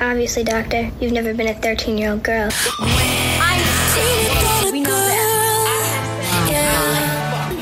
[0.00, 2.48] Obviously, Doctor, you've never been a 13 year old girl.
[4.70, 5.34] We know that.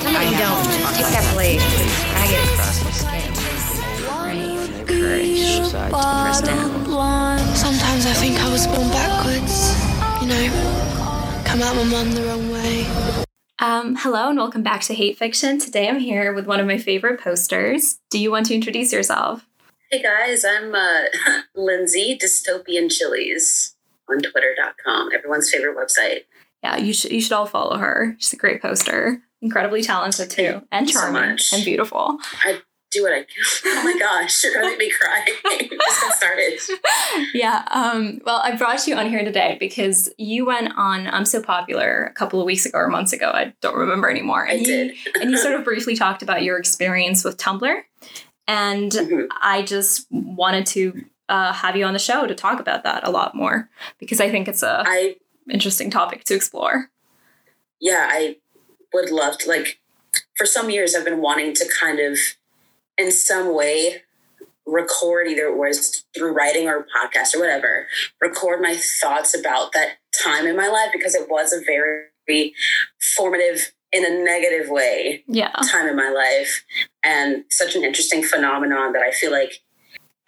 [0.05, 0.67] I don't.
[0.95, 1.97] Take that blade, please.
[2.13, 3.33] I get across the skin.
[4.05, 4.87] Right.
[4.87, 5.71] Courage.
[5.91, 6.77] Press down.
[7.57, 9.73] Sometimes I think I was born backwards.
[10.21, 12.87] You know, come out my mum the wrong way.
[13.59, 15.59] Um, hello and welcome back to Hate Fiction.
[15.59, 17.99] Today I'm here with one of my favorite posters.
[18.11, 19.47] Do you want to introduce yourself?
[19.89, 21.03] Hey guys, I'm uh,
[21.55, 23.77] Lindsay Dystopian Chilies
[24.09, 26.23] on Twitter.com, everyone's favorite website.
[26.65, 28.17] Yeah, you should you should all follow her.
[28.19, 29.23] She's a great poster.
[29.41, 30.63] Incredibly talented too.
[30.73, 32.19] And you so charming and beautiful.
[32.43, 33.27] I do what I can.
[33.79, 35.25] Oh my gosh, you're gonna make me cry.
[35.61, 36.59] Just got started.
[37.33, 37.65] yeah.
[37.71, 42.05] Um, well, I brought you on here today because you went on I'm So Popular
[42.07, 43.31] a couple of weeks ago or months ago.
[43.33, 44.49] I don't remember anymore.
[44.49, 44.95] I you, did.
[45.21, 47.83] and you sort of briefly talked about your experience with Tumblr.
[48.49, 49.27] And Mhm.
[49.41, 53.11] I just wanted to uh, have you on the show to talk about that a
[53.11, 55.17] lot more because I think it's a I
[55.51, 56.91] interesting topic to explore.
[57.81, 58.37] yeah, I
[58.95, 59.81] would love to like
[60.37, 62.19] for some years I've been wanting to kind of
[62.97, 64.03] in some way
[64.65, 67.89] record either it was through writing or podcast or whatever,
[68.21, 72.55] record my thoughts about that time in my life because it was a very
[73.17, 75.51] formative in a negative way Yeah.
[75.71, 76.65] time in my life
[77.03, 79.61] and such an interesting phenomenon that I feel like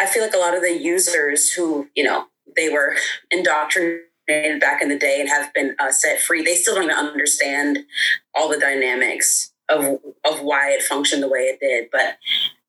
[0.01, 2.97] I feel like a lot of the users who, you know, they were
[3.31, 6.97] indoctrinated back in the day and have been uh, set free, they still don't even
[6.97, 7.79] understand
[8.35, 11.89] all the dynamics of of why it functioned the way it did.
[11.91, 12.19] But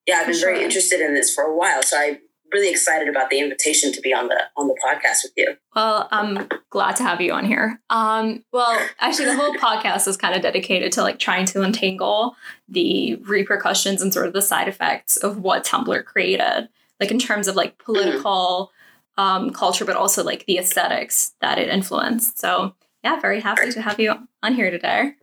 [0.07, 1.83] yeah, I've been very interested in this for a while.
[1.83, 2.17] So I'm
[2.51, 5.55] really excited about the invitation to be on the on the podcast with you.
[5.75, 7.79] Well, I'm glad to have you on here.
[7.89, 12.35] Um, well, actually, the whole podcast is kind of dedicated to like trying to untangle
[12.67, 16.69] the repercussions and sort of the side effects of what Tumblr created,
[16.99, 18.71] like in terms of like political
[19.17, 22.39] um, culture, but also like the aesthetics that it influenced.
[22.39, 25.13] So, yeah, very happy to have you on here today.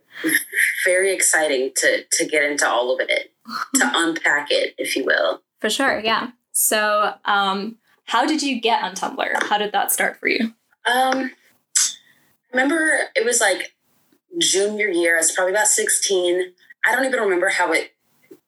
[0.85, 3.33] Very exciting to to get into all of it,
[3.75, 5.41] to unpack it, if you will.
[5.59, 6.31] For sure, yeah.
[6.57, 7.75] So, um,
[8.05, 9.43] how did you get on Tumblr?
[9.47, 10.55] How did that start for you?
[10.91, 11.29] Um,
[12.51, 13.75] remember it was like
[14.39, 15.17] junior year.
[15.17, 16.53] I was probably about sixteen.
[16.83, 17.91] I don't even remember how it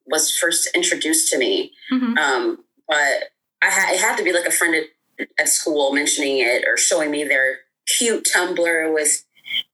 [0.07, 1.71] was first introduced to me.
[1.93, 2.17] Mhm.
[2.17, 3.29] Um, but
[3.61, 4.73] I ha- it had to be like a friend
[5.19, 9.23] at, at school mentioning it or showing me their cute Tumblr with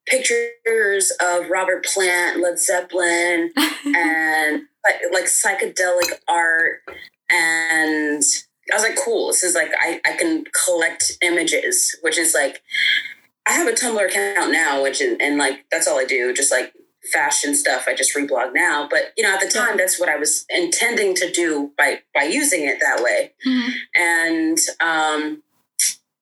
[0.07, 3.53] pictures of Robert Plant, Led Zeppelin,
[3.85, 6.81] and like, like psychedelic art.
[7.29, 8.23] And
[8.71, 9.27] I was like, cool.
[9.27, 12.61] This is like I, I can collect images, which is like
[13.45, 16.51] I have a Tumblr account now, which is and like that's all I do, just
[16.51, 16.73] like
[17.13, 17.85] fashion stuff.
[17.87, 18.87] I just reblog now.
[18.89, 22.23] But you know, at the time that's what I was intending to do by by
[22.23, 23.33] using it that way.
[23.45, 23.73] Mhm.
[23.95, 25.43] And um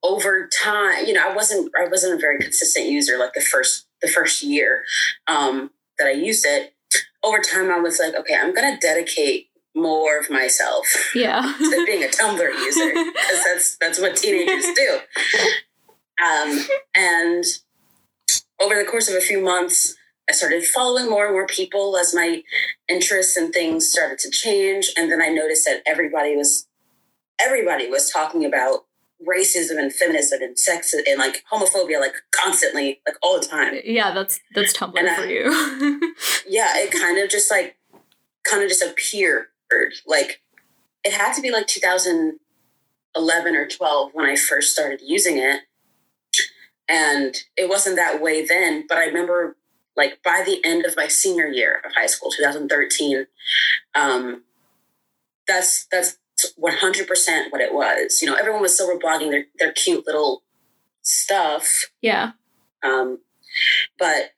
[0.03, 3.87] over time, you know, I wasn't I wasn't a very consistent user like the first
[4.01, 4.83] the first year
[5.27, 6.73] um that I used it.
[7.23, 10.85] Over time I was like, okay, I'm gonna dedicate more of myself
[11.15, 11.41] Yeah.
[11.57, 14.99] to being a Tumblr user because that's that's what teenagers do.
[16.23, 17.43] Um, and
[18.61, 19.95] over the course of a few months,
[20.29, 22.43] I started following more and more people as my
[22.87, 26.67] interests and things started to change, and then I noticed that everybody was
[27.41, 28.85] everybody was talking about
[29.27, 34.13] racism and feminism and sex and like homophobia like constantly like all the time yeah,
[34.13, 35.43] that's that's Tumblr And I- for you.
[36.47, 37.75] yeah, it kind of just like
[38.43, 39.47] kind of just appeared.
[40.05, 40.41] Like
[41.03, 45.61] it had to be like 2011 or 12 when I first started using it.
[46.89, 49.55] And it wasn't that way then, but I remember
[49.95, 53.27] like by the end of my senior year of high school, 2013,
[53.95, 54.43] um,
[55.47, 56.17] that's that's
[56.59, 58.21] 100% what it was.
[58.21, 60.43] You know, everyone was still blogging their, their cute little
[61.01, 61.85] stuff.
[62.01, 62.31] yeah.
[62.83, 63.19] Um,
[63.97, 64.31] but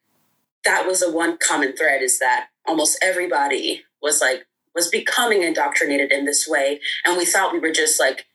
[0.65, 4.45] that was the one common thread is that almost everybody was like
[4.75, 8.25] was becoming indoctrinated in this way and we thought we were just like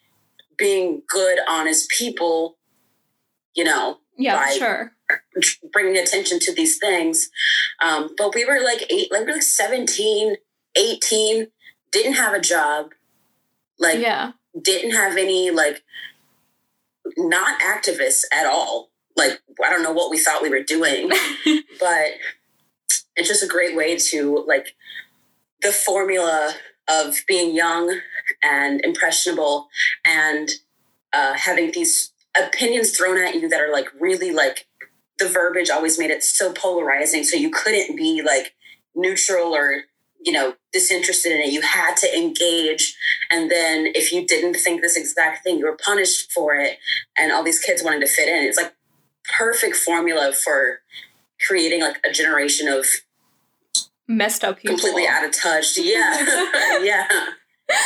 [0.56, 2.56] being good honest people
[3.54, 4.92] you know Yeah, sure.
[5.72, 7.30] bringing attention to these things
[7.82, 10.36] um, but we were like eight like we were like 17
[10.76, 11.46] 18
[11.92, 12.90] didn't have a job
[13.78, 14.32] like yeah.
[14.60, 15.82] didn't have any like
[17.16, 21.08] not activists at all like i don't know what we thought we were doing
[21.80, 22.06] but
[23.16, 24.74] it's just a great way to like
[25.62, 26.54] the formula
[26.88, 28.00] of being young
[28.42, 29.68] and impressionable
[30.04, 30.50] and
[31.12, 34.66] uh, having these opinions thrown at you that are like really like
[35.18, 38.54] the verbiage always made it so polarizing so you couldn't be like
[38.94, 39.84] neutral or
[40.22, 41.52] you know, disinterested in it.
[41.52, 42.96] You had to engage.
[43.30, 46.78] And then if you didn't think this exact thing, you were punished for it.
[47.16, 48.44] And all these kids wanted to fit in.
[48.44, 48.74] It's like
[49.38, 50.80] perfect formula for
[51.46, 52.86] creating like a generation of
[54.10, 54.76] Messed up people.
[54.76, 55.78] completely out of touch.
[55.78, 56.80] Yeah.
[56.82, 57.06] yeah.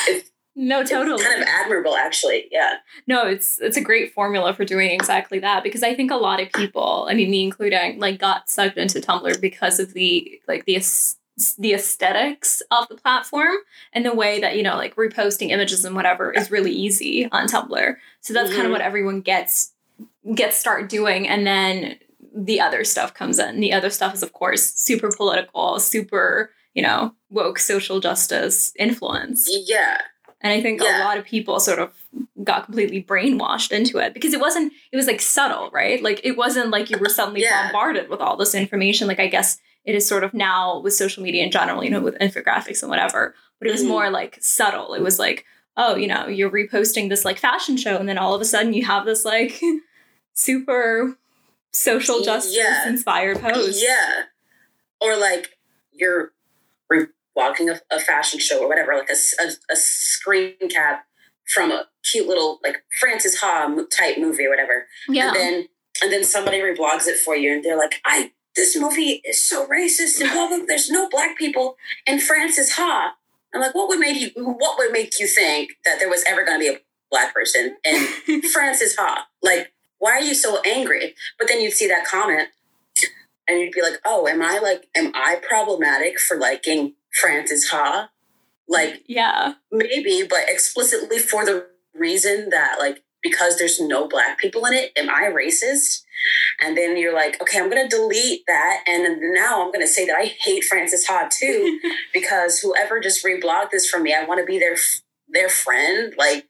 [0.08, 1.22] It's no, totally.
[1.22, 2.46] kind of admirable, actually.
[2.50, 2.76] Yeah.
[3.06, 6.40] No, it's it's a great formula for doing exactly that because I think a lot
[6.40, 10.64] of people, I mean me including, like got sucked into Tumblr because of the like
[10.64, 10.78] the
[11.58, 13.56] the aesthetics of the platform
[13.92, 17.48] and the way that you know like reposting images and whatever is really easy on
[17.48, 17.96] Tumblr.
[18.20, 18.72] So that's kind of Mhm.
[18.72, 19.72] what everyone gets
[20.34, 21.96] gets start doing and then
[22.36, 23.60] the other stuff comes in.
[23.60, 29.48] The other stuff is of course super political, super, you know, woke social justice influence.
[29.66, 29.98] Yeah.
[30.40, 31.02] And I think Yeah.
[31.02, 31.92] a lot of people sort of
[32.42, 36.02] got completely brainwashed into it because it wasn't, it was like subtle, right?
[36.02, 37.70] Like it wasn't like you were suddenly Yeah.
[37.70, 39.08] bombarded with all this information.
[39.08, 42.00] Like I guess it is sort of now with social media in general, you know,
[42.00, 43.34] with infographics and whatever.
[43.58, 43.88] But it was Mhm.
[43.88, 44.94] more like subtle.
[44.94, 45.44] It was like,
[45.76, 48.74] oh, you know, you're reposting this like fashion show, and then all of a sudden
[48.74, 49.60] you have this like
[50.34, 51.16] super
[51.74, 52.88] social justice yeah.
[52.88, 53.82] inspired post.
[53.82, 54.24] Yeah.
[55.00, 55.58] Or like
[55.92, 56.32] you're
[56.88, 61.06] re- walking a, a fashion show or whatever, like a a screen cap
[61.52, 64.86] from a cute little like Frances Ha type movie or whatever.
[65.08, 65.28] Yeah.
[65.28, 65.68] And then
[66.02, 69.66] and then somebody reblogs it for you and they're like, I this movie is so
[69.66, 73.14] racist and blah, blah, there's no black people in Frances Ha.
[73.52, 76.44] I'm like, what would make you what would make you think that there was ever
[76.44, 76.78] gonna be a
[77.10, 79.26] black person in Frances Ha?
[79.42, 81.14] Like, why are you so angry?
[81.38, 82.48] But then you'd see that comment
[83.48, 88.10] and you'd be like, oh, am I like, am I problematic for liking Frances Ha?
[88.68, 89.54] Like, yeah.
[89.70, 94.92] maybe, but explicitly for the reason that, like, because there's no black people in it,
[94.96, 96.02] am I racist?
[96.60, 98.84] And then you're like, okay, I'm going to delete that.
[98.86, 101.80] And now I'm going to say that I hate Frances Ha too,
[102.12, 104.76] because whoever just reblogged this from me, I want to be their,
[105.28, 106.14] their friend.
[106.16, 106.46] Like,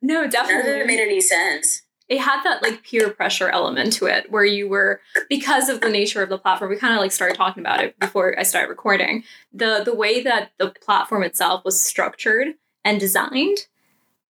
[0.00, 0.80] No, none of definitely.
[0.80, 1.82] it made any sense.
[2.12, 5.00] It had that like peer pressure element to it where you were
[5.30, 7.98] because of the nature of the platform we kind of like started talking about it
[7.98, 12.48] before i started recording the the way that the platform itself was structured
[12.84, 13.66] and designed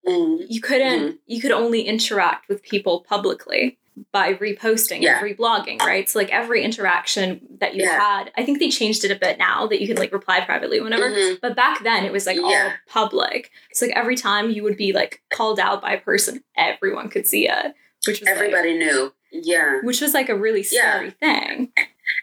[0.04, 0.46] Mm.
[0.48, 3.78] you couldn't you could only interact with people publicly
[4.10, 5.18] by reposting Yeah.
[5.22, 7.98] and reblogging right so like every interaction that you Yeah.
[7.98, 10.80] had i think they changed it a bit now that you could like reply privately
[10.80, 11.40] whenever Mhm.
[11.42, 14.92] but back then it was like all public so like every time you would be
[14.94, 17.74] like called out by a person everyone could see it
[18.06, 19.12] which was like- Everybody knew.
[19.30, 19.80] Yeah.
[19.82, 20.94] which was like a really Yeah.
[20.96, 21.72] scary thing.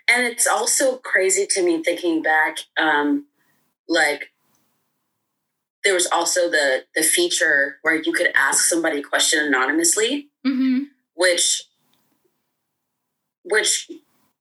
[0.09, 3.27] And it's also crazy to me thinking back, um,
[3.87, 4.31] like
[5.85, 10.83] there was also the the feature where you could ask somebody a question anonymously, Mm-hmm.
[11.19, 11.63] Which
[13.43, 13.91] which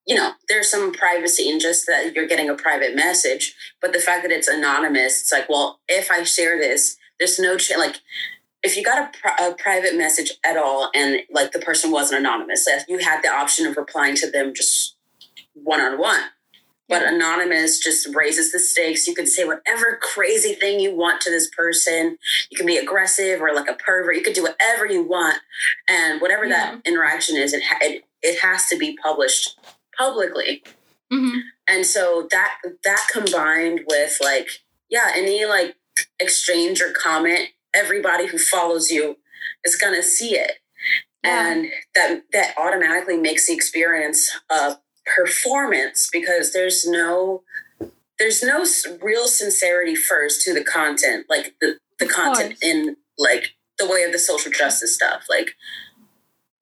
[0.07, 3.99] you know there's some privacy in just that you're getting a private message but the
[3.99, 7.97] fact that it's anonymous it's like well if i share this there's no ch- like
[8.63, 12.69] if you got a, a private message at all and like the person wasn't anonymous
[12.69, 14.95] if you had the option of replying to them just
[15.55, 16.21] one-on-one
[16.89, 19.07] but anonymous just raises the stakes.
[19.07, 22.19] You can say whatever crazy thing you want to this person.
[22.51, 24.17] You can be aggressive or like a pervert.
[24.17, 25.39] You could do whatever you want.
[25.87, 29.59] And whatever that interaction is it, it it has to be published
[29.97, 30.63] publicly.
[31.11, 31.39] Mm-hmm.
[31.67, 34.47] and so that that combined with like
[34.91, 35.75] yeah any like
[36.21, 39.17] exchange or comment everybody who follows you
[39.65, 40.59] is gonna see it.
[41.25, 41.51] Yeah.
[41.51, 44.77] and that that automatically makes the experience a
[45.15, 47.43] performance because there's no
[48.19, 48.65] there's no
[49.01, 54.13] real sincerity first to the content like the the content in like the way of
[54.13, 55.25] the social justice stuff.
[55.29, 55.55] Like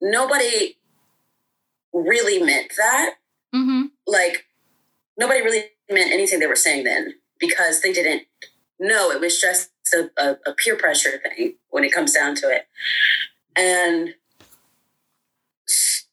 [0.01, 0.77] nobody
[1.93, 3.15] really meant that.
[3.55, 3.83] Mm-hmm.
[4.05, 4.45] like
[5.17, 8.23] nobody really meant anything they were saying then because they didn't
[8.77, 12.49] know it was just a, a, a peer pressure thing when it comes down to
[12.49, 12.67] it.
[13.55, 14.15] And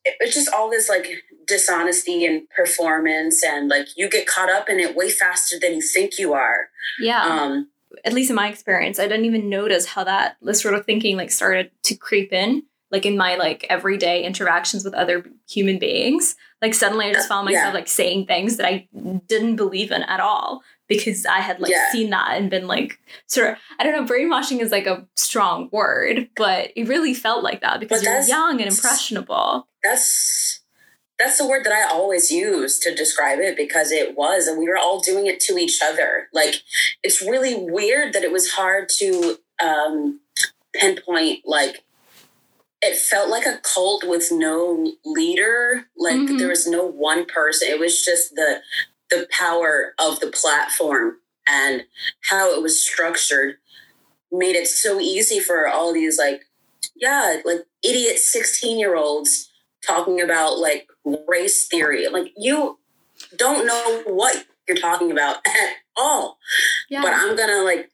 [0.07, 1.07] s- it was just all this like
[1.47, 5.81] dishonesty and performance and like you get caught up in it way faster than you
[5.83, 6.69] think you are
[7.01, 7.23] Yeah.
[7.25, 7.69] um
[8.05, 11.17] At least in my experience, I didn't even notice how that this sort of thinking
[11.17, 16.35] like started to creep in, like in my like everyday interactions with other human beings.
[16.61, 17.73] Like suddenly, I just found myself Yeah.
[17.81, 18.89] like saying things that I
[19.29, 20.63] didn't believe in at all
[20.97, 21.91] because I had like Yeah.
[21.93, 24.05] seen that and been like sort of I don't know.
[24.05, 28.61] Brainwashing is like a strong word, but it really felt like that because you're young
[28.61, 29.69] and impressionable.
[29.83, 30.61] that's
[31.17, 34.69] that's the word that I always use to describe it because it was, and we
[34.69, 36.29] were all doing it to each other.
[36.33, 36.57] Like
[37.05, 40.21] it's really weird that it was hard to um,
[40.75, 41.41] pinpoint.
[41.45, 41.85] Like
[42.83, 45.87] it felt like a cult with no leader.
[45.97, 46.39] Like Mhm.
[46.39, 47.69] there was no one person.
[47.71, 48.61] It was just the
[49.11, 51.85] the power of the platform and
[52.31, 53.57] how it was structured
[54.33, 56.43] made it so easy for all these like
[56.97, 59.51] yeah like idiot 16 year olds
[59.87, 60.89] talking about like
[61.29, 62.09] race theory.
[62.09, 62.79] Like you
[63.37, 66.39] don't know what you're talking about at all.
[66.89, 67.03] Yeah.
[67.03, 67.91] but i'm gonna like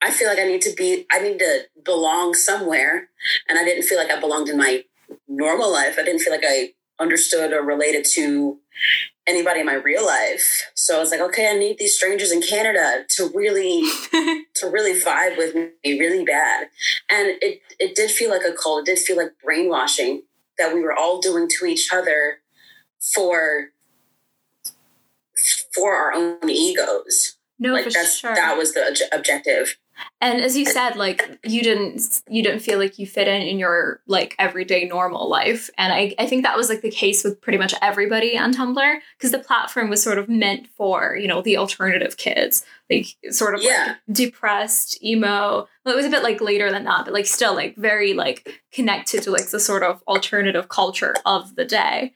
[0.00, 3.08] i feel like i need to be i need to belong somewhere.
[3.48, 4.84] And i didn't feel like i belonged in my
[5.28, 5.96] normal life.
[5.98, 8.58] I didn't feel like i understood or related to
[9.26, 10.70] anybody in my real life.
[10.74, 13.82] So i was like okay i need these strangers in canada to really
[14.54, 16.68] to really vibe with me really bad.
[17.08, 20.22] And it it did feel like a cult it did feel like brainwashing
[20.58, 22.38] that we were all doing to each other
[23.14, 23.70] for
[25.74, 27.36] for our own egos.
[27.58, 28.34] No, like for that's sure.
[28.34, 29.76] that was the objective
[30.20, 33.58] And as you said, like you didn't you didn't feel like you fit in in
[33.58, 35.68] your like everyday normal life.
[35.76, 38.98] And I, I think that was like the case with pretty much everybody on Tumblr
[39.18, 42.64] because the platform was sort of meant for, you know, the alternative kids.
[42.88, 43.84] Like sort of Yeah.
[43.88, 45.66] like depressed, emo.
[45.84, 48.62] Well, it was a bit like later than that, but like still like very like
[48.72, 52.12] connected to like the sort of alternative culture of the day.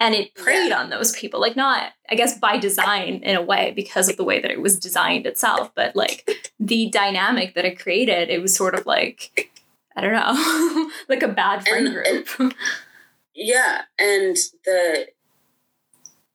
[0.00, 3.72] And it preyed on those people, like not, I guess, by design in a way
[3.74, 6.28] because of the way that it was designed itself, but like
[6.60, 9.50] the dynamic that it created, it was sort of like,
[9.96, 12.54] I don't know, like a bad friend And- group.
[13.40, 15.06] yeah and the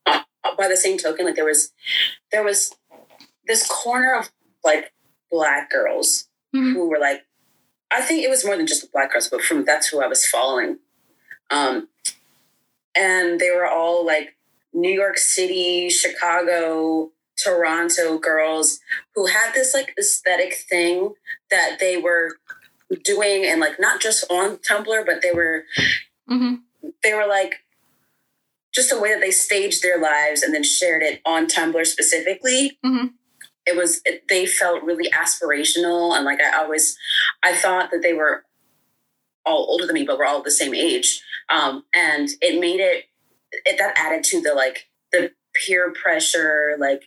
[0.06, 0.20] uh,
[0.58, 1.74] by the same token like there was
[2.32, 2.74] there was
[3.46, 4.32] this corner of
[4.64, 4.94] like
[5.30, 6.72] black girls Mhm.
[6.74, 7.26] who were like
[7.92, 10.08] i think it was more than just the black girls but from that's who i
[10.08, 10.78] was following
[11.52, 11.90] um
[12.96, 14.36] and they were all like
[14.74, 17.12] new york city chicago
[17.44, 18.80] toronto girls
[19.16, 21.14] who had this like aesthetic thing
[21.50, 22.38] that they were
[23.04, 25.64] doing and like not just on tumblr but they were
[26.30, 26.62] Mhm.
[27.04, 27.56] they were like
[28.74, 32.80] just a way that they staged their lives and then shared it on Tumblr specifically.
[32.84, 33.14] Mhm.
[33.68, 36.98] It was it, they felt really aspirational and like I always
[37.44, 38.46] I thought that they were
[39.46, 41.22] all older than me, but we're all the same age.
[41.50, 43.06] Um, and it made it,
[43.66, 47.04] it that added to the like the peer pressure, like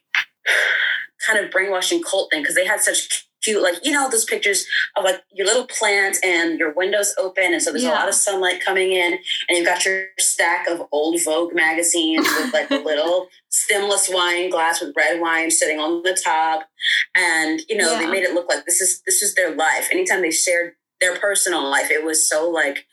[1.27, 4.67] kind of brainwashing cult thing because they had such cute, like you know, those pictures
[4.97, 8.15] of like your little plant and your windows open, and so there's a lot of
[8.15, 9.15] sunlight coming in,
[9.49, 14.51] and you've got your stack of old Vogue magazines with like a little stemless wine
[14.51, 16.69] glass with red wine sitting on the top,
[17.15, 19.89] and you know they made it look like this is this is their life.
[19.93, 22.87] Anytime they shared their personal life, it was so like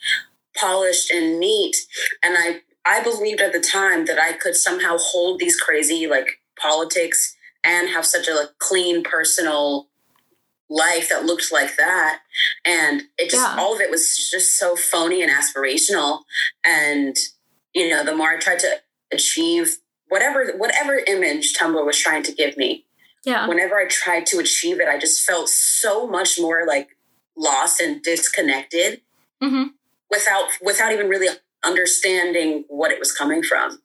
[0.56, 1.76] polished and neat,
[2.22, 6.28] and I I believed at the time that I could somehow hold these crazy like
[6.60, 9.88] politics and have such a like, clean personal
[10.70, 12.22] life that looked like that
[12.66, 13.56] and it just Yeah.
[13.62, 16.24] all of it was just so phony and aspirational
[16.64, 17.16] and
[17.74, 18.82] you know the more i tried to
[19.12, 22.86] achieve whatever whatever image tumblr was trying to give me
[23.24, 23.48] Yeah.
[23.48, 26.93] whenever i tried to achieve it i just felt so much more like
[27.36, 29.02] lost and disconnected
[29.42, 29.64] hmm
[30.10, 31.28] without without even really
[31.64, 33.80] understanding what it was coming from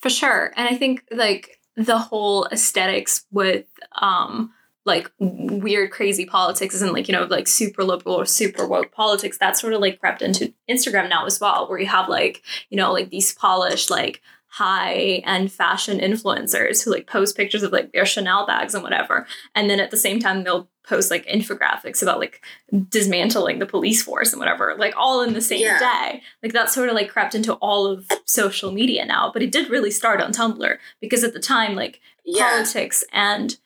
[0.00, 0.52] For sure.
[0.56, 3.66] And I think like the whole aesthetics with
[4.00, 4.52] um
[4.84, 9.36] like weird crazy politics isn't like, you know, like super liberal or super woke politics.
[9.38, 12.76] That sort of like crept into Instagram now as well, where you have like, you
[12.76, 17.92] know, like these polished, like high end fashion influencers who like post pictures of like
[17.92, 19.26] their Chanel bags and whatever.
[19.54, 22.42] And then at the same time they'll post like infographics about like
[22.88, 25.78] dismantling the police force and whatever, like all in the same Yeah.
[25.78, 26.22] day.
[26.42, 29.68] Like that sort of like crept into all of social media now, but it did
[29.70, 33.58] really start on Tumblr because at the time, like yeah politics and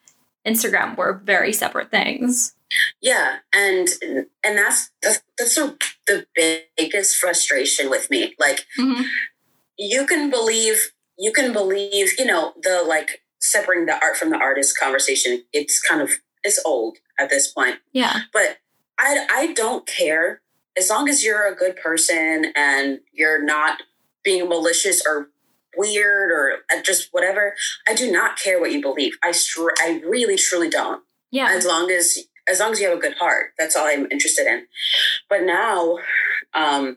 [0.46, 2.54] Instagram were very separate things.
[3.00, 3.86] Yeah, and
[4.42, 6.26] and that's that's, that's the, the
[6.76, 8.34] biggest frustration with me.
[8.38, 9.04] Like Mhm.
[9.78, 14.36] You can believe you can believe you know the like separating the art from the
[14.38, 15.42] artist conversation.
[15.52, 16.10] It's kind of
[16.44, 18.20] it's old at this point, Yeah.
[18.32, 18.58] but
[18.98, 20.40] I I don't care
[20.76, 23.82] as long as you're a good person and you're not
[24.24, 25.28] being malicious or
[25.76, 27.54] weird or just whatever.
[27.88, 29.14] I do not care what you believe.
[29.22, 31.48] I str- I really truly don't Yeah.
[31.50, 34.48] as long as as long as you have a good heart that's all i'm interested
[34.48, 34.66] in
[35.30, 35.96] but now
[36.54, 36.96] um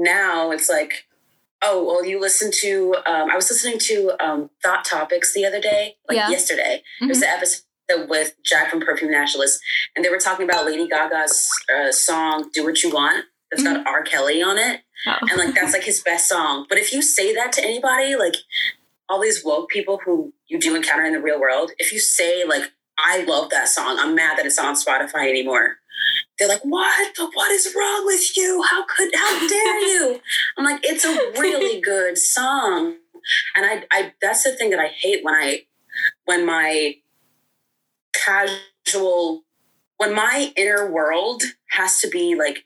[0.00, 1.04] now it's like
[1.62, 5.60] oh well you listen to um i was listening to um thought topics the other
[5.60, 6.30] day like Yeah.
[6.30, 7.20] yesterday it was Mhm.
[7.20, 9.60] the episode with jack from perfume nationalist
[9.94, 13.86] and they were talking about lady gaga's uh, song do what you want that's got
[13.86, 15.16] r kelly on it Oh.
[15.30, 16.66] and like that's like his best song.
[16.68, 18.34] But if you say that to anybody, like
[19.08, 22.44] all these woke people who you do encounter in the real world, if you say
[22.44, 22.64] like
[22.98, 25.78] I love that song, I'm mad that it's not on Spotify anymore.
[26.38, 27.14] They're like, what?
[27.16, 28.62] The, what is wrong with you?
[28.68, 29.10] How could?
[29.14, 30.20] How dare you?
[30.58, 32.96] I'm like, it's a really good song,
[33.54, 35.66] and I, I that's the thing that I hate when I
[36.24, 36.96] when my
[38.14, 39.44] casual
[39.98, 42.64] when my inner world has to be like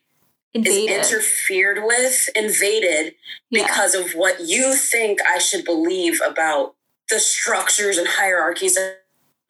[0.54, 1.00] Invaded.
[1.00, 3.14] is interfered with, invaded
[3.50, 3.66] yeah.
[3.66, 6.76] because of what you think I should believe about
[7.10, 8.78] the structures and hierarchies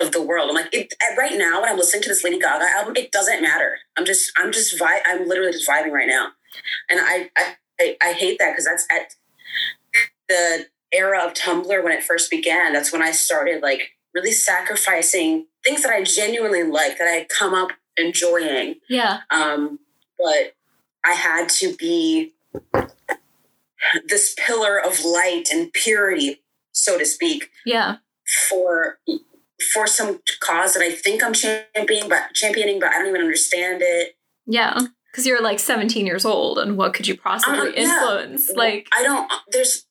[0.00, 0.48] of, the world.
[0.48, 3.42] I'm like, it, right now when I'm listening to this Lady Gaga album, it doesn't
[3.42, 3.78] matter.
[3.96, 6.28] I'm just, I'm just, vi- I'm literally just vibing right now,
[6.90, 9.14] and I, I, I, I hate that because that's at
[10.28, 12.72] the era of Tumblr when it first began.
[12.72, 17.28] That's when I started like really sacrificing things that I genuinely like that I had
[17.28, 18.76] come up enjoying.
[18.88, 19.20] yeah.
[19.30, 19.78] Um,
[20.18, 20.54] but
[21.04, 22.32] I had to be
[24.06, 27.96] this pillar of light and purity, so to speak, Yeah.
[28.48, 28.98] for
[29.72, 33.82] for some cause that I think I'm championing, but championing, but I don't even understand
[33.82, 34.16] it.
[34.46, 34.80] Yeah.
[35.10, 37.82] Because you're like 17 years old, and what could you possibly Uh, yeah.
[37.82, 38.50] influence?
[38.50, 39.30] Like, I don't.
[39.52, 39.86] There's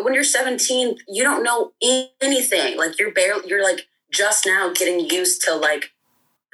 [0.00, 1.72] when you're 17, you don't know
[2.22, 2.76] anything.
[2.76, 3.48] Like you're barely.
[3.48, 5.90] You're like just now getting used to like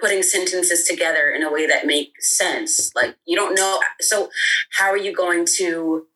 [0.00, 2.90] putting sentences together in a way that makes sense.
[2.95, 3.81] Like you don't know.
[4.00, 4.31] So
[4.78, 6.07] how are you going to?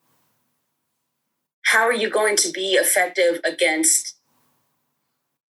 [1.66, 4.14] How are you going to be effective against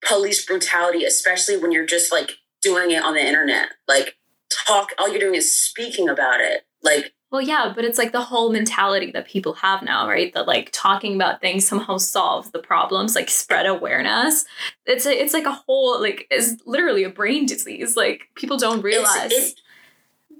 [0.05, 3.69] police brutality, especially when you're just like doing it on the internet?
[3.87, 4.17] Like
[4.49, 4.91] talk.
[4.97, 6.65] All you're doing is speaking about it.
[6.81, 10.33] Like well, yeah, but it's like the whole mentality that people have now, right?
[10.33, 14.45] That like talking about things somehow solves the problems, like spread awareness.
[14.87, 17.95] It's a, it's like a whole like it's literally a brain disease.
[17.95, 19.61] Like people don't realize it's, it,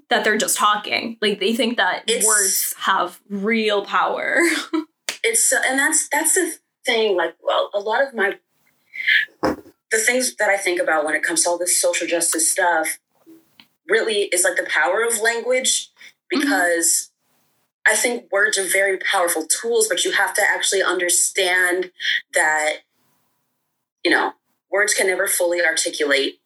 [0.08, 1.16] that they're just talking.
[1.22, 4.40] Like they think that words have real power.
[5.22, 8.38] it's and that's that's the thing like well a lot of my
[9.42, 12.98] the things that i think about when it comes to all this social justice stuff
[13.88, 15.90] really is like the power of language
[16.32, 16.40] mm-hmm.
[16.40, 17.10] because
[17.86, 21.90] i think words are very powerful tools but you have to actually understand
[22.34, 22.78] that
[24.04, 24.32] you know
[24.70, 26.40] words can never fully articulate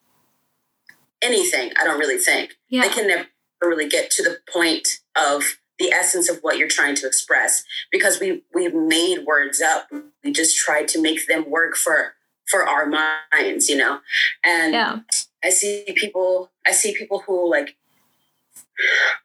[1.23, 2.57] anything i don't really think.
[2.69, 2.83] Yeah.
[2.83, 3.27] they can never
[3.63, 8.21] really get to the point of the essence of what you're trying to express because
[8.21, 9.89] we we've made words up.
[10.23, 12.15] We just tried to make them work for
[12.49, 14.01] for our minds you know?
[14.45, 14.99] And yeah.
[15.43, 17.77] i see people i see people who like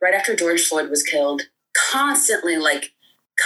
[0.01, 1.43] right after george floyd was killed
[1.91, 2.93] constantly like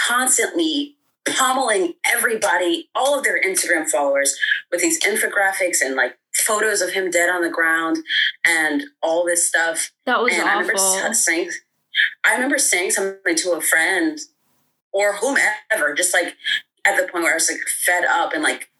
[0.06, 4.36] constantly pummeling everybody all of their instagram followers
[4.70, 7.98] with these infographics and like photos of him dead on the ground
[8.44, 9.92] and all this stuff.
[10.06, 11.50] That was and I remember saying,
[12.24, 14.18] I remember saying something to a friend
[14.92, 16.36] or whomever, just like
[16.84, 18.70] at the point where I was like fed up and like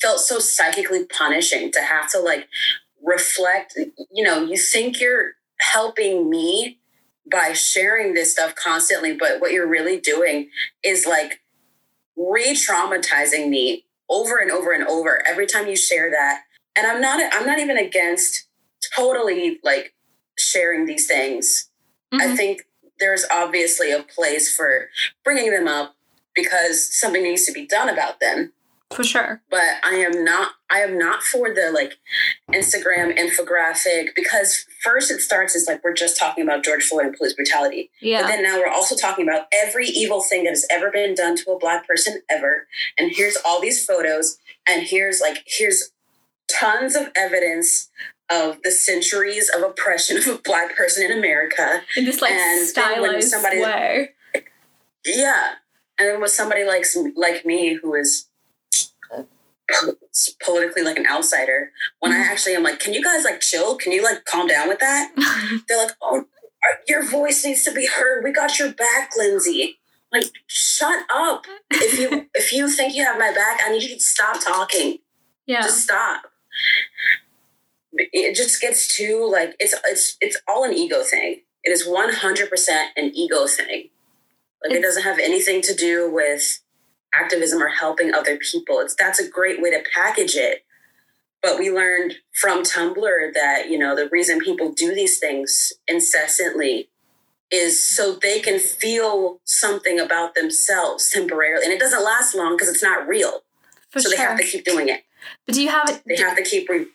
[0.00, 2.48] felt so psychically punishing to have to like
[3.02, 3.76] reflect.
[4.12, 6.78] You know, you think you're helping me
[7.30, 10.50] by sharing this stuff constantly, but what you're really doing
[10.84, 11.40] is like
[12.16, 16.42] re traumatizing me over and over and over every time you share that.
[16.76, 18.46] And I'm not, I'm not even against
[18.96, 19.94] totally like
[20.38, 21.68] sharing these things.
[22.12, 22.36] I Mhm.
[22.36, 22.62] think
[22.98, 24.90] there's obviously a place for
[25.24, 25.96] bringing them up
[26.34, 28.52] because something needs to be done about them.
[28.94, 29.42] For sure.
[29.50, 30.52] But I am not.
[30.70, 31.98] I am not for the like
[32.50, 37.16] Instagram infographic because first it starts as like we're just talking about George Floyd and
[37.16, 38.22] police brutality, Yeah.
[38.22, 41.36] but then now we're also talking about every evil thing that has ever been done
[41.36, 42.66] to a black person ever.
[42.98, 45.90] And here's all these photos, and here's like here's
[46.50, 47.90] tons of evidence
[48.30, 51.82] of the centuries of oppression of a black person in America.
[51.94, 54.10] in this like and stylized somebody- way.
[55.04, 55.50] Yeah.
[55.98, 58.27] And then with somebody like like me who is
[60.44, 62.32] politically like an outsider, when I mm-hmm.
[62.32, 63.76] actually am like, can you guys like chill?
[63.76, 65.12] Can you like calm down with that?
[65.68, 66.26] They're like, oh,
[66.86, 68.24] your voice needs to be heard.
[68.24, 69.78] We got your back, Lindsay.
[70.12, 71.44] Like, shut up.
[71.70, 74.98] If you if you think you have my back, I need you to stop talking.
[75.46, 75.62] yeah.
[75.62, 76.22] Just stop.
[77.92, 81.42] It just gets too like it's it's it's all an ego thing.
[81.64, 83.90] It is one hundred percent an ego thing.
[84.62, 86.60] Like it doesn't have anything to do with
[87.14, 88.80] activism or helping other people.
[88.80, 90.64] It's that's a great way to package it.
[91.40, 96.88] But we learned from Tumblr that, you know, the reason people do these things incessantly
[97.50, 101.64] is so they can feel something about themselves temporarily.
[101.64, 103.42] And it doesn't last long because it's not real.
[103.90, 104.18] For so sure.
[104.18, 105.02] they have to keep doing it.
[105.46, 106.02] but do you have it?
[106.06, 106.88] They have to keep re-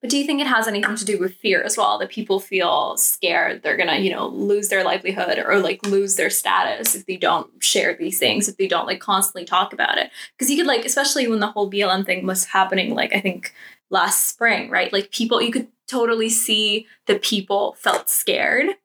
[0.00, 1.98] But do you think it has anything to do with fear as well?
[1.98, 6.30] That people feel scared they're gonna, you know, lose their livelihood or like lose their
[6.30, 10.10] status if they don't share these things, if they don't like constantly talk about it.
[10.36, 13.52] Because you could like, especially when the whole BLM thing was happening, like I think
[13.90, 14.92] last spring, right?
[14.92, 18.76] Like people, you could totally see that people felt scared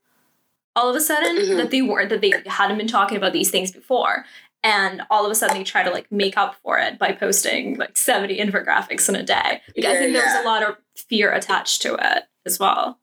[0.76, 1.58] all of a sudden Mhm.
[1.58, 4.26] that they weren't that they hadn't been talking about these things before.
[4.63, 7.78] And all of a sudden they try to like make up for it by posting
[7.78, 9.62] like 70 infographics in a day.
[9.76, 10.43] Like, I Yeah, think there's yeah.
[10.43, 12.99] a lot of fear attached to it as well.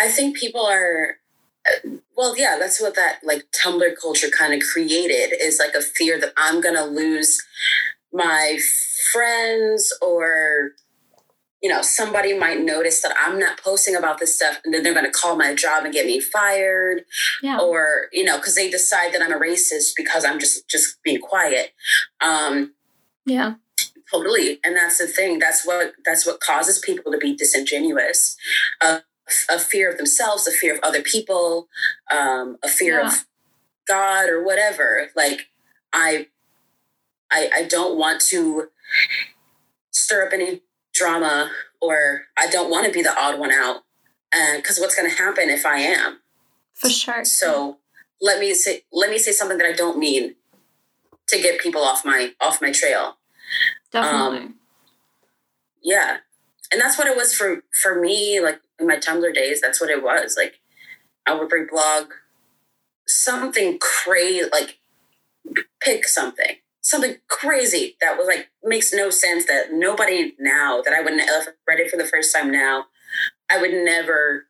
[0.00, 1.18] I think people are
[1.66, 5.80] uh, well, yeah, that's what that like Tumblr culture kind of created is like a
[5.80, 7.42] fear that I'm gonna lose
[8.12, 8.58] my
[9.12, 10.72] friends or
[11.64, 14.92] you know somebody might notice that I'm not posting about this stuff and then they're
[15.00, 16.98] gonna call my job and get me fired
[17.42, 17.58] Yeah.
[17.58, 21.20] or you know because they decide that I'm a racist because I'm just just being
[21.20, 21.72] quiet.
[22.20, 22.74] Um,
[23.24, 23.54] yeah.
[24.12, 28.36] totally and that's the thing that's what that's what causes people to be disingenuous
[28.82, 28.98] uh,
[29.50, 31.68] a fear of themselves a fear of other people
[32.12, 33.06] um, a fear Yeah.
[33.08, 33.14] of
[33.88, 35.40] god or whatever like
[35.94, 36.28] I,
[37.30, 38.68] I i don't want to
[39.90, 40.60] stir up any
[40.94, 43.82] drama or i don't want to be the odd one out
[44.56, 46.20] because what's going to happen if i am?
[46.74, 47.24] For sure.
[47.24, 47.78] so
[48.20, 50.34] let me say let me say something that i don't mean
[51.26, 53.18] to get people off my off my trail.
[53.90, 54.38] Definitely.
[54.38, 54.54] um,
[55.82, 56.18] yeah.
[56.72, 59.90] And that's what it was for for me like in my tumblr days that's what
[59.90, 60.36] it was.
[60.36, 60.60] Like
[61.26, 62.08] i would bring reblog
[63.06, 64.78] something crazy like
[65.80, 71.00] pick something something crazy that was like makes no sense that nobody now that i
[71.00, 72.84] would never read it for the first time now
[73.50, 74.46] i would never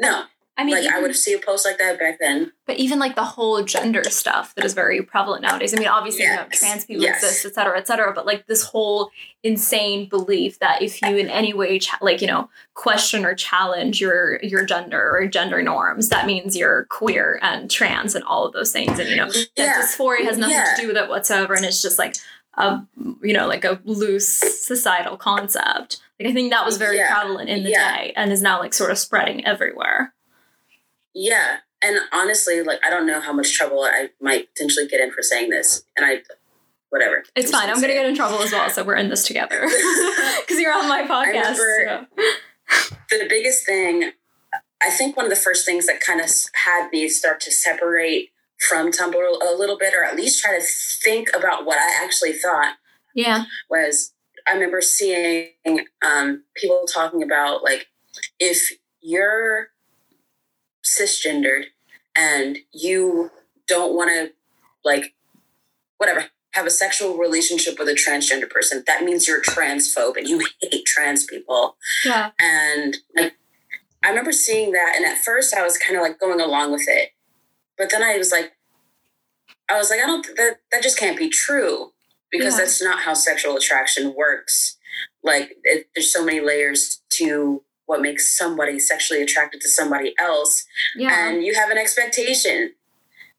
[0.00, 0.24] no
[0.60, 3.14] I mean, like i would see a post like that back then But even like
[3.14, 5.72] the whole gender stuff that is very prevalent nowadays.
[5.72, 7.22] I mean, obviously, you know, trans people Yes.
[7.22, 8.12] exist, et cetera, et cetera.
[8.12, 9.10] But like this whole
[9.44, 14.00] insane belief that if you in any way, cha- like you know, question or challenge
[14.00, 18.52] your your gender or gender norms, that means you're queer and trans and all of
[18.52, 18.98] those things.
[18.98, 19.80] And you know, that Yeah.
[19.80, 20.74] dysphoria has nothing Yeah.
[20.74, 22.16] to do with it whatsoever, and it's just like
[22.56, 22.80] a
[23.22, 25.98] you know like a loose societal concept.
[26.18, 27.14] Like I think that was very Yeah.
[27.14, 30.12] prevalent in the day and is now like sort of spreading everywhere.
[31.18, 31.58] Yeah.
[31.82, 35.22] And honestly, like I don't know how much trouble I might potentially get in for
[35.22, 35.84] saying this.
[35.96, 36.22] And I
[36.90, 37.24] whatever.
[37.34, 37.68] It's fine.
[37.68, 39.60] I'm gonna get in trouble as well, so we're in this together
[40.40, 41.56] because you're on my podcast.
[41.56, 42.06] so.
[43.10, 44.12] the biggest thing
[44.80, 46.30] I think one of the first things that kind of
[46.64, 48.30] had me start to separate
[48.68, 52.32] from Tumblr a little bit, or at least try to think about what I actually
[52.32, 52.76] thought,
[53.14, 54.12] Yeah, was
[54.46, 55.50] I remember seeing
[56.02, 57.88] um, people talking about like
[58.38, 59.68] if you're
[60.96, 61.64] cisgendered
[62.16, 63.30] and you
[63.66, 64.32] don't want to
[64.84, 65.14] like
[65.98, 70.26] whatever have a sexual relationship with a transgender person that means you're a transphobe and
[70.28, 71.76] you hate trans people.
[72.04, 73.34] Yeah, and like
[74.02, 76.84] i remember seeing that and at first i was kind of like going along with
[76.86, 77.10] it
[77.76, 78.52] but then i was like
[79.68, 81.92] i was like i don't that that just can't be true
[82.30, 82.60] because Yeah.
[82.64, 84.76] that's not how sexual attraction works.
[85.24, 90.64] Like it, there's so many layers to what makes somebody sexually attracted to somebody else
[90.96, 92.72] yeah, and you have an expectation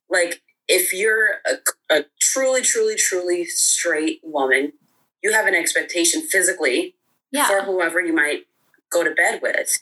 [0.10, 4.74] like if you're a, a truly truly truly straight woman
[5.22, 6.96] you have an expectation physically
[7.32, 7.48] yeah.
[7.48, 8.46] for whoever you might
[8.90, 9.80] go to bed with.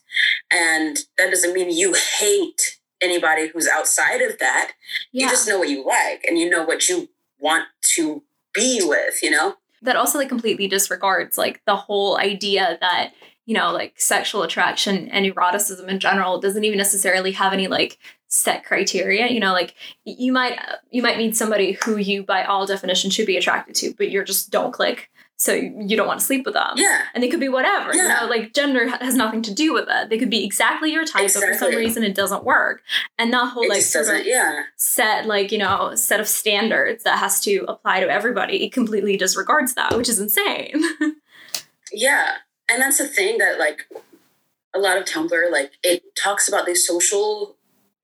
[0.52, 4.74] And that doesn't mean you hate anybody who's outside of that.
[5.12, 5.26] yeah.
[5.26, 9.22] You just know what you like and you know what you want to be with,
[9.24, 9.56] you know?
[9.84, 13.12] that also like completely disregards like the whole idea that
[13.48, 17.98] you know like sexual attraction and eroticism in general doesn't even necessarily have any like
[18.28, 22.44] set criteria you know like you might uh, you might meet somebody who you by
[22.44, 26.20] all definition should be attracted to but you're just don't click so you don't want
[26.20, 27.04] to sleep with them Yeah.
[27.14, 28.18] and they could be whatever you Yeah.
[28.22, 31.30] know like gender has nothing to do with it they could be exactly your type
[31.34, 32.82] but for some reason it doesn't work
[33.18, 34.64] and that whole It like sort of yeah.
[34.76, 39.16] set like you know set of standards that has to apply to everybody it completely
[39.16, 40.82] disregards that which is insane
[41.94, 42.32] Yeah.
[42.70, 43.88] And that's the thing that like
[44.76, 47.56] a lot of Tumblr, like it talks about these social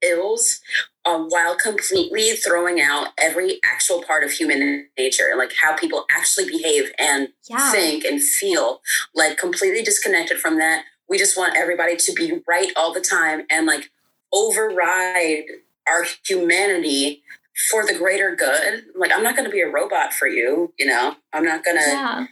[0.02, 0.60] ills
[1.06, 6.48] um, while completely throwing out every actual part of human nature, like how people actually
[6.48, 7.70] behave and yeah.
[7.70, 8.80] think and feel
[9.14, 10.84] like completely disconnected from that.
[11.08, 13.90] We just want everybody to be right all the time and like
[14.32, 15.44] override
[15.86, 17.22] our humanity
[17.70, 18.84] for the greater good.
[18.96, 21.16] Like i'm not going to be a robot for you you know?
[21.32, 22.26] I'm not going to yeah.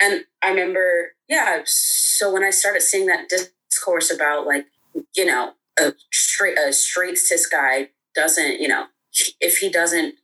[0.00, 4.66] And i remember yeah so when i started seeing that discourse about like
[5.14, 8.86] you know a straight a straight cis guy doesn't you know
[9.40, 10.16] if he doesn't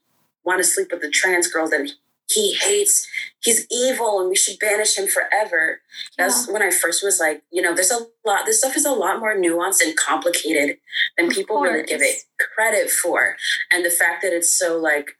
[0.43, 1.89] want to sleep with the trans girl then
[2.29, 3.07] he hates
[3.41, 5.81] he's evil and we should banish him forever.
[6.17, 8.91] That's when i first was like you know there's a lot this stuff is a
[8.91, 10.77] lot more nuanced and complicated
[11.17, 12.23] than Of people really give it
[12.55, 13.37] credit for.
[13.71, 15.17] And the fact that it's so like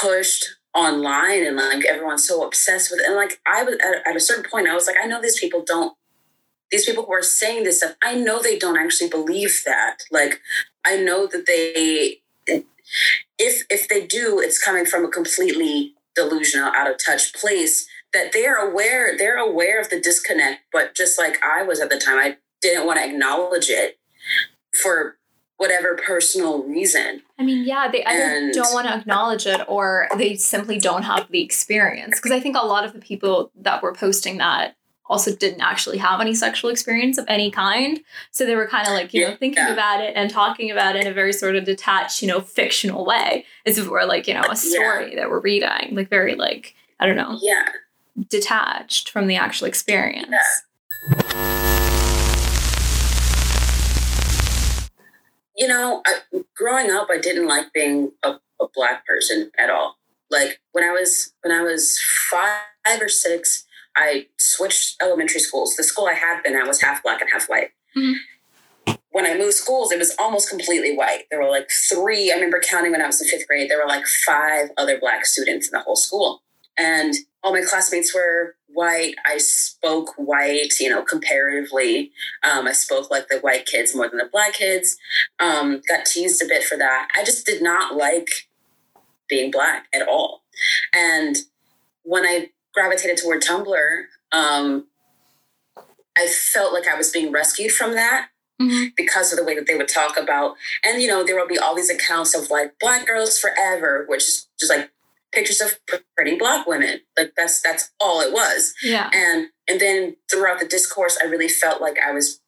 [0.00, 3.06] pushed online and like everyone's so obsessed with it.
[3.06, 5.40] and like i was at, at a certain point i was like i know these
[5.40, 5.96] people don't
[6.70, 10.40] these people who are saying this stuff i know they don't actually believe that like
[10.84, 12.20] i know that they
[13.38, 18.32] if if they do, it's coming from a completely delusional, out of touch place that
[18.32, 22.18] they're aware they're aware of the disconnect, but just like I was at the time,
[22.18, 23.98] I didn't want to acknowledge it
[24.82, 25.18] for
[25.58, 27.22] whatever personal reason.
[27.38, 31.02] I mean, yeah, they either And- don't want to acknowledge it or they simply don't
[31.04, 32.16] have the experience.
[32.18, 34.76] Because I think a lot of the people that were posting that
[35.08, 38.00] also didn't actually have any sexual experience of any kind.
[38.32, 39.36] So they were kind of like, you know, Yeah.
[39.36, 42.40] thinking about it and talking about it in a very sort of detached, you know,
[42.40, 46.10] fictional way, as if it were like, you know, a story that we're reading, like
[46.10, 47.66] very like, I don't know, Yeah.
[48.28, 50.34] detached from the actual experience.
[55.56, 59.96] You know, I, growing up, I didn't like being a, a black person at all.
[60.30, 63.64] Like when I was when I was five or six,
[63.96, 65.76] I switched elementary schools.
[65.76, 67.70] The school I had been at was half black and half white.
[67.96, 68.14] Mhm.
[69.10, 71.24] When I moved schools, it was almost completely white.
[71.30, 72.30] There were like three.
[72.30, 73.70] I remember counting when I was in fifth grade.
[73.70, 76.42] There were like five other black students in the whole school,
[76.76, 77.14] and
[77.46, 79.14] all my classmates were white.
[79.24, 82.10] I spoke white, you know, comparatively.
[82.42, 84.96] Um, I spoke like the white kids more than the black kids.
[85.38, 87.06] Um, got teased a bit for that.
[87.14, 88.26] I just did not like
[89.28, 90.42] being black at all.
[90.92, 91.36] And
[92.02, 94.88] when I gravitated toward Tumblr, um,
[96.18, 98.30] I felt like I was being rescued from that
[98.60, 98.92] Mhm.
[98.96, 100.56] because of the way that they would talk about.
[100.82, 104.24] And, you know, there will be all these accounts of like black girls forever, which
[104.24, 104.90] is just like
[105.36, 105.70] pictures of
[106.16, 106.94] pretty black women.
[107.18, 109.10] Like that's that's all it was Yeah.
[109.12, 112.40] and and then throughout the discourse i really felt like i was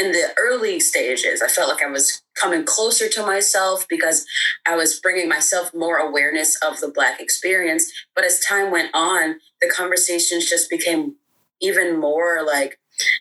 [0.00, 4.24] in the early stages i felt like i was coming closer to myself because
[4.66, 9.36] i was bringing myself more awareness of the black experience but as time went on
[9.60, 11.16] the conversations just became
[11.60, 12.78] even more like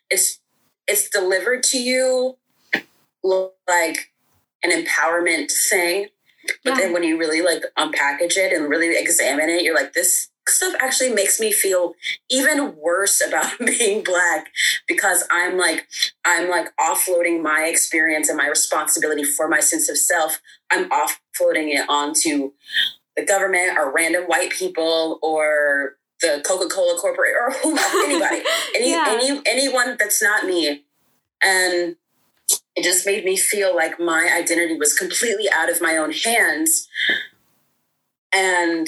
[0.09, 0.39] it's
[0.87, 2.37] it's delivered to you
[3.67, 4.11] like
[4.63, 6.07] an empowerment thing
[6.63, 6.77] but Yeah.
[6.77, 10.73] then when you really like unpackage it and really examine it, you're like, this stuff
[10.79, 11.93] actually makes me feel
[12.29, 14.47] even worse about being black
[14.87, 15.87] because I'm like,
[16.25, 20.39] I'm like offloading my experience and my responsibility for my sense of self.
[20.71, 22.51] I'm offloading it onto
[23.15, 27.53] the government or random white people or the Coca-Cola corporate or
[28.05, 28.41] anybody,
[28.75, 29.05] any, Yeah.
[29.09, 30.83] any, anyone that's not me.
[31.41, 31.95] And
[32.77, 36.87] it just made me feel like my identity was completely out of my own hands
[38.31, 38.87] and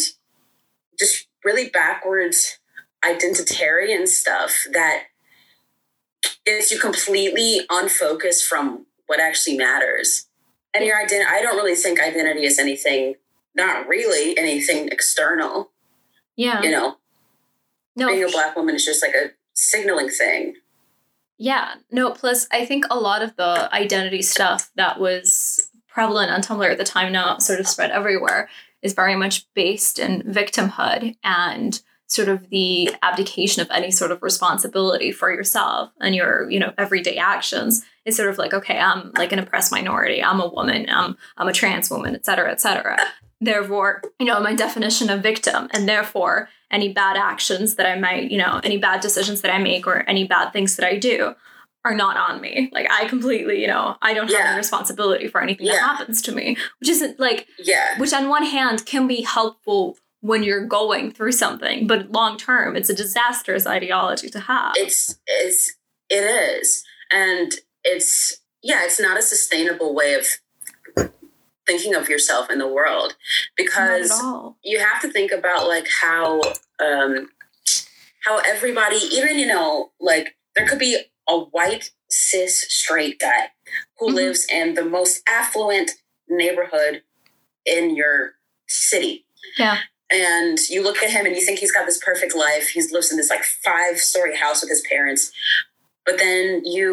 [1.00, 2.60] just really backwards
[3.04, 5.06] identitarian stuff that
[6.46, 10.28] gets you completely unfocused from what actually matters.
[10.72, 13.16] And your identity i don't really think identity is anything
[13.56, 15.72] not really anything external.
[16.36, 16.62] Yeah.
[16.62, 16.98] you know?
[17.96, 20.54] No, being a black woman is just like a signaling thing
[21.42, 26.42] Yeah, no, plus I think a lot of the identity stuff that was prevalent on
[26.42, 28.50] Tumblr at the time now sort of spread everywhere
[28.82, 34.22] is very much based in victimhood and sort of the abdication of any sort of
[34.22, 37.86] responsibility for yourself and your, you know, everyday actions.
[38.04, 41.48] It's sort of like, okay, I'm like an oppressed minority, I'm a woman, I'm I'm
[41.48, 42.98] a trans woman, et cetera, et cetera.
[43.40, 48.32] Therefore, you know, my definition of victim, and therefore any bad actions that I might,
[48.32, 51.34] you know, any bad decisions that I make or any bad things that I do
[51.86, 52.70] are not on me.
[52.74, 54.48] Like I completely, you know, I don't have Yeah.
[54.50, 58.44] any responsibility for anything that happens to me, which isn't like, yeah which on one
[58.46, 63.66] hand can be helpful when you're going through something, but long term, it's a disastrous
[63.66, 64.74] ideology to have.
[64.76, 65.74] it's it's
[66.10, 67.54] it is and
[67.86, 70.26] it's yeah it's not a sustainable way of
[71.70, 73.16] thinking of yourself in the world
[73.56, 74.58] because not at all.
[74.64, 76.42] you have to think about like how
[76.88, 77.30] um
[78.26, 80.94] how everybody even you know like there could be
[81.30, 83.44] a white cis straight guy
[84.00, 84.14] who Mhm.
[84.22, 85.92] lives in the most affluent
[86.28, 87.04] neighborhood
[87.66, 88.34] in your
[88.68, 89.26] city
[89.58, 89.78] Yeah.
[90.10, 93.12] and you look at him and you think he's got this perfect life he lives
[93.12, 95.32] in this like five story house with his parents
[96.06, 96.90] but then you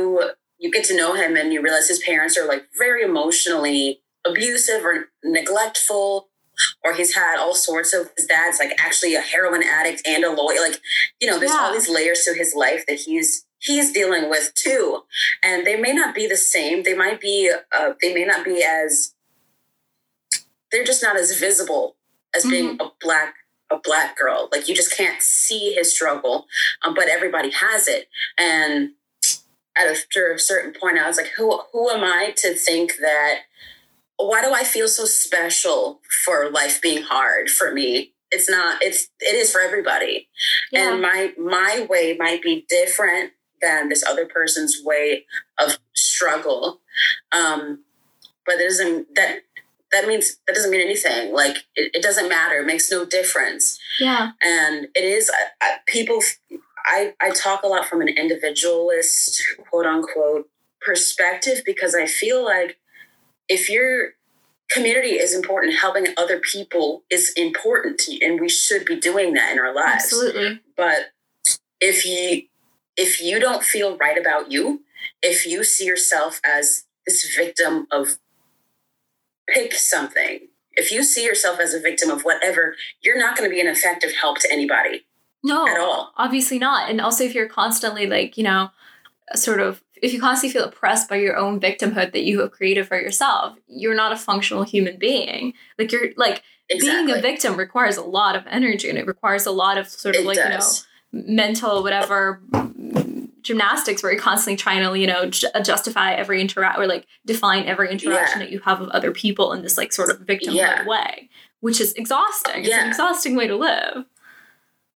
[0.59, 4.85] you get to know him and you realize his parents are like very emotionally abusive
[4.85, 6.29] or neglectful
[6.83, 10.31] or he's had all sorts of his dad's like actually a heroin addict and a
[10.31, 10.81] lawyer like
[11.21, 15.03] you know there's all these layers to his life that he's he's dealing with too.
[15.43, 16.83] And they may not be the same.
[16.83, 19.15] They might be uh, they may not be as
[20.71, 21.97] they're just not as visible
[22.35, 23.35] as being a black
[23.71, 24.49] a black girl.
[24.53, 26.47] Like you just can't see his struggle
[26.85, 28.09] um, but everybody has it.
[28.39, 28.91] And
[29.79, 33.41] after a certain point i was like who who am i to think that
[34.19, 39.09] why do i feel so special for life being hard for me it's not it's
[39.21, 40.29] it is for everybody
[40.73, 40.93] Yeah.
[40.93, 45.25] and my my way might be different than this other person's way
[45.59, 46.81] of struggle
[47.33, 47.85] um
[48.45, 49.41] but it doesn't that
[49.93, 51.33] that means that doesn't mean anything.
[51.33, 52.57] Like it, it doesn't matter.
[52.59, 53.79] It makes no difference.
[54.01, 54.33] Yeah.
[54.43, 56.21] And it is I, I, people.
[56.85, 60.49] I I talk a lot from an individualist, quote unquote,
[60.81, 62.79] perspective because I feel like
[63.49, 64.15] if your
[64.71, 69.35] community is important, helping other people is important, to you, and we should be doing
[69.35, 70.05] that in our lives.
[70.05, 70.61] Absolutely.
[70.77, 71.13] But
[71.81, 72.43] if you
[72.97, 74.83] if you don't feel right about you,
[75.23, 78.19] if you see yourself as this victim of
[79.49, 80.49] pick something.
[80.73, 83.67] If you see yourself as a victim of whatever, you're not going to be an
[83.67, 85.07] effective help to anybody.
[85.43, 86.13] No, at all.
[86.17, 86.91] Obviously not.
[86.91, 88.71] And also, if you're constantly like, you know,
[89.35, 92.87] sort of, if you constantly feel oppressed by your own victimhood that you have created
[92.87, 95.55] for yourself, you're not a functional human being.
[95.79, 97.07] Like, you're like, Exactly.
[97.07, 100.17] being a victim requires a lot of energy and it requires a lot of sort
[100.17, 100.87] of It like, does.
[101.13, 102.43] you know, mental, whatever
[103.43, 107.65] gymnastics where you're constantly trying to, you know, ju- justify every interact or like define
[107.67, 108.47] every interaction Yeah.
[108.47, 110.85] that you have with other people in this like sort of victimhood Yeah.
[110.87, 111.31] way,
[111.61, 112.65] which is exhausting.
[112.65, 114.05] It's an exhausting way to live.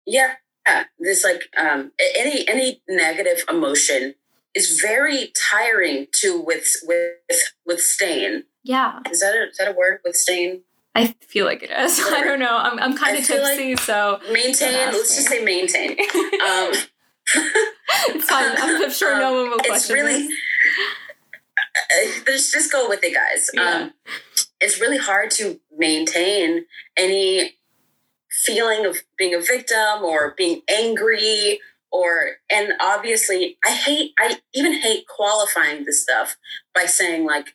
[0.08, 0.34] Yeah.
[0.68, 0.86] yeah.
[0.98, 4.16] This like um any any negative emotion
[4.60, 8.44] is very tiring to with with withstain.
[8.64, 9.00] Yeah.
[9.12, 10.00] Is that a is that a word?
[10.06, 10.62] Withstain?
[10.96, 12.00] I feel like it is.
[12.06, 12.58] I don't know.
[12.58, 14.74] I'm, I'm kind I of feel like- tipsy, so Maintain.
[14.94, 15.92] Let's just say maintain.
[16.50, 16.74] Um
[18.08, 18.56] it's fine.
[18.58, 22.24] I'm, sure no Um, one will it's question really- this.
[22.26, 23.50] just just go with it, guys.
[23.54, 23.62] Yeah.
[23.62, 23.94] Um,
[24.62, 26.66] it's really hard to maintain
[26.98, 27.56] any
[28.30, 31.60] feeling of being a victim or being angry
[31.92, 36.38] or and obviously I hate I even hate qualifying this stuff
[36.74, 37.54] by saying like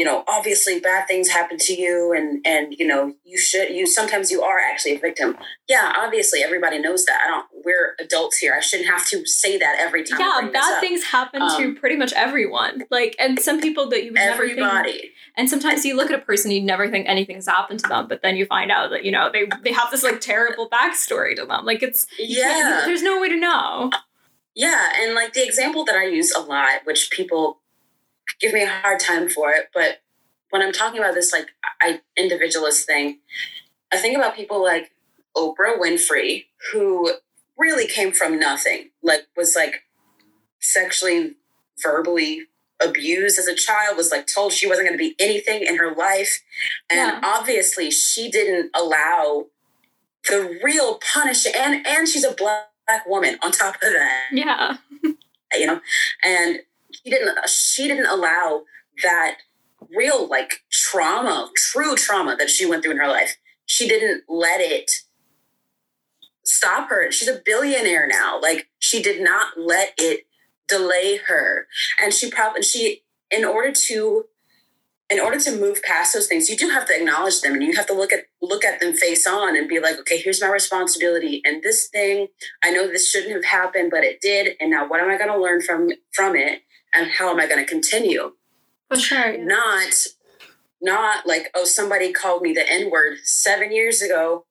[0.00, 3.86] you know obviously bad things happen to you and and you know you should you
[3.86, 5.36] sometimes you are actually a victim
[5.68, 9.58] yeah obviously everybody knows that i don't we're adults here i shouldn't have to say
[9.58, 12.84] that every time Yeah, bad things happen to Um, pretty much everyone.
[12.90, 14.58] Like, and some people that you would never think.
[14.58, 18.08] everybody And sometimes you look at a person, you never think anything's happened to them,
[18.08, 21.36] but then you find out that you know they they have this like terrible backstory
[21.36, 21.66] to them.
[21.66, 23.90] Like, it's yeah there's no way to know.
[24.54, 27.59] Yeah, and like the example that I use a lot, which people
[28.40, 30.02] give me a hard time for it, but
[30.50, 31.48] when I'm talking about this like
[31.80, 33.18] I individualist thing,
[33.92, 34.92] I think about people like
[35.36, 37.12] Oprah Winfrey, who
[37.58, 39.84] really came from nothing, like was like
[40.60, 41.36] sexually,
[41.82, 42.42] verbally
[42.82, 45.94] abused as a child, was like told she wasn't going to be anything in her
[45.94, 46.42] life.
[46.90, 47.20] And Yeah.
[47.22, 49.46] obviously she didn't allow
[50.28, 54.76] the real punish and and she's a black woman on top of that Yeah,
[55.54, 55.80] you know
[56.22, 56.60] and
[57.02, 58.62] she didn't uh, she didn't allow
[59.02, 59.36] that
[59.94, 63.36] real like trauma true trauma that she went through in her life.
[63.66, 64.90] She didn't let it
[66.44, 67.10] stop her.
[67.10, 68.40] She's a billionaire now.
[68.40, 70.26] Like she did not let it
[70.68, 71.66] delay her.
[72.02, 74.24] And she probably she in order to
[75.08, 77.74] in order to move past those things you do have to acknowledge them and you
[77.74, 80.48] have to look at look at them face on and be like okay here's my
[80.48, 82.28] responsibility and this thing.
[82.62, 84.56] I know this shouldn't have happened but it did.
[84.60, 86.62] And now what am i going to learn from from it
[86.94, 88.32] and how am i going to continue
[88.88, 89.32] for sure.
[89.32, 89.44] yeah.
[89.44, 90.06] not
[90.82, 94.44] not like oh somebody called me the n word 7 years ago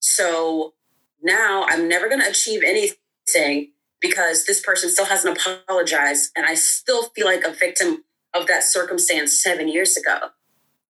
[0.00, 0.74] so
[1.22, 6.54] now i'm never going to achieve anything because this person still hasn't apologized and i
[6.54, 10.28] still feel like a victim of that circumstance 7 years ago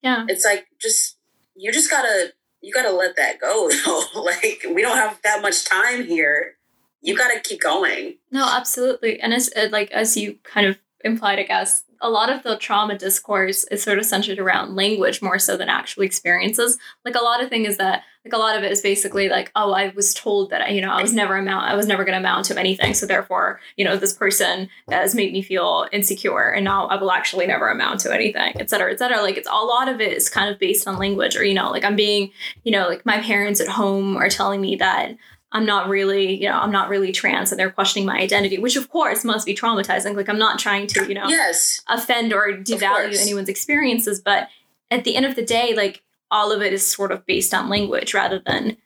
[0.03, 0.25] Yeah.
[0.29, 1.17] it's like just
[1.55, 5.65] you just gotta you gotta let that go though like we don't have that much
[5.65, 6.57] time here
[7.03, 9.21] you gotta keep going No, absolutely.
[9.21, 12.57] And as uh, like as you kind of implied, I guess a lot of the
[12.57, 16.77] trauma discourse is sort of centered around language more so than actual experiences.
[17.05, 19.51] Like a lot of thing is that like a lot of it is basically like,
[19.57, 22.15] oh, I was told that you know I was never amount, I was never going
[22.15, 26.51] to amount to anything, so therefore you know this person has made me feel insecure,
[26.51, 29.23] and now I will actually never amount to anything, et cetera, et cetera.
[29.23, 31.71] Like it's a lot of it is kind of based on language, or you know,
[31.71, 32.31] like I'm being,
[32.65, 35.17] you know, like my parents at home are telling me that
[35.53, 38.77] I'm not really, you know, I'm not really trans and they're questioning my identity, which
[38.77, 40.17] of course must be traumatizing.
[40.17, 44.49] Like I'm not trying to, you know, yes offend or devalue anyone's experiences, but
[44.91, 47.69] at the end of the day, like all of it is sort of based on
[47.69, 48.79] language rather than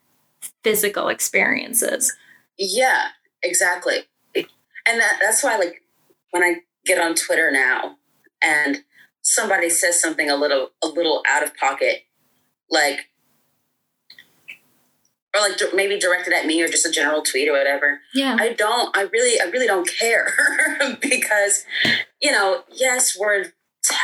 [0.63, 2.13] physical experiences.
[2.59, 3.09] yeah
[3.43, 3.99] exactly
[4.35, 5.83] and that, that's why like
[6.31, 7.97] when i get on twitter now
[8.43, 8.85] and
[9.23, 12.03] somebody says something a little a little out of pocket
[12.71, 13.09] like
[15.37, 18.37] or like maybe directed at me or just a general tweet or whatever Yeah.
[18.41, 18.97] I don't.
[18.97, 20.32] I really, I really don't care
[21.01, 21.64] because,
[22.20, 23.51] you know, yes, words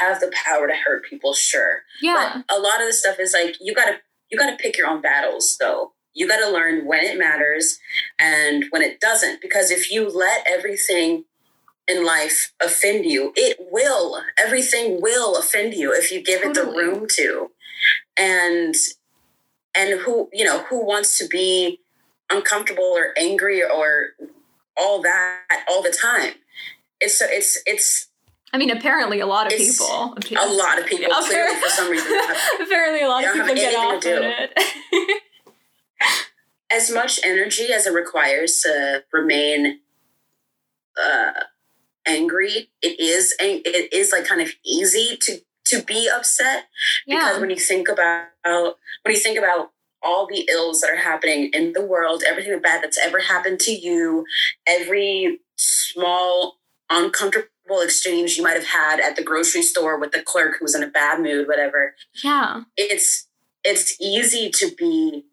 [0.01, 2.43] have the power to hurt people, sure, yeah.
[2.47, 3.97] but a lot of the stuff is like you gotta,
[4.31, 5.93] you gotta pick your own battles, though.
[6.15, 7.79] You gotta learn when it matters
[8.19, 11.25] and when it doesn't, because if you let everything
[11.89, 14.21] in life offend you, it will.
[14.39, 17.51] Everything will offend you if you give it the room to.
[18.17, 18.75] and
[19.75, 21.81] and who you know who wants to be
[22.31, 24.09] uncomfortable or angry or
[24.77, 26.35] all that all the time
[27.01, 28.09] it's so it's it's
[28.55, 30.15] I mean, apparently a lot of It's people.
[30.39, 33.55] a lot of people Yeah, clearly for some reason have apparently a lot of people
[33.55, 35.23] get off on it.
[36.71, 39.81] as much energy as it requires to remain
[41.03, 41.33] uh,
[42.07, 45.41] angry, it is it is like kind of easy to
[45.73, 46.69] to be upset
[47.07, 49.71] because when you think about when you think about
[50.03, 53.71] all the ills that are happening in the world, everything bad that's ever happened to
[53.71, 54.25] you,
[54.67, 56.59] every small
[56.91, 60.75] uncomfortable exchange you might have had at the grocery store with the clerk who was
[60.75, 61.95] in a bad mood, whatever.
[62.23, 62.63] Yeah.
[62.77, 63.29] It's
[63.65, 65.25] it's easy to be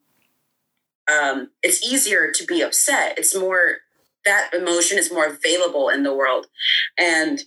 [1.10, 3.18] um, it's easier to be upset.
[3.18, 3.78] It's more
[4.26, 6.48] that emotion is more available in the world.
[6.98, 7.44] And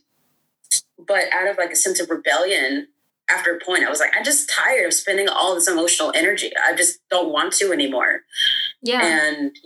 [1.07, 2.89] but out of like a sense of rebellion,
[3.29, 6.51] after a point, I was like, I'm just tired of spending all this emotional energy.
[6.67, 8.23] I just don't want to anymore.
[8.83, 9.01] Yeah.
[9.03, 9.57] And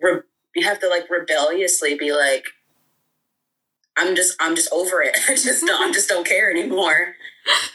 [0.00, 0.20] re-
[0.54, 2.44] you have to like rebelliously be like,
[3.96, 5.16] I'm just, I'm just over it.
[5.28, 7.14] I just don't, I just don't care anymore.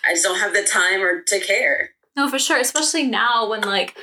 [0.06, 1.92] I just don't have the time or to care.
[2.16, 2.60] No, for sure.
[2.60, 3.98] Especially now when like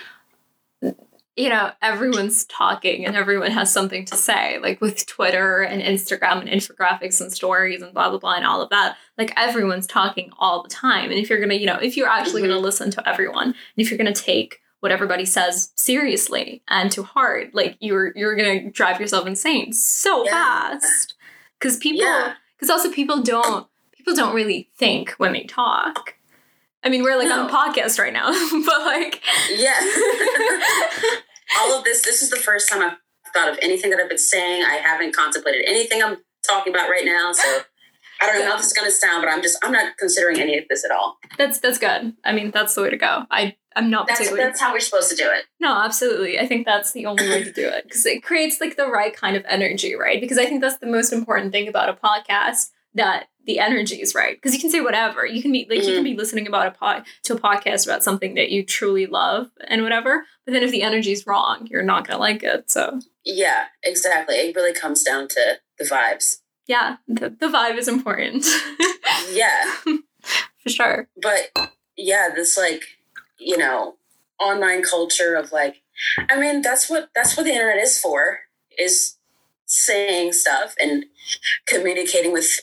[1.38, 6.40] you know, everyone's talking and everyone has something to say, like with Twitter and Instagram
[6.40, 8.96] and infographics and stories and blah blah blah and all of that.
[9.16, 11.10] Like everyone's talking all the time.
[11.10, 12.48] And if you're gonna, you know, if you're actually Mhm.
[12.48, 17.02] gonna listen to everyone, and if you're gonna take what everybody says seriously and to
[17.02, 20.30] heart, like you're you're gonna drive yourself insane so Yeah.
[20.32, 21.14] fast.
[21.60, 22.34] Cause people Yeah.
[22.56, 23.66] because also people don't
[23.96, 26.14] people don't really think when they talk.
[26.84, 28.30] I mean, we're like on a podcast right now,
[28.66, 29.20] but like,
[29.50, 29.80] Yeah.
[31.56, 32.98] all of this, this is the first time I've
[33.32, 34.64] thought of anything that I've been saying.
[34.64, 37.32] I haven't contemplated anything I'm talking about right now.
[37.32, 37.60] So
[38.20, 40.40] I don't know how this is going to sound, but I'm just, I'm not considering
[40.40, 41.18] any of this at all.
[41.36, 42.14] that's that's good.
[42.24, 43.24] I mean, that's the way to go.
[43.30, 45.44] I I'm not That's, particularly that's how we're supposed to do it.
[45.60, 46.40] no, absolutely.
[46.40, 49.14] I think that's the only way to do it because it creates like the right
[49.14, 50.20] kind of energy, right?
[50.20, 54.14] Because I think that's the most important thing about a podcast that the energy is
[54.14, 54.36] right.
[54.36, 55.26] Because you can say whatever.
[55.26, 56.04] You can be like you can mm-hmm.
[56.04, 59.82] be listening about a pod to a podcast about something that you truly love and
[59.82, 60.24] whatever.
[60.44, 62.70] But then if the energy is wrong, you're not gonna like it.
[62.70, 64.36] So Yeah, exactly.
[64.36, 66.40] It really comes down to the vibes.
[66.66, 68.44] yeah, the, the vibe is important
[69.32, 69.64] Yeah.
[70.62, 71.08] for sure.
[71.20, 72.82] but yeah this like
[73.38, 73.96] you know
[74.38, 75.82] online culture of like
[76.28, 78.40] i mean that's what that's what the internet is for
[78.78, 79.16] is
[79.66, 81.06] saying stuff and
[81.66, 82.60] communicating with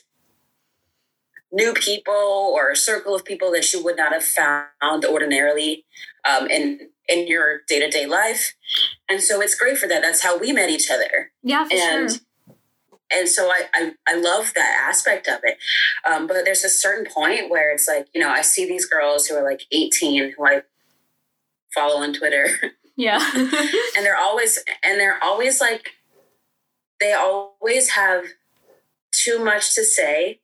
[1.55, 2.13] new people
[2.55, 5.85] or a circle of people that you would not have found ordinarily
[6.29, 8.55] um, in in your day-to-day life
[9.09, 12.11] and so it's great for that that's how we met each other Yeah, for and
[12.11, 12.19] sure.
[13.15, 15.57] and so I, I I love that aspect of it.
[16.09, 19.27] Um, but there's a certain point where it's like you know I see these girls
[19.27, 20.63] who are like 18 who I
[21.73, 22.47] follow on Twitter,
[22.97, 23.19] Yeah.
[23.35, 25.91] and they're always and they're always like
[26.99, 28.23] they always have
[29.11, 30.39] too much to say,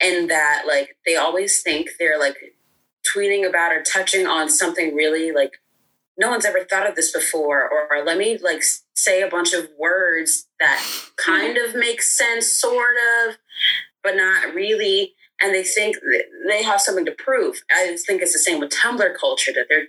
[0.00, 2.36] and that like they always think they're like
[3.14, 5.52] tweeting about or touching on something really like
[6.18, 8.62] no one's ever thought of this before or, or let me like
[8.94, 10.84] say a bunch of words that
[11.16, 12.96] kind of make sense sort
[13.26, 13.36] of
[14.02, 15.96] but not really and they think
[16.48, 19.86] they have something to prove i think it's the same with tumblr culture that they're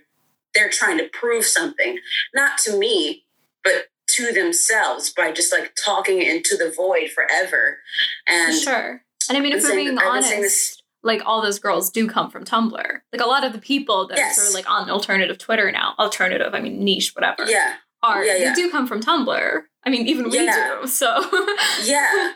[0.54, 1.98] they're trying to prove something
[2.34, 3.24] not to me
[3.64, 7.78] but to themselves by just like talking into the void forever
[8.26, 9.04] for and sure.
[9.28, 13.00] And I mean, if we're being honest, like all those girls do come from Tumblr.
[13.12, 14.38] Like a lot of the people that Yes.
[14.38, 18.24] are sort of like on alternative Twitter now, alternative, I mean niche, whatever, yeah are
[18.24, 18.48] yeah, yeah.
[18.48, 19.62] they do come from Tumblr.
[19.84, 20.78] I mean, even we Yeah.
[20.80, 20.86] do.
[20.86, 21.06] So
[21.84, 22.32] yeah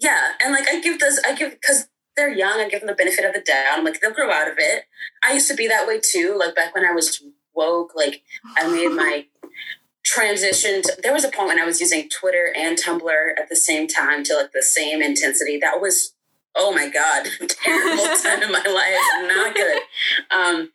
[0.00, 2.94] yeah and like i give those i give because they're young i give them the
[2.94, 4.84] benefit of the doubt i'm like they'll grow out of it
[5.22, 7.22] i used to be that way too like back when i was
[7.54, 8.22] woke like
[8.56, 9.24] i made my
[10.04, 13.56] transition to, there was a point when i was using twitter and tumblr at the
[13.56, 16.14] same time to like the same intensity that was
[16.54, 19.80] oh my god terrible time in my life not good
[20.30, 20.70] um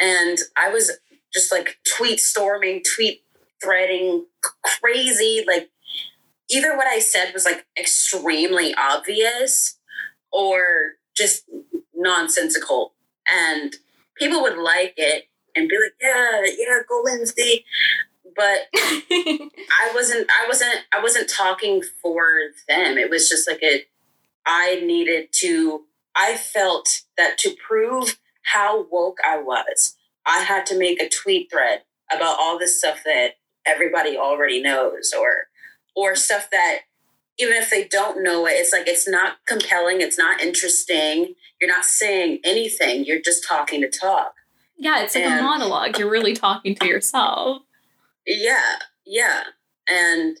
[0.00, 0.92] and i was
[1.32, 3.22] just like tweet storming tweet
[3.60, 4.24] threading
[4.62, 5.70] crazy like
[6.50, 9.78] either what I said was like extremely obvious
[10.32, 11.44] or just
[11.94, 12.94] nonsensical.
[13.26, 13.74] And
[14.16, 17.64] people would like it and be like, yeah, yeah, go Lindsay.
[18.36, 22.22] But I wasn't I wasn't I wasn't talking for
[22.68, 22.96] them.
[22.96, 23.84] It was just like a
[24.48, 25.84] I needed to
[26.16, 29.94] I felt that to prove how woke I was,
[30.26, 33.34] I had to make a tweet thread about all this stuff that
[33.66, 35.48] everybody already knows or
[35.94, 36.80] or stuff that
[37.38, 41.34] even if they don't know it, it's like it's not compelling, it's not interesting.
[41.60, 43.04] You're not saying anything.
[43.04, 44.34] You're just talking to talk.
[44.76, 45.98] Yeah, it's like a monologue.
[45.98, 47.62] You're really talking to yourself.
[48.26, 49.42] Yeah, yeah.
[49.88, 50.38] And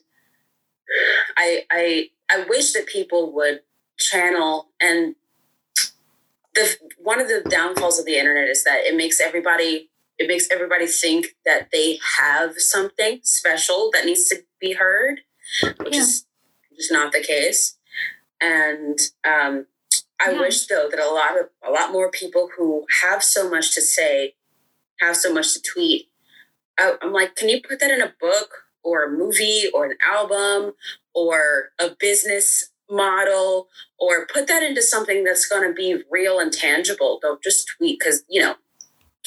[1.36, 3.60] I I I wish that people would
[3.98, 5.14] channel and
[6.54, 10.48] the one of the downfalls of the internet is that it makes everybody it makes
[10.50, 15.20] everybody think that they have something special that needs to be heard,
[15.78, 16.00] which Yeah.
[16.00, 16.26] is
[16.76, 17.76] just not the case.
[18.40, 19.66] And um
[20.20, 20.40] I Yeah.
[20.40, 23.80] wish though that a lot of a lot more people who have so much to
[23.82, 24.34] say,
[25.00, 26.10] have so much to tweet.
[26.78, 29.98] I, I'm like, can you put that in a book or a movie or an
[30.02, 30.74] album
[31.14, 33.68] or a business model
[33.98, 37.18] or put that into something that's going to be real and tangible?
[37.20, 38.54] Don't just tweet because you know,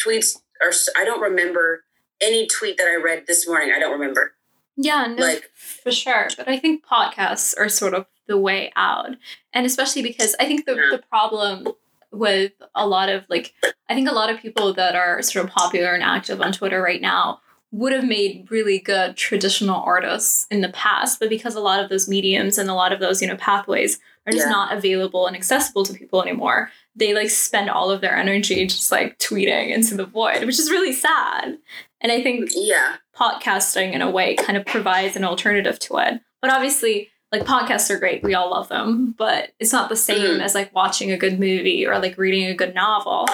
[0.04, 0.72] tweets are.
[0.98, 1.84] I don't remember
[2.22, 3.72] any tweet that I read this morning.
[3.76, 4.34] I don't remember.
[4.78, 6.28] Yeah, no, Like- for sure.
[6.38, 9.10] But I think podcasts are sort of the way out.
[9.54, 10.90] And especially because I think the, Yeah.
[10.92, 11.68] the problem
[12.12, 13.54] with a lot of like,
[13.90, 16.82] I think a lot of people that are sort of popular and active on Twitter
[16.82, 17.42] right now
[17.72, 21.20] would have made really good traditional artists in the past.
[21.20, 24.00] But because a lot of those mediums and a lot of those, you know, pathways
[24.28, 24.52] are just Yeah.
[24.52, 28.92] not available and accessible to people anymore, they like spend all of their energy just
[28.92, 31.58] like tweeting into the void, which is really sad.
[32.02, 36.20] And I think Yeah, podcasting in a way kind of provides an alternative to it.
[36.42, 38.22] But obviously, like podcasts are great.
[38.24, 40.42] We all love them, but it's not the same Mhm.
[40.42, 43.26] as like watching a good movie or like reading a good novel.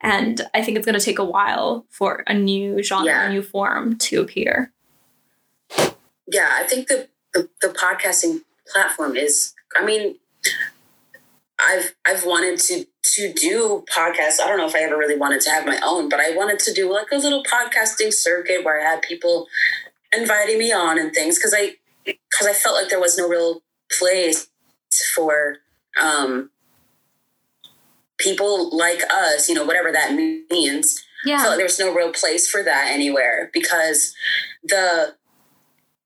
[0.00, 3.28] And I think it's going to take a while for a new genre, Yeah.
[3.28, 4.72] a new form to appear.
[6.26, 6.50] yeah.
[6.52, 8.42] I think the, the the podcasting
[8.72, 9.54] platform is.
[9.78, 10.16] I mean,
[11.58, 14.40] I've I've wanted to to do podcasts.
[14.40, 16.58] I don't know if I ever really wanted to have my own, but I wanted
[16.60, 19.46] to do like a little podcasting circuit where I had people
[20.12, 21.74] inviting me on and things because I
[22.04, 23.62] because I felt like there was no real
[23.98, 24.48] place
[25.14, 25.56] for
[26.00, 26.50] um
[28.18, 31.02] people like us, you know, whatever that means.
[31.24, 31.44] Yeah.
[31.48, 34.14] like there's no real place for that anywhere because
[34.62, 35.16] the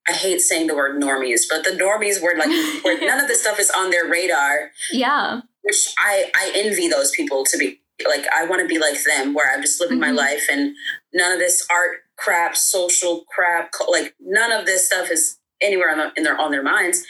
[0.09, 2.49] I hate saying the word normies, but the normies were like
[2.85, 5.41] where none of this stuff is on their radar, Yeah.
[5.63, 9.35] which I I envy those people to be like I want to be like them
[9.35, 10.17] where I'm just living my Mhm.
[10.17, 10.75] life and
[11.13, 15.99] none of this art crap, social crap, like none of this stuff is anywhere on,
[15.99, 17.05] the, in their on their minds.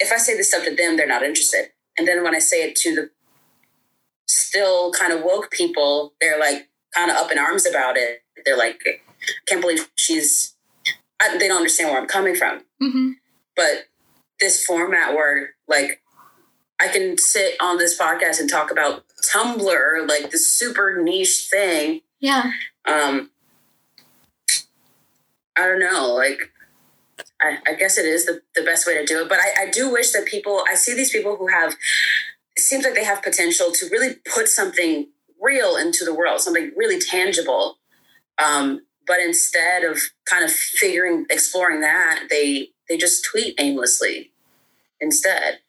[0.00, 1.70] If I say this stuff to them, they're not interested.
[1.96, 3.10] And then when I say it to the
[4.32, 8.22] still kind of woke people, they're like kind of up in arms about it.
[8.44, 8.80] They're like,
[9.46, 10.54] can't believe she's.
[11.20, 12.64] I, they don't understand where I'm coming from.
[12.80, 13.12] hmm
[13.54, 13.84] But
[14.40, 16.02] this format where like
[16.80, 22.00] I can sit on this podcast and talk about Tumblr, like this super niche thing.
[22.20, 22.52] Yeah.
[22.86, 23.30] Um,
[25.56, 26.50] I don't know, like.
[27.40, 29.28] I, I guess it is the, the best way to do it.
[29.28, 31.74] But I, I do wish that people, I see these people who have,
[32.58, 35.08] seems like they have potential to really put something
[35.40, 37.78] real into the world, something really tangible.
[38.42, 44.32] Um, but instead of kind of figuring, exploring that, they they just tweet aimlessly
[45.00, 45.60] instead.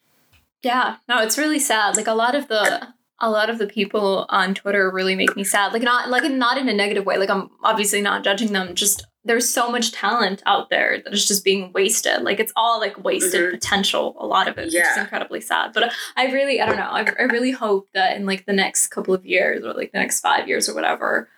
[0.62, 1.96] Yeah, no, it's really sad.
[1.96, 5.44] Like a lot of the a lot of the people on Twitter really make me
[5.44, 5.72] sad.
[5.72, 7.16] Like not like not in a negative way.
[7.16, 8.74] Like I'm obviously not judging them.
[8.74, 12.22] Just there's so much talent out there that is just being wasted.
[12.22, 13.50] Like it's all like wasted Mhm.
[13.52, 14.16] potential.
[14.18, 15.72] A lot of it, which is incredibly sad.
[15.72, 16.90] But I really I don't know.
[16.90, 19.98] I, I really hope that in like the next couple of years or like the
[19.98, 21.28] next five years or whatever,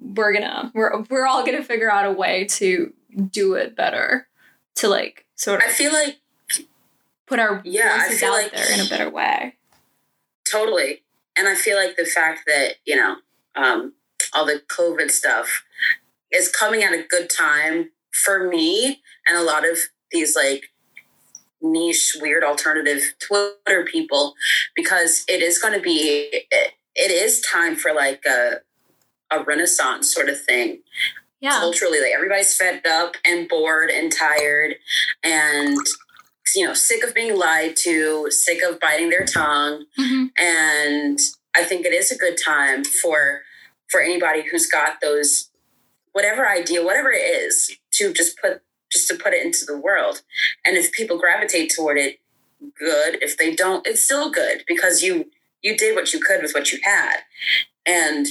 [0.00, 2.92] we're gonna we're we're all gonna figure out a way to
[3.30, 4.26] do it better.
[4.76, 5.68] To like sort of.
[5.68, 6.18] I feel like
[7.26, 9.56] put our Yeah, voices out like- there in a better way.
[10.50, 11.02] Totally.
[11.38, 13.16] And I feel like the fact that, you know,
[13.54, 13.94] um,
[14.34, 15.62] all the COVID stuff
[16.32, 17.90] is coming at a good time
[18.24, 19.78] for me and a lot of
[20.10, 20.64] these like
[21.62, 24.34] niche, weird alternative Twitter people
[24.74, 28.56] because it is going to be, it, it is time for like a,
[29.30, 30.80] a renaissance sort of thing
[31.40, 31.58] Yeah.
[31.60, 32.00] culturally.
[32.00, 34.74] Like everybody's fed up and bored and tired
[35.22, 35.78] and,
[36.54, 39.84] you know, sick of being lied to, sick of biting their tongue.
[39.96, 41.18] Hmm and
[41.54, 43.42] i think it is a good time for
[43.88, 45.50] for anybody who's got those
[46.12, 50.22] whatever idea whatever it is to just put just to put it into the world.
[50.64, 52.20] And if people gravitate toward it
[52.78, 53.22] good.
[53.22, 55.30] If they don't it's still good because you
[55.62, 57.18] you did what you could with what you had.
[57.86, 58.26] And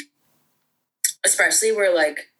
[1.25, 2.31] especially where like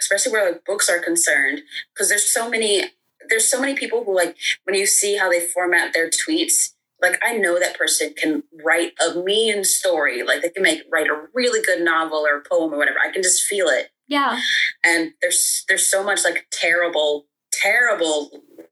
[0.00, 1.62] especially where like books are concerned
[1.92, 2.84] because there's so many
[3.28, 6.70] there's so many people who like when you see how they format their tweets
[7.00, 10.22] like I know that person can write a mean story.
[10.22, 12.98] Like they can make write a really good novel or poem or whatever.
[13.04, 13.88] I can just feel it.
[14.06, 14.40] Yeah.
[14.84, 18.30] And there's there's so much like terrible, terrible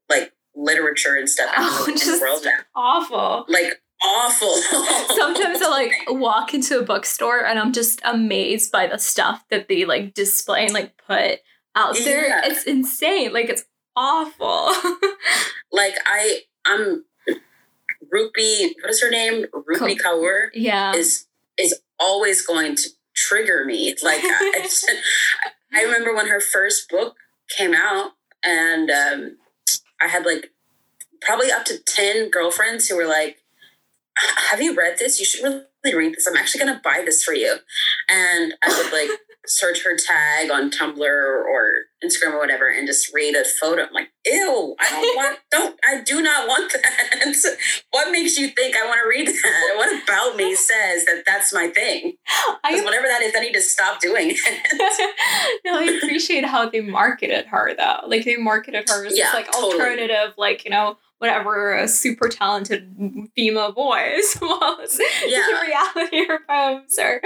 [0.09, 2.51] like literature and stuff Oh, in, the, world now.
[2.73, 3.45] awful.
[3.49, 4.55] Like awful.
[5.15, 9.67] Sometimes I like walk into a bookstore and I'm just amazed by the stuff that
[9.67, 11.39] they like display and like put
[11.75, 12.27] out there.
[12.27, 12.41] Yeah.
[12.45, 13.33] It's insane.
[13.33, 13.63] Like it's
[13.95, 14.71] awful.
[15.71, 17.05] like I, I'm
[18.13, 18.73] Rupi.
[18.81, 19.45] What is her name?
[19.53, 20.93] Rupi Kaur yeah.
[20.93, 21.27] is
[21.57, 23.95] is always going to trigger me.
[24.01, 24.69] Like I, I
[25.73, 27.15] I remember when her first book
[27.57, 28.11] came out,
[28.43, 29.37] and um,
[30.01, 30.51] I had like
[31.21, 33.37] probably up to ten girlfriends who were like,
[34.49, 35.19] "Have you read this?
[35.19, 36.27] You should really read this.
[36.27, 37.57] I'm actually going to buy this for you."
[38.09, 39.17] And I would like
[39.51, 41.71] search her tag on Tumblr or
[42.03, 43.83] Instagram or whatever, and just read a photo.
[43.83, 44.75] I'm like, "Ew!
[44.79, 45.39] I don't want.
[45.51, 45.79] Don't.
[45.83, 47.35] I do not want that.
[47.91, 49.73] what makes you think I want to read that?
[49.81, 52.13] What about me says that that's my thing?"
[52.63, 55.59] I Because whatever that is, I need to stop doing it.
[55.65, 58.07] no, I appreciate how they marketed her though.
[58.07, 59.73] Like they marketed her as Yeah, this like totally.
[59.73, 64.99] alternative, like, you know, whatever a super talented female voice was.
[65.25, 65.45] Yeah.
[65.49, 67.21] the reality of her poems are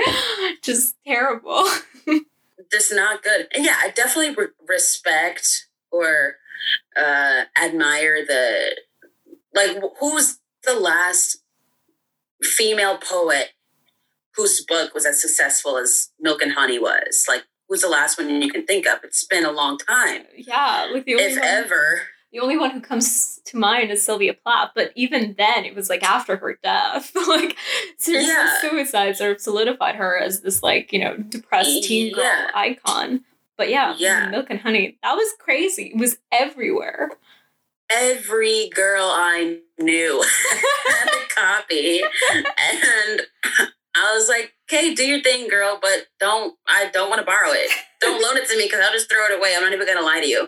[0.62, 1.66] just terrible.
[2.72, 3.48] Just not good.
[3.54, 6.36] And yeah, I definitely re- respect or
[6.98, 8.78] uh, admire the
[9.54, 9.78] like.
[9.78, 11.38] wh- Who's the last
[12.42, 13.50] female poet
[14.36, 17.26] whose book was as successful as Milk and Honey was?
[17.28, 19.00] Like, who's the last one you can think of?
[19.04, 22.02] It's been a long time, yeah, like the only if one, ever.
[22.36, 25.90] The only one who comes to mind is Sylvia Plath, but even then it was
[25.90, 27.16] like after her death.
[27.30, 27.56] like
[27.98, 28.60] seriously Yeah.
[28.60, 32.52] suicide sort of solidified her as this like, you know, depressed teen girl Yeah.
[32.54, 33.24] icon.
[33.58, 34.28] But yeah, Yeah.
[34.28, 35.94] Milk and Honey, that was crazy.
[35.96, 37.12] It was everywhere.
[37.90, 40.22] every girl I knew
[40.90, 42.02] had a copy.
[42.34, 43.22] And
[43.96, 47.52] I was like, okay, do your thing, girl, but don't, I don't want to borrow
[47.52, 47.72] it.
[48.02, 49.54] Don't loan it to me because I'll just throw it away.
[49.56, 50.48] I'm not even going to lie to you.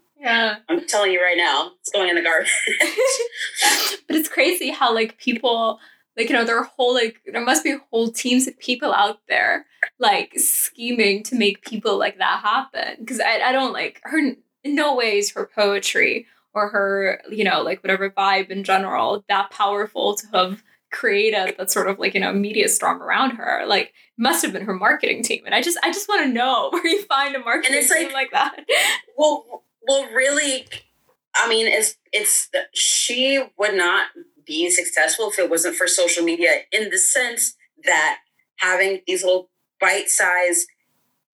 [0.20, 0.56] yeah.
[0.68, 2.52] I'm telling you right now, it's going in the garbage.
[4.06, 5.80] but it's crazy how like people
[6.18, 9.20] like you know there are whole like there must be whole teams of people out
[9.28, 9.66] there
[9.98, 14.36] like scheming to make people like that happen because I, I don't like her in
[14.64, 20.16] no ways her poetry or her you know like whatever vibe in general that powerful
[20.16, 24.42] to have created that sort of like you know media storm around her like must
[24.42, 25.42] have been her marketing team.
[25.44, 28.06] And i just i just want to know where you find a marketing it's team
[28.06, 28.64] like- like that.
[29.16, 30.66] Well, well, really,
[31.34, 34.08] I mean, it's, it's, she would not
[34.46, 38.18] be successful if it wasn't for social media in the sense that
[38.58, 40.68] having these little bite-sized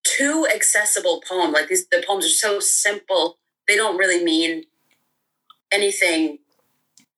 [0.05, 4.64] too accessible poem like these the poems are so simple they don't really mean
[5.72, 6.38] anything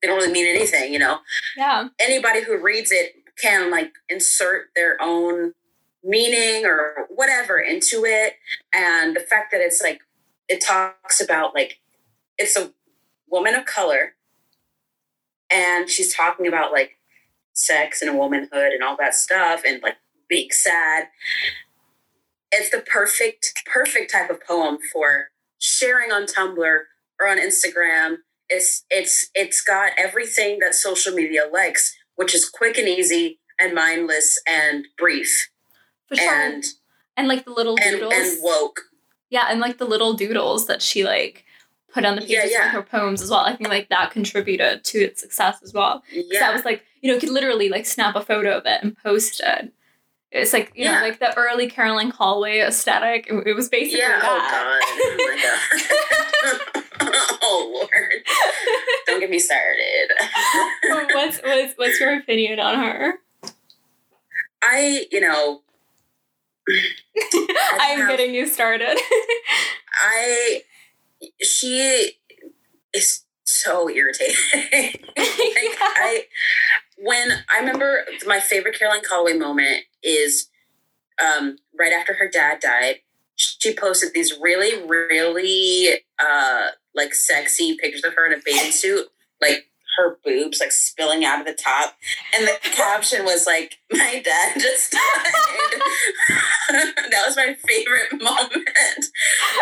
[0.07, 1.19] they don't really mean anything you know?
[1.57, 1.89] Yeah.
[1.99, 5.53] Anybody who reads it can like insert their own
[6.05, 8.35] meaning or whatever into it.
[8.73, 10.01] And the fact that it's like
[10.49, 11.81] it talks about like
[12.39, 12.73] it's a
[13.29, 14.15] woman of color
[15.51, 16.93] and she's talking about like
[17.53, 19.97] sex and womanhood and all that stuff and like
[20.29, 21.09] being sad.
[22.53, 26.81] It's the perfect perfect type of poem for sharing on tumblr
[27.19, 28.19] or on instagram
[28.49, 33.75] it's it's it's got everything that social media likes which is quick and easy and
[33.75, 35.49] mindless and brief
[36.09, 36.65] for sure and
[37.17, 38.81] and like the little and, doodles and woke
[39.31, 41.45] Yeah, and like the little doodles that she like
[41.93, 42.65] put on the Yeah, pages yeah.
[42.67, 43.41] with her poems as well.
[43.41, 46.03] I think like that contributed to its success as well.
[46.13, 48.83] yeah that was like, you know, you could literally like snap a photo of it
[48.83, 49.73] and post it.
[50.31, 51.01] It's like, you know, Yeah.
[51.01, 53.29] like the early Caroline Calloway aesthetic.
[53.31, 54.81] It, it was basically yeah oh, that.
[54.85, 56.83] oh god oh my god
[57.43, 58.13] oh lord
[59.07, 60.11] don't get me started
[61.13, 63.15] what's, what's what's your opinion on her?
[64.63, 65.63] i you know
[67.81, 68.99] I'm have- getting you started.
[70.01, 70.63] i
[71.43, 72.13] she
[72.93, 74.35] is so irritating
[75.17, 76.25] like I
[76.99, 80.49] when I remember my favorite Caroline Calloway moment is
[81.23, 82.97] um, right after her dad died.
[83.67, 89.09] She posted these really, really uh, like sexy pictures of her in a bathing suit,
[89.41, 91.97] like her boobs like spilling out of the top,
[92.33, 95.33] and the caption was like, "My dad just died."
[97.11, 99.05] that was my favorite moment,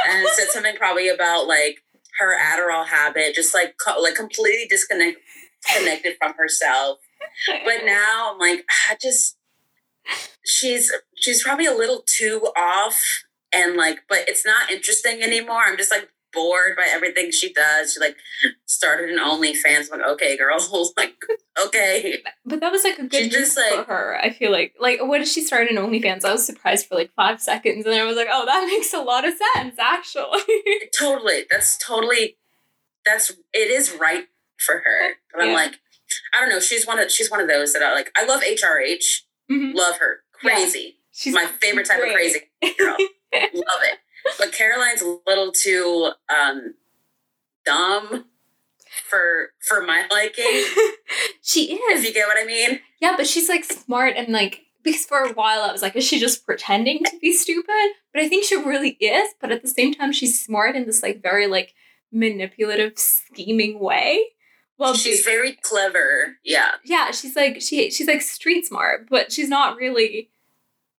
[0.07, 1.83] and said something probably about like
[2.19, 5.17] her Adderall habit, just like co- like completely disconnect
[5.75, 6.99] connected from herself.
[7.65, 9.39] But now I'm like, I just
[10.45, 13.24] she's she's probably a little too off
[13.55, 15.63] and like but it's not interesting anymore.
[15.67, 17.93] I'm just like bored by everything she does.
[17.95, 18.17] She like
[18.67, 19.87] started an OnlyFans.
[19.93, 20.57] I'm like, okay, girl,
[20.97, 21.15] like
[21.67, 22.23] okay.
[22.45, 24.19] But that was like a good just, like- for her.
[24.21, 26.25] I feel like like what did she start an OnlyFans?
[26.25, 28.93] I was surprised for like five seconds, and then I was like, oh, that makes
[28.93, 30.41] a lot of sense actually.
[30.99, 31.45] totally.
[31.51, 32.37] That's totally
[33.05, 34.25] that's it is right
[34.59, 35.15] for her.
[35.33, 35.79] But I'm like,
[36.33, 36.61] I don't know.
[36.61, 38.11] She's one of she's one of those that I like.
[38.17, 39.21] I love HRH.
[39.51, 39.75] Mhm.
[39.75, 40.21] Love her.
[40.43, 40.55] Yeah.
[40.57, 40.97] Crazy.
[41.13, 42.11] She's My favorite type great.
[42.11, 42.41] of crazy
[42.79, 42.97] girl.
[43.55, 43.99] love it.
[44.39, 46.75] But Caroline's a little too um
[47.65, 48.25] dumb
[49.09, 50.45] for for my liking.
[51.43, 52.05] she if is.
[52.05, 52.81] you get what I mean.
[53.01, 56.05] Yeah, but she's like smart and like because for a while I was like, is
[56.05, 57.93] she just pretending to be stupid?
[58.13, 59.31] But I think she really is.
[59.41, 61.75] But at the same time, she's smart in this like very like
[62.13, 64.23] manipulative, scheming way.
[64.77, 66.37] Well, She's be- very clever.
[66.45, 66.73] Yeah.
[66.85, 70.31] yeah, she's like she she's like street smart, but she's not really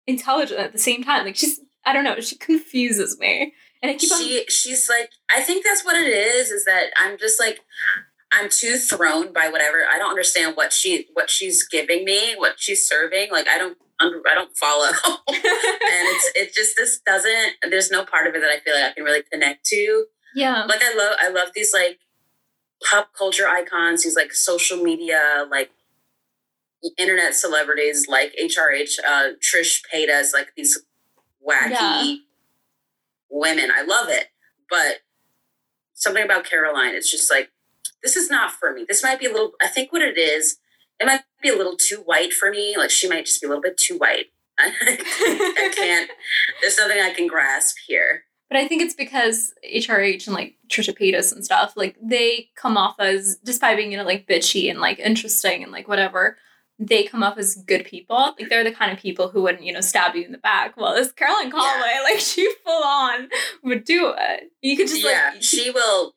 [0.08, 1.26] intelligent at the same time.
[1.26, 3.54] Like she's I don't know, she confuses me.
[3.82, 6.86] And I keep on she she's like I think that's what it is is that
[6.98, 7.60] I'm just like
[8.32, 12.56] I'm too thrown by whatever I don't understand what she what she's giving me what
[12.58, 14.94] she's serving like I don't I don't follow and
[15.30, 18.94] it's it just this doesn't there's no part of it that I feel like I
[18.94, 20.66] can really connect to Yeah.
[20.66, 22.00] like I love I love these like
[22.84, 25.70] pop culture icons these like social media like
[26.98, 30.84] internet celebrities like HRH uh Trish Paytas like these
[31.48, 32.16] wacky Yeah.
[33.30, 33.72] women.
[33.72, 34.28] I love it.
[34.70, 35.02] But
[35.94, 37.52] something about Caroline it's just like
[38.04, 38.86] this is not for me.
[38.88, 40.58] This might be a little I think what it is
[41.00, 42.76] it might be a little too white for me.
[42.78, 44.28] Like she might just be a little bit too white.
[44.60, 46.10] I can't
[46.62, 48.24] there's nothing I can grasp here.
[48.48, 52.78] But I think it's because HRH and like Trisha Paytas and stuff, like they come
[52.78, 56.38] off as, despite being, you know, like bitchy and like interesting and like whatever,
[56.78, 58.16] they come off as good people.
[58.38, 60.76] Like they're the kind of people who wouldn't, you know, stab you in the back.
[60.76, 63.30] Well, this Carolyn Calloway, like she full on
[63.64, 64.52] would do it.
[64.62, 66.14] You could just yeah, like, she will,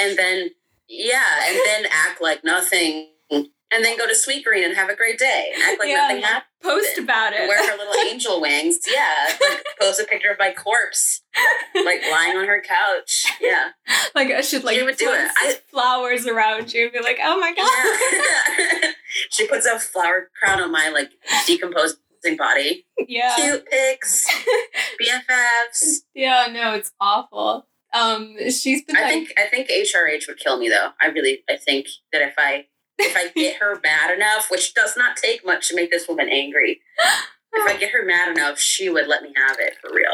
[0.00, 0.50] and then
[0.88, 4.96] yeah, and then act like nothing, and then go to Sweet Green and have a
[4.96, 5.96] great day, and act like Yeah.
[6.08, 6.44] nothing happened.
[6.62, 7.48] post about it.
[7.48, 8.78] Wear her little angel wings.
[8.88, 9.14] Yeah,
[9.48, 11.22] like, post a picture of my corpse,
[11.74, 13.26] like lying on her couch.
[13.40, 13.70] Yeah,
[14.14, 15.30] like I should like She would do put it.
[15.36, 18.82] I- flowers around you and be like, oh my god.
[18.82, 18.92] yeah.
[19.30, 21.10] she puts a flower crown on my like
[21.46, 21.96] decomposing
[22.38, 22.86] body.
[23.08, 23.34] Yeah.
[23.36, 24.26] Cute pics,
[25.00, 25.98] BFFs.
[26.14, 27.66] Yeah, no, it's awful.
[27.92, 30.90] Um, she's been I like, think I think HRH would kill me though.
[31.00, 32.66] I really I think that if I
[32.98, 36.28] if I get her mad enough, which does not take much to make this woman
[36.30, 36.80] angry,
[37.52, 40.12] if I get her mad enough, she would let me have it for real.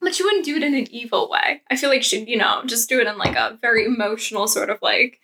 [0.00, 1.62] but she wouldn't do it in an evil way.
[1.70, 4.68] I feel like she'd, you know, just do it in like a very emotional sort
[4.68, 5.20] of like,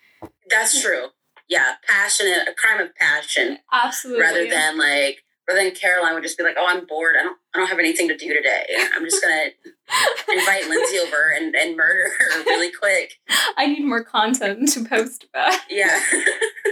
[0.49, 1.07] That's true.
[1.51, 4.21] Yeah, passionate, a crime of passion, absolutely.
[4.21, 7.17] rather than like, rather than Caroline would just be like, "Oh, I'm bored.
[7.19, 8.63] I don't, I don't have anything to do today.
[8.95, 9.49] I'm just gonna
[10.33, 13.19] invite Lindsay over and, and murder her really quick."
[13.57, 15.59] I need more content to post about.
[15.69, 15.99] Yeah,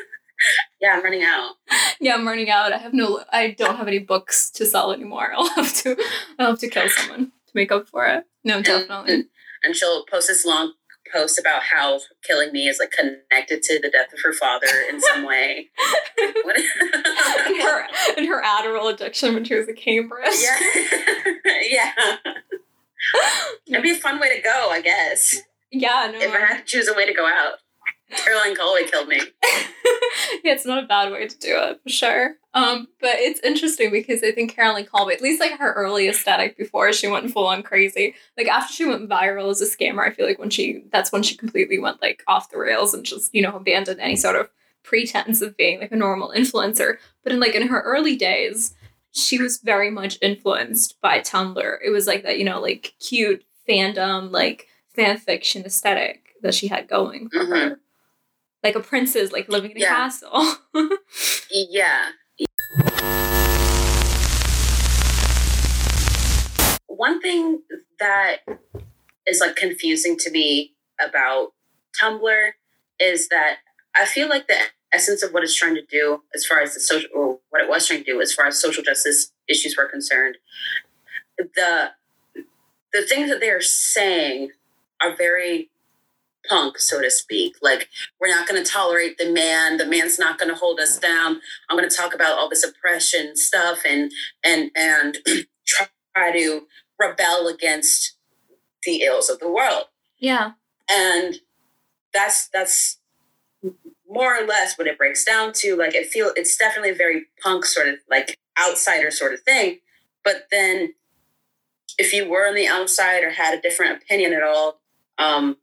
[0.81, 1.55] yeah, I'm running out.
[1.99, 2.71] yeah, I'm running out.
[2.71, 5.33] I have no, I don't have any books to sell anymore.
[5.37, 5.97] I'll have to,
[6.39, 8.23] I'll have to kill someone to make up for it.
[8.45, 9.25] No, definitely.
[9.61, 10.71] and she'll post this long
[11.11, 14.99] post about how killing me is like connected to the death of her father in
[15.01, 15.69] some way.
[17.45, 17.87] And her,
[18.17, 20.33] and her Adderall addiction when she was at Cambridge.
[20.41, 20.59] yeah,
[21.69, 21.91] yeah.
[23.67, 25.37] It'd be a fun way to go, I guess.
[25.71, 26.19] yeah, no.
[26.19, 27.53] If I had to choose a way to go out,
[28.11, 29.17] Caroline Calloway killed me.
[30.43, 32.35] yeah, it's not a bad way to do it for sure.
[32.55, 36.57] Um, but it's interesting because I think Caroline Calloway, at least like her early aesthetic
[36.57, 40.09] before she went full on crazy, like after she went viral as a scammer, I
[40.11, 43.33] feel like when she that's when she completely went like off the rails and just
[43.35, 44.49] you know abandoned any sort of
[44.81, 46.97] pretense of being like a normal influencer.
[47.23, 48.73] But in like in her early days,
[49.11, 51.77] she was very much influenced by Tumblr.
[51.85, 56.67] It was like that you know like cute fandom like fan fiction aesthetic that she
[56.67, 57.49] had going for Mhm.
[57.69, 57.79] her
[58.63, 59.89] like a princess like living in a Yeah.
[59.95, 60.45] castle.
[61.51, 62.09] Yeah.
[66.87, 67.63] One thing
[67.99, 68.37] that
[69.25, 71.53] is like confusing to me about
[71.99, 72.51] Tumblr
[72.99, 73.57] is that
[73.95, 74.57] I feel like the
[74.91, 77.69] essence of what it's trying to do, as far as the social, or what it
[77.69, 80.37] was trying to do, as far as social justice issues were concerned,
[81.37, 81.91] the
[82.93, 84.51] the things that they are saying
[85.01, 85.69] are very
[86.49, 87.55] punk, so to speak.
[87.61, 87.89] Like
[88.19, 89.77] we're not going to tolerate the man.
[89.77, 91.41] The man's not going to hold us down.
[91.69, 94.11] I'm going to talk about all this oppression stuff and
[94.43, 95.17] and and
[95.67, 96.61] try to
[96.99, 98.15] rebel against
[98.83, 99.85] the ills of the world.
[100.19, 100.51] yeah.
[100.91, 101.35] And
[102.13, 102.97] that's that's
[104.09, 105.75] more or less what it breaks down to.
[105.75, 109.79] Like it feel it's definitely a very punk sort of like outsider sort of thing.
[110.23, 110.93] But then
[111.97, 114.79] if you were on the outside or had a different opinion at all,
[115.17, 115.57] um,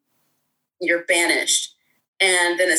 [0.80, 1.74] you're banished.
[2.20, 2.76] And then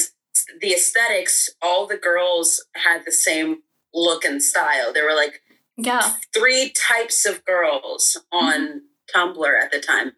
[0.61, 3.57] the aesthetics, all the girls had the same
[3.93, 4.91] look and style.
[4.93, 5.41] There were like
[5.77, 6.15] Yeah.
[6.33, 8.81] three types of girls on
[9.13, 10.13] Tumblr at the time.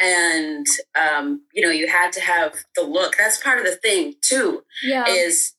[0.00, 3.16] and um, you know, you had to have the look.
[3.16, 4.64] That's part of the thing too.
[4.82, 5.04] Yeah.
[5.08, 5.54] Is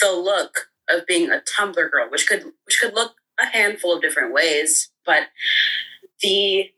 [0.00, 4.00] the look of being a Tumblr girl, which could which could look a handful of
[4.02, 5.24] different ways, but
[6.22, 6.70] the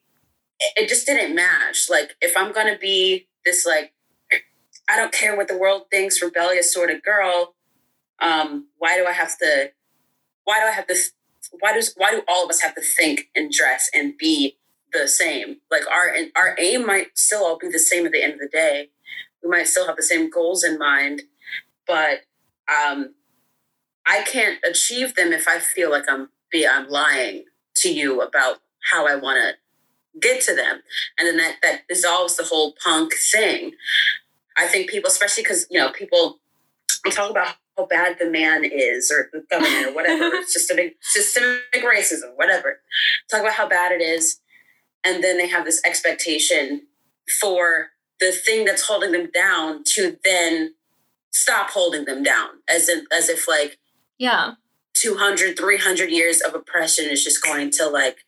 [0.76, 1.88] it just didn't match.
[1.90, 3.92] Like if I'm gonna be this like
[4.88, 7.54] I don't care what the world thinks rebellious sort of girl,
[8.20, 9.70] um, why do I have to
[10.44, 10.96] why do I have to
[11.60, 14.58] why does why do all of us have to think and dress and be
[14.92, 15.58] the same?
[15.70, 18.48] Like our our aim might still all be the same at the end of the
[18.48, 18.88] day.
[19.42, 21.22] We might still have the same goals in mind,
[21.86, 22.20] but
[22.68, 23.14] um,
[24.06, 27.44] I can't achieve them if I feel like I'm be I'm lying
[27.76, 28.58] to you about
[28.90, 29.54] how I want to
[30.20, 30.82] get to them,
[31.18, 33.72] and then that that dissolves the whole punk thing.
[34.56, 36.38] I think people, especially because you know people
[37.10, 40.24] talk about how bad the man is or the government or whatever.
[40.36, 42.80] it's just systemic racism, whatever.
[43.30, 44.40] Talk about how bad it is.
[45.04, 46.82] And then they have this expectation
[47.40, 47.90] for
[48.20, 50.74] the thing that's holding them down to then
[51.30, 53.78] stop holding them down as if, as if like
[54.18, 54.52] yeah
[54.94, 58.18] 200 300 years of oppression is just going to like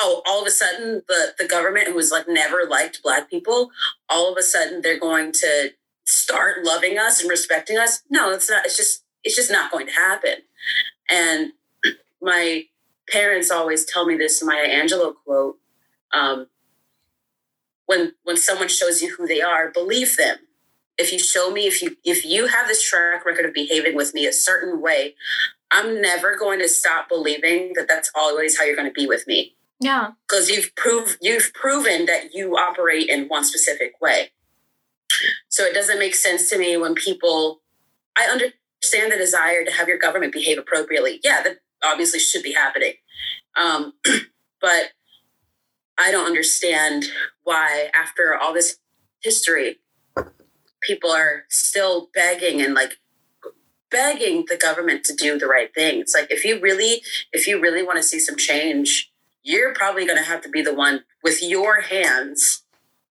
[0.00, 3.70] oh all of a sudden the the government who was like never liked black people
[4.08, 5.70] all of a sudden they're going to
[6.06, 8.02] start loving us and respecting us.
[8.10, 10.36] No it's not it's just it's just not going to happen.
[11.08, 11.52] And
[12.20, 12.64] my
[13.10, 15.58] parents always tell me this maya angelou quote
[16.12, 16.46] um,
[17.86, 20.38] when when someone shows you who they are believe them.
[20.96, 24.14] If you show me if you if you have this track record of behaving with
[24.14, 25.16] me a certain way
[25.72, 29.26] i'm never going to stop believing that that's always how you're going to be with
[29.26, 30.12] me yeah.
[30.28, 34.30] Because you've proved you've proven that you operate in one specific way.
[35.48, 37.60] So it doesn't make sense to me when people
[38.16, 41.20] i understand the desire to have your government behave appropriately.
[41.22, 42.94] Yeah that obviously should be happening.
[43.56, 43.94] Um,
[44.60, 44.92] but
[45.98, 47.04] i don't understand
[47.44, 48.78] why after all this
[49.22, 49.78] history
[50.80, 52.94] people are still begging and like
[53.90, 57.02] begging the government to do the right things like if you really
[57.32, 59.12] if you really want to see some change
[59.44, 62.64] you're probably going to have to be the one with your hands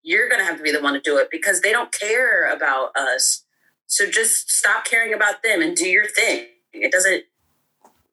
[0.03, 2.53] you're going to have to be the one to do it because they don't care
[2.53, 3.45] about us.
[3.88, 6.47] So just stop caring about them and do your thing.
[6.73, 7.23] It doesn't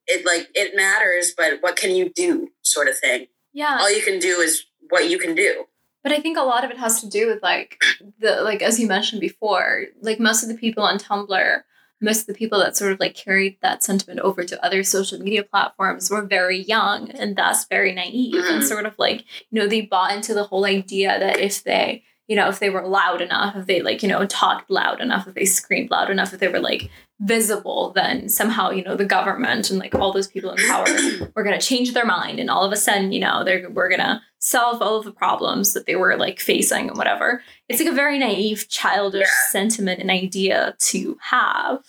[0.06, 3.26] it like it matters but what can you do sort of thing.
[3.52, 3.78] Yeah.
[3.80, 5.66] All you can do is what you can do.
[6.02, 7.80] But I think a lot of it has to do with like
[8.18, 11.62] the like as you mentioned before, like most of the people on Tumblr,
[12.00, 15.18] most of the people that sort of like carried that sentiment over to other social
[15.18, 18.54] media platforms were very young and thus very naive Mm-hmm.
[18.54, 22.04] and sort of like, you know, they bought into the whole idea that if they,
[22.30, 25.26] you know, if they were loud enough, if they like, you know, talked loud enough,
[25.26, 29.04] if they screamed loud enough, if they were like visible, then somehow, you know, the
[29.04, 30.86] government and like all those people in power
[31.34, 32.38] were going to change their mind.
[32.38, 35.10] And all of a sudden, you know, they're, we're going to solve all of the
[35.12, 37.42] problems that they were like facing and whatever.
[37.68, 39.50] It's like a very naive, childish Yeah.
[39.50, 41.82] sentiment and idea to have.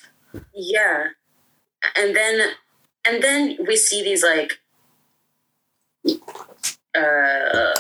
[0.56, 1.10] Yeah.
[1.96, 2.50] And then
[3.06, 4.60] and then we see these like
[6.96, 7.74] uh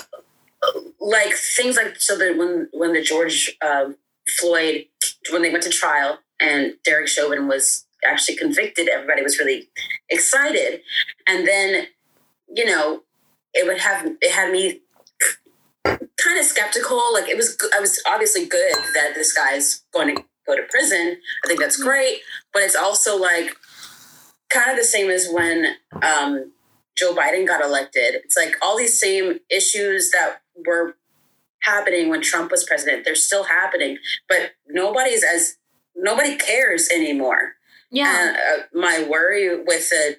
[0.99, 3.95] like things like so that when when the George um,
[4.39, 4.85] Floyd
[5.31, 9.69] when they went to trial and Derek Chauvin was actually convicted, everybody was really
[10.09, 10.81] excited.
[11.27, 11.87] And then,
[12.53, 13.03] you know,
[13.53, 14.81] it would have it had me
[15.85, 17.13] kind of skeptical.
[17.13, 21.17] Like it was, I was obviously good that this guy's going to go to prison.
[21.43, 22.19] I think that's great,
[22.53, 23.55] but it's also like
[24.49, 26.51] kind of the same as when um,
[26.97, 28.15] Joe Biden got elected.
[28.15, 30.95] It's like all these same issues that were
[31.61, 33.05] happening when Trump was president.
[33.05, 33.97] They're still happening,
[34.27, 35.57] but nobody's as
[35.95, 37.53] nobody cares anymore.
[37.91, 38.35] Yeah.
[38.37, 40.17] Uh, my worry with the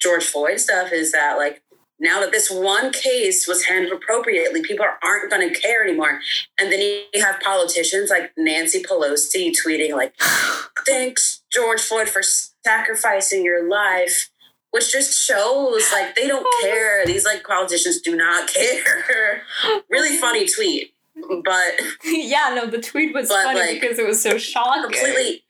[0.00, 1.62] George Floyd stuff is that, like,
[2.00, 6.20] now that this one case was handled appropriately, people aren't going to care anymore.
[6.58, 10.14] And then you have politicians like Nancy Pelosi tweeting, like,
[10.86, 14.30] thanks, George Floyd, for sacrificing your life.
[14.74, 17.06] Which just shows like they don't oh care.
[17.06, 19.42] These like politicians do not care.
[19.88, 24.20] really funny tweet, but yeah, no, the tweet was But, funny like, because it was
[24.20, 24.82] so shocking.
[24.82, 25.44] completely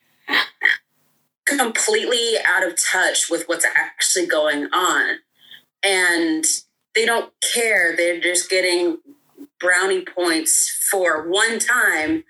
[1.46, 5.16] completely out of touch with what's actually going on
[5.82, 6.44] and
[6.94, 8.98] they don't care they're just getting
[9.60, 12.24] brownie points for one time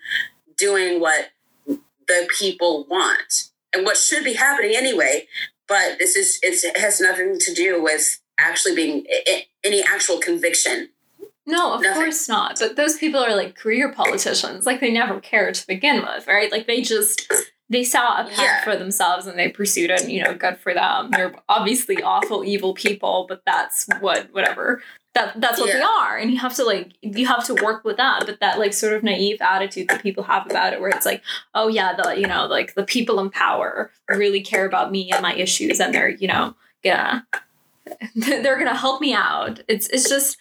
[0.59, 1.31] doing what
[1.67, 5.27] the people want and what should be happening anyway
[5.69, 9.07] but this is it's, it has nothing to do with actually being
[9.65, 10.91] any actual conviction
[11.47, 12.03] No, of Nothing.
[12.03, 12.59] course not.
[12.59, 14.67] But those people are like career politicians.
[14.67, 16.51] Like they never care to begin with, right?
[16.51, 17.31] Like they just
[17.71, 18.65] they saw a path Yeah.
[18.65, 22.45] for themselves and they pursued it and you know good for them they're obviously awful
[22.45, 24.83] evil people but that's what whatever
[25.15, 26.17] that that's what they are.
[26.17, 28.93] And you have to like you have to work with that but that like sort
[28.93, 31.23] of naive attitude that people have about it where it's like
[31.55, 35.23] oh yeah the you know like the people in power really care about me and
[35.23, 37.27] my issues and they're you know gonna
[38.17, 39.61] they're gonna help me out.
[39.69, 40.37] It's it's just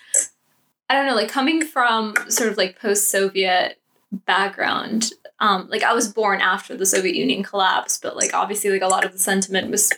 [0.90, 3.80] i don't know like coming from sort of like post-soviet
[4.12, 8.82] background um like i was born after the soviet union collapsed but like obviously like
[8.82, 9.92] a lot of the sentiment was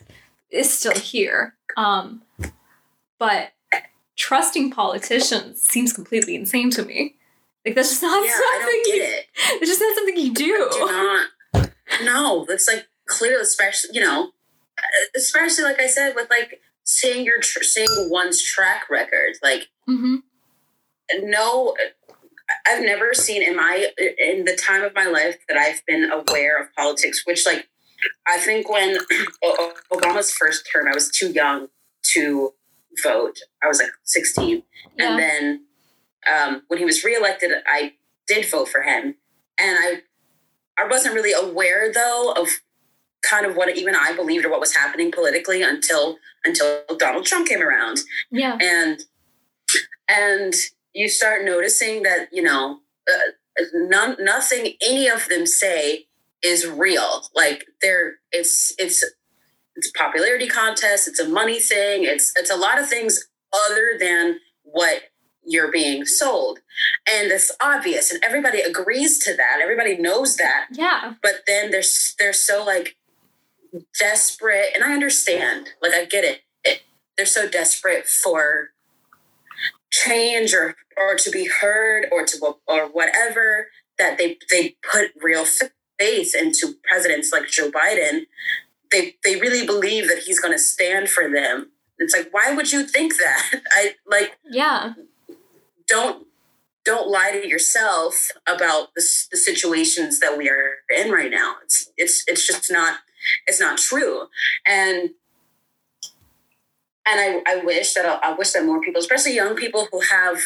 [0.56, 1.56] is still here.
[1.78, 2.22] Um
[3.20, 3.52] but
[4.16, 7.16] trusting politicians seems completely insane to me
[7.66, 9.26] like that's just not yeah, I something don't get you, it.
[9.62, 11.28] it's just not something you do do not.
[12.04, 14.32] No, it's like clear, especially you know,
[15.16, 19.34] especially like I said with like seeing your tr- seeing one's track record.
[19.42, 20.18] Like hmm
[21.20, 21.76] no,
[22.68, 26.62] I've never seen in my in the time of my life that I've been aware
[26.62, 27.24] of politics.
[27.26, 27.68] Which like
[28.28, 28.98] I think when
[29.92, 31.70] Obama's first term, I was too young
[32.14, 32.54] to
[33.04, 33.40] vote.
[33.64, 34.64] I was like sixteen,
[34.98, 35.10] yeah.
[35.10, 35.66] and then
[36.32, 37.94] um, when he was reelected, I
[38.28, 39.16] did vote for him,
[39.60, 40.02] and I
[40.78, 42.50] I wasn't really aware though of
[43.30, 47.48] kind of what even I believed or what was happening politically until until Donald Trump
[47.48, 48.00] came around,
[48.32, 48.58] yeah.
[48.62, 49.02] And
[50.08, 50.54] and
[50.94, 52.80] you start noticing that you know
[53.10, 56.08] uh, none nothing any of them say
[56.44, 57.24] is real.
[57.36, 59.04] Like they're it's it's
[59.76, 61.08] it's a popularity contest.
[61.08, 62.04] It's a money thing.
[62.04, 65.04] It's it's a lot of things other than what
[65.48, 66.60] you're being sold,
[67.08, 69.60] and it's obvious, and everybody agrees to that.
[69.62, 71.84] Everybody knows that, yeah but then they're
[72.20, 72.98] they're so like
[74.00, 75.70] desperate, and I understand.
[75.82, 76.42] Like I get it.
[76.64, 76.82] it
[77.18, 78.72] they're so desperate for
[79.92, 83.68] change or or to be heard or to or whatever
[83.98, 85.46] that they they put real
[86.00, 88.26] faith into presidents like Joe Biden.
[88.92, 91.72] They they really believe that he's going to stand for them.
[91.98, 93.62] It's like why would you think that?
[93.72, 94.94] I like yeah
[95.88, 96.28] don't
[96.84, 101.56] don't lie to yourself about the, the situations that we are in right now.
[101.64, 103.00] It's it's it's just not
[103.48, 104.28] it's not true.
[104.66, 105.12] And
[107.08, 110.40] and I, I wish that I wish that more people, especially young people who have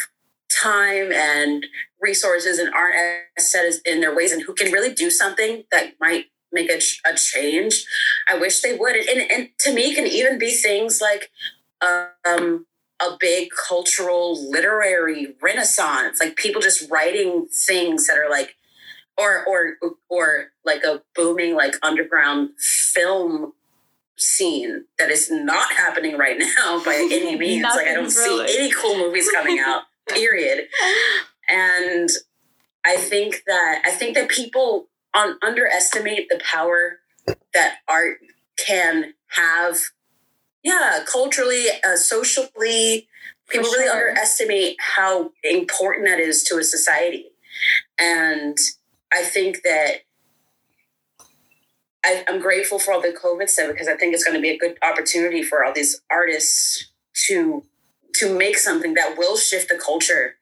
[0.62, 1.66] time and
[2.02, 2.96] resources and aren't
[3.38, 6.70] as set as in their ways and who can really do something that might make
[6.70, 6.80] a,
[7.10, 7.86] a change.
[8.28, 8.95] I wish they would.
[8.95, 11.32] And, and to me, can even be things like
[11.82, 12.66] um,
[13.02, 18.56] a big cultural literary renaissance, like people just writing things that are like,
[19.18, 19.76] or or
[20.10, 23.54] or like a booming like underground film
[24.18, 27.64] scene that is not happening right now by any means.
[27.64, 29.84] like I don't Nothing's see any cool movies coming out.
[30.10, 30.68] Period.
[31.47, 32.10] And
[32.86, 36.99] I think that I think that people un- underestimate the power
[37.53, 38.20] that art
[38.57, 39.80] can have.
[40.64, 43.07] Yeah, culturally, uh, socially,
[43.49, 47.28] people really underestimate how important that is to a society.
[47.97, 48.57] And
[49.12, 50.01] I think that
[52.03, 54.49] I, I'm grateful for all the COVID stuff because I think it's going to be
[54.49, 56.89] a good opportunity for all these artists
[57.28, 57.64] to
[58.16, 60.36] to make something that will shift the culture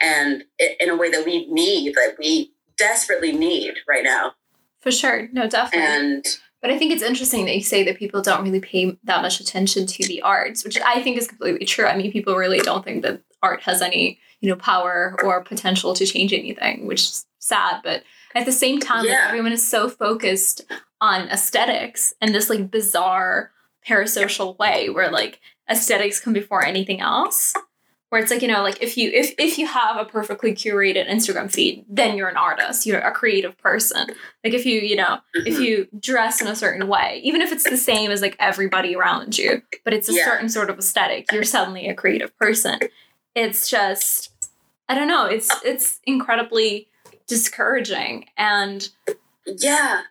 [0.00, 0.44] and
[0.78, 4.34] in a way that we need, that we desperately need right now.
[4.80, 6.24] for sure no definitely And
[6.60, 9.40] But I think it's interesting that you say that people don't really pay that much
[9.40, 11.86] attention to the arts, which I think is completely true.
[11.86, 15.94] I mean, people really don't think that art has any, you know, power or potential
[15.94, 17.80] to change anything, which is sad.
[17.82, 18.02] But
[18.34, 20.62] at the same time, like everyone is so focused
[21.00, 23.52] on aesthetics and this like bizarre
[23.88, 27.54] parasocial way where like aesthetics come before anything else.
[28.10, 31.08] Where it's like, you know, like if you if if you have a perfectly curated
[31.08, 34.08] Instagram feed, then you're an artist, you're a creative person.
[34.44, 35.64] Like if you, you know, if Mhm.
[35.64, 39.38] you dress in a certain way, even if it's the same as like everybody around
[39.38, 40.24] you, but it's a Yeah.
[40.24, 42.80] certain sort of aesthetic, you're suddenly a creative person.
[43.36, 44.30] It's just
[44.88, 46.88] I don't know, it's it's incredibly
[47.28, 48.88] discouraging and
[49.46, 50.02] Yeah.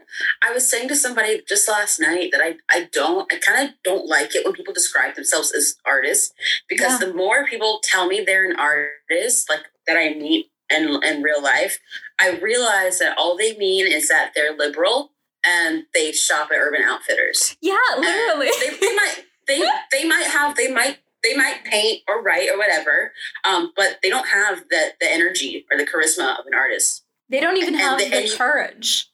[0.42, 3.76] I was saying to somebody just last night that I, I don't, I kind of
[3.84, 6.34] don't like it when people describe themselves as artists
[6.68, 7.08] because Yeah.
[7.08, 11.42] the more people tell me they're an artist, like that I meet in, in real
[11.42, 11.80] life,
[12.20, 15.12] I realize that all they mean is that they're liberal
[15.44, 17.56] and they shop at Urban Outfitters.
[17.62, 18.50] yeah, literally.
[18.60, 19.16] they, they might,
[19.48, 19.62] they,
[19.92, 23.14] they might have, they might, they might paint or write or whatever,
[23.46, 27.04] um, but they don't have the, the energy or the charisma of an artist.
[27.30, 29.09] they don't even and have the- the courage.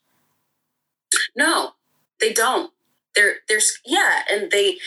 [1.36, 1.72] No,
[2.20, 2.72] they don't.
[3.16, 4.78] They're there's yeah, and they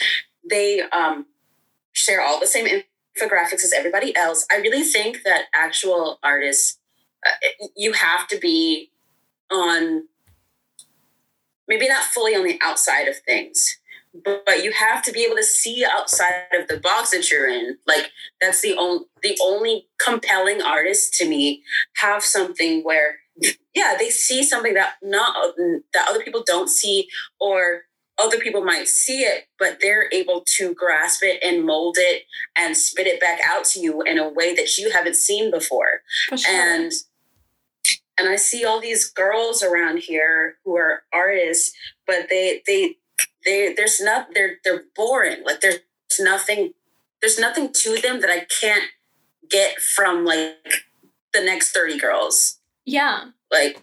[0.49, 1.27] they um
[1.93, 4.47] share all the same infographics as everybody else.
[4.51, 6.79] I really think that actual artists,
[7.27, 8.91] uh, you have to be
[9.51, 10.05] on
[11.67, 13.79] maybe not fully on the outside of things,
[14.25, 17.49] but, but you have to be able to see outside of the box that you're
[17.49, 17.79] in.
[17.87, 18.11] Like
[18.41, 21.63] that's the only the only compelling artists to me
[21.97, 23.19] have something where
[23.75, 25.55] yeah they see something that not
[25.95, 27.09] that other people don't see
[27.41, 27.83] or
[28.19, 32.25] other people might see it but they're able to grasp it and mold it
[32.57, 36.03] and spit it back out to you in a way that you haven't seen before
[36.29, 36.53] For sure.
[36.53, 36.93] and
[38.19, 41.73] and I see all these girls around here who are artists,
[42.07, 42.97] but they they
[43.45, 45.45] they there's not they're they're boring.
[45.45, 45.79] Like there's
[46.19, 46.73] nothing
[47.21, 48.85] there's nothing to them that I can't
[49.49, 50.57] get from like
[51.33, 52.58] the next 30 girls.
[52.97, 53.25] Yeah.
[53.51, 53.83] Like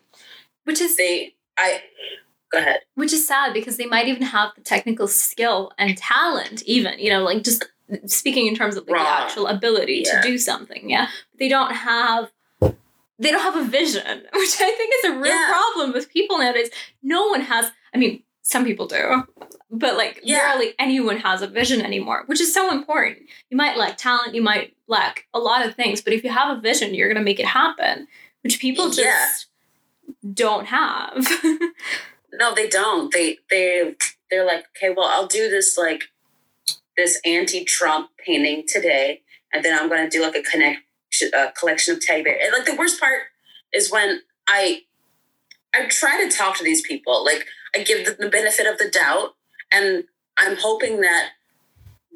[0.65, 1.81] Which is they I
[2.51, 2.79] go ahead.
[2.95, 7.09] which is sad because they might even have the technical skill and talent even you
[7.09, 7.65] know like just
[8.05, 10.21] speaking in terms of like the actual ability Yeah.
[10.21, 12.31] to do something yeah but they don't have
[13.19, 15.47] they don't have a vision which i think is a real Yeah.
[15.49, 16.69] problem with people nowadays
[17.01, 19.23] no one has i mean some people do
[19.71, 20.37] but like Yeah.
[20.51, 23.17] barely anyone has a vision anymore which is so important
[23.49, 26.57] you might lack talent you might lack a lot of things but if you have
[26.57, 28.07] a vision you're going to make it happen
[28.45, 30.13] which people just Yeah.
[30.33, 31.27] don't have
[32.33, 33.13] No, they don't.
[33.13, 33.95] They they
[34.29, 36.03] they're like, okay, well, I'll do this like
[36.97, 39.21] this anti-Trump painting today,
[39.53, 40.81] and then I'm gonna do like a connect
[41.33, 42.37] a collection of teddy bear.
[42.41, 43.21] And like the worst part
[43.73, 44.81] is when I
[45.73, 47.23] I try to talk to these people.
[47.23, 49.35] Like I give them the benefit of the doubt,
[49.71, 50.05] and
[50.37, 51.29] I'm hoping that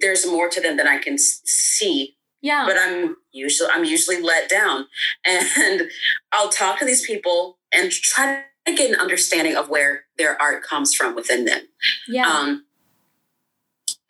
[0.01, 4.49] there's more to them than I can see yeah but I'm usually I'm usually let
[4.49, 4.85] down.
[5.25, 5.89] And
[6.31, 10.63] I'll talk to these people and try to get an understanding of where their art
[10.63, 11.61] comes from within them.
[12.07, 12.65] yeah Um,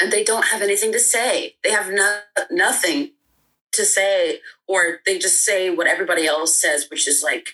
[0.02, 1.56] and they don't have anything to say.
[1.64, 2.20] They have no,
[2.50, 3.12] nothing
[3.74, 7.50] to say, or they just say what everybody else says, which is like,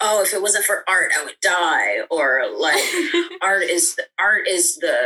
[0.00, 2.82] "Oh, if it wasn't for art, I would die," or like,
[3.42, 4.96] "Art is art is the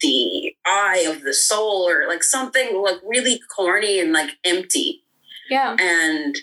[0.00, 5.04] the eye of the soul," or like something like really corny and like empty.
[5.50, 5.76] Yeah.
[5.78, 6.36] And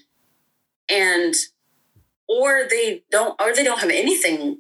[0.90, 1.36] and
[2.28, 4.60] or they don't or they don't have anything.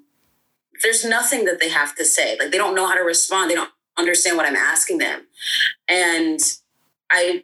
[0.81, 2.37] There's nothing that they have to say.
[2.39, 3.51] Like they don't know how to respond.
[3.51, 5.27] They don't understand what i'm asking them.
[5.87, 6.39] And
[7.11, 7.43] i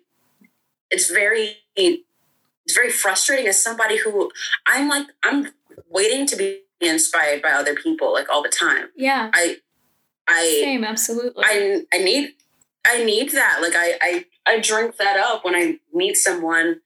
[0.89, 4.31] it's very it's very frustrating as somebody who
[4.65, 5.49] i'm like i'm
[5.89, 8.89] waiting to be inspired by other people like all the time.
[8.95, 9.29] Yeah.
[9.33, 9.57] I
[10.27, 12.33] i same absolutely I I need
[12.85, 13.59] I need that.
[13.61, 16.81] Like I I I drink that up when I meet someone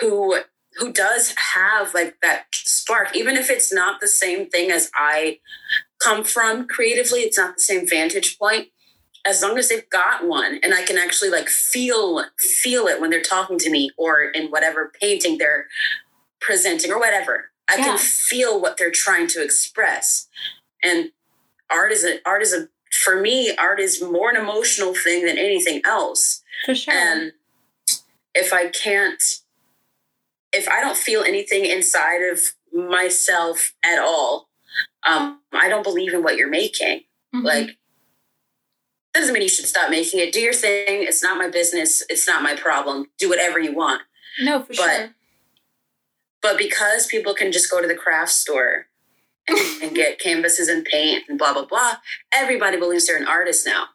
[0.00, 0.40] who
[0.74, 5.38] who does have like that spark, even if it's not the same thing as I
[6.02, 7.20] come from creatively.
[7.20, 8.68] It's not the same vantage point.
[9.24, 13.10] As long as they've got one, and I can actually like feel feel it when
[13.10, 15.66] they're talking to me, or in whatever painting they're
[16.40, 17.50] presenting, or whatever.
[17.68, 17.84] I Yeah.
[17.84, 20.26] can feel what they're trying to express,
[20.82, 21.12] and
[21.70, 25.38] art is a art is a for me art is more an emotional thing than
[25.38, 26.42] anything else.
[26.64, 26.94] For sure.
[26.94, 27.32] And
[28.34, 29.22] if i can't
[30.52, 32.40] if i don't feel anything inside of
[32.72, 34.48] myself at all
[35.06, 37.04] um i don't believe in what you're making.
[37.34, 37.44] Mhm.
[37.44, 37.66] like
[39.14, 40.32] that doesn't mean you should stop making it.
[40.32, 41.02] Do your thing.
[41.02, 42.02] It's not my business.
[42.10, 43.10] It's not my problem.
[43.18, 44.02] Do whatever you want.
[44.40, 45.14] No for but- sure.
[46.42, 48.87] but because people can just go to the craft store
[49.82, 51.94] and get canvases and paint and blah blah blah
[52.32, 53.86] everybody believes they're an artist now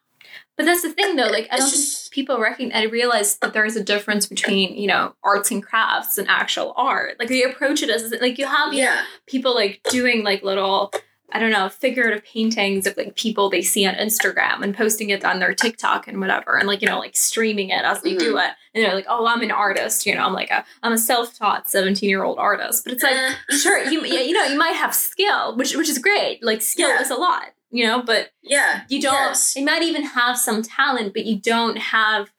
[0.56, 1.26] But that's the thing, though.
[1.36, 2.80] Like, I don't just- think people recognize.
[2.80, 6.72] I realize that there is a difference between you know arts and crafts and actual
[6.76, 7.18] art.
[7.18, 10.44] Like they approach it as like you have you know, yeah people like doing like
[10.44, 10.92] little.
[11.32, 15.24] I don't know, figurative paintings of like people they see on Instagram and posting it
[15.24, 18.36] on their TikTok and whatever, and like you know, like streaming it as they do
[18.38, 18.50] it.
[18.74, 20.24] And they're like, "Oh, I'm an artist," you know.
[20.24, 22.84] I'm like a, I'm a self-taught 17 year old artist.
[22.84, 23.16] But it's like,
[23.60, 26.42] sure, you you know, you might have skill, which which is great.
[26.44, 27.00] Like skill Yeah.
[27.00, 28.02] is a lot, you know.
[28.02, 29.56] But yeah you don't yes.
[29.56, 32.30] you might even have some talent but you don't have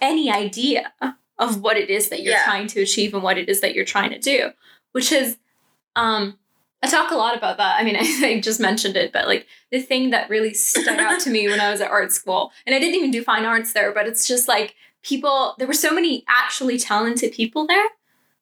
[0.00, 0.92] any idea
[1.38, 2.44] of what it is that you're Yeah.
[2.44, 4.50] trying to achieve and what it is that you're trying to do
[4.92, 5.36] which is
[5.96, 6.38] um
[6.82, 8.00] i talk a lot about that i mean I,
[8.36, 11.60] I just mentioned it but like the thing that really stuck out to me when
[11.60, 14.26] i was at art school and i didn't even do fine arts there but it's
[14.26, 17.86] just like people there were so many actually talented people there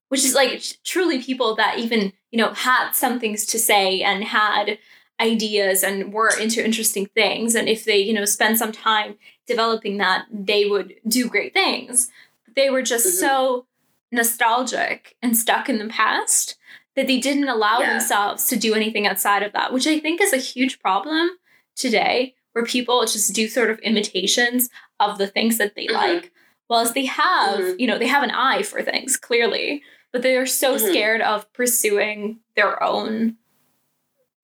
[0.09, 4.25] which is like truly people that even you know had some things to say and
[4.25, 4.79] had
[5.21, 9.17] ideas and were into interesting things and if they you know spend some time
[9.47, 12.11] developing that they would do great things
[12.55, 13.21] they were just Mhm.
[13.21, 13.67] so
[14.11, 16.57] nostalgic and stuck in the past
[16.99, 17.91] that they didn't allow Yeah.
[17.93, 21.31] themselves to do anything outside of that which i think is a huge problem
[21.77, 24.69] today where people just do sort of imitations
[24.99, 25.93] of the things that they Mhm.
[25.95, 26.33] like
[26.67, 27.81] whereas they have Mhm.
[27.81, 30.89] you know they have an eye for things clearly but they are so Mhm.
[30.89, 33.37] scared of pursuing their own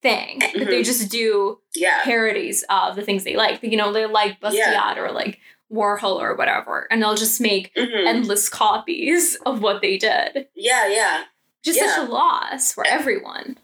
[0.03, 0.37] thing.
[0.39, 0.85] That they Mhm.
[0.85, 2.03] just do Yeah.
[2.03, 3.63] parodies of the things they like.
[3.63, 4.99] You know, they like Basquiat Yeah.
[4.99, 5.39] or like
[5.73, 8.05] Warhol or whatever, and they'll just make Mhm.
[8.07, 10.47] endless copies of what they did.
[10.53, 11.23] yeah, yeah.
[11.65, 13.57] Just such a loss for everyone.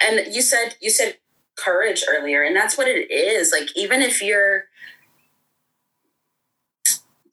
[0.00, 1.18] And you said you said
[1.56, 3.52] courage earlier, and that's what it is.
[3.52, 4.64] Like even if you're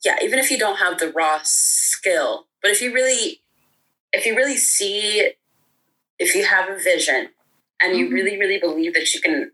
[0.04, 3.42] yeah, even if you don't have the raw skill, but if you really
[4.14, 5.32] if you really see
[6.20, 7.30] if you have a vision
[7.82, 8.14] and you Mhm.
[8.14, 9.52] really, really believe that you can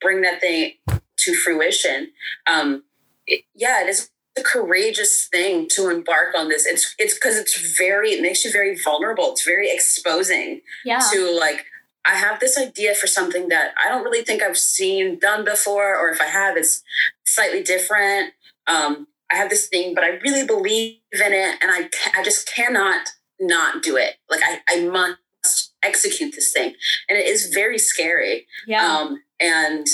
[0.00, 0.78] bring that thing
[1.18, 2.12] to fruition,
[2.46, 2.84] um,
[3.26, 6.66] it, yeah, it is a courageous thing to embark on this.
[6.66, 9.32] It's it's because it's very it makes you very vulnerable.
[9.32, 11.00] It's very exposing Yeah.
[11.12, 11.64] to like
[12.04, 15.94] I have this idea for something that I don't really think I've seen done before,
[15.96, 16.82] or if I have, it's
[17.26, 18.32] slightly different.
[18.66, 22.48] Um, I have this thing, but I really believe in it, and I I just
[22.48, 23.08] cannot
[23.38, 24.14] not do it.
[24.30, 26.74] Like I I must execute this thing,
[27.08, 28.46] and it is very scary.
[28.66, 28.86] yeah.
[28.96, 29.86] Um, and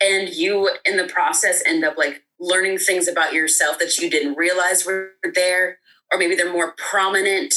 [0.00, 4.36] and you in the process end up like learning things about yourself that you didn't
[4.36, 5.78] realize were there,
[6.10, 7.54] or maybe they're more prominent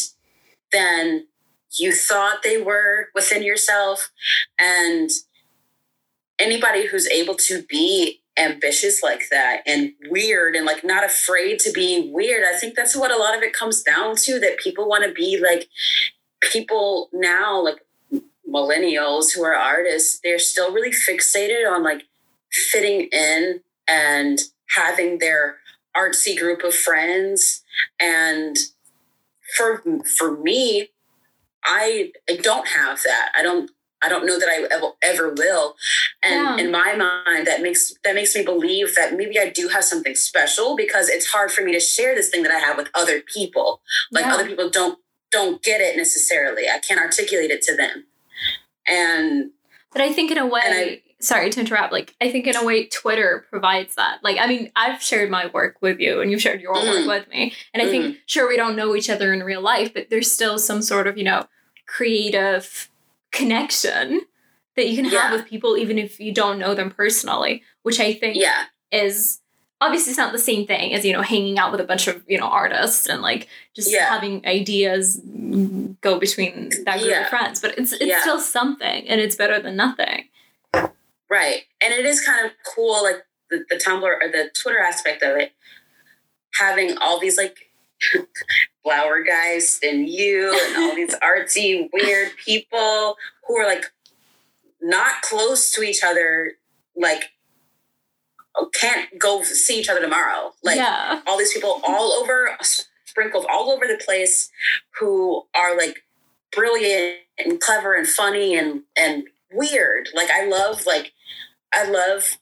[0.72, 1.26] than
[1.80, 4.12] you thought they were within yourself.
[4.60, 5.10] And
[6.38, 11.72] anybody who's able to be ambitious like that and weird and like not afraid to
[11.72, 14.88] be weird, I think that's what a lot of it comes down to that people
[14.88, 15.70] want to be like
[16.42, 17.86] people now, like
[18.48, 22.04] millennials who are artists, they're still really fixated on like
[22.52, 24.40] fitting in and
[24.76, 25.58] having their
[25.96, 27.64] artsy group of friends.
[28.00, 28.58] And
[29.58, 29.84] for
[30.18, 30.90] for me,
[31.64, 33.30] I, I don't have that.
[33.36, 33.72] I don't
[34.06, 35.76] I don't know that I ever, ever will.
[36.22, 36.66] And Yeah.
[36.66, 40.16] in my mind, that makes that makes me believe that maybe I do have something
[40.16, 43.22] special because it's hard for me to share this thing that I have with other
[43.22, 43.82] people.
[44.12, 44.34] Like Yeah.
[44.34, 45.00] other people don't
[45.32, 46.68] don't get it necessarily.
[46.70, 48.06] I can't articulate it to them.
[48.88, 49.52] And
[49.92, 52.64] But I think in a way, I- sorry to interrupt, like I think in a
[52.66, 54.20] way Twitter provides that.
[54.24, 57.08] Like I mean, I've shared my work with you and you've shared your Mhm.
[57.08, 57.54] work with me.
[57.74, 60.60] And I think sure we don't know each other in real life, but there's still
[60.60, 61.48] some sort of, you know,
[61.86, 62.90] creative
[63.32, 64.22] connection
[64.76, 68.14] that you can have with people even if you don't know them personally, which I
[68.14, 69.40] think yeah, is
[69.80, 72.24] obviously it's not the same thing as, you know, hanging out with a bunch of,
[72.28, 74.08] you know, artists and like just Yeah.
[74.10, 75.22] having ideas
[76.02, 77.22] go between that group Yeah.
[77.22, 77.60] of friends.
[77.60, 78.22] But it's it's Yeah.
[78.22, 80.30] still something and it's better than nothing.
[81.34, 81.64] Right.
[81.82, 85.36] And it is kind of cool, like the, the Tumblr or the Twitter aspect of
[85.38, 85.54] it,
[86.60, 87.72] having all these like
[88.84, 93.86] flower guys and you and all these artsy, weird people who are like
[94.82, 96.54] not close to each other,
[96.96, 97.32] like
[98.80, 100.54] can't go see each other tomorrow.
[100.64, 101.22] Like yeah.
[101.26, 102.56] all these people all over
[103.14, 104.50] sprinkled all over the place
[105.00, 106.04] who are like
[106.52, 111.13] brilliant and clever and funny and and weird like i love like
[111.74, 112.38] i love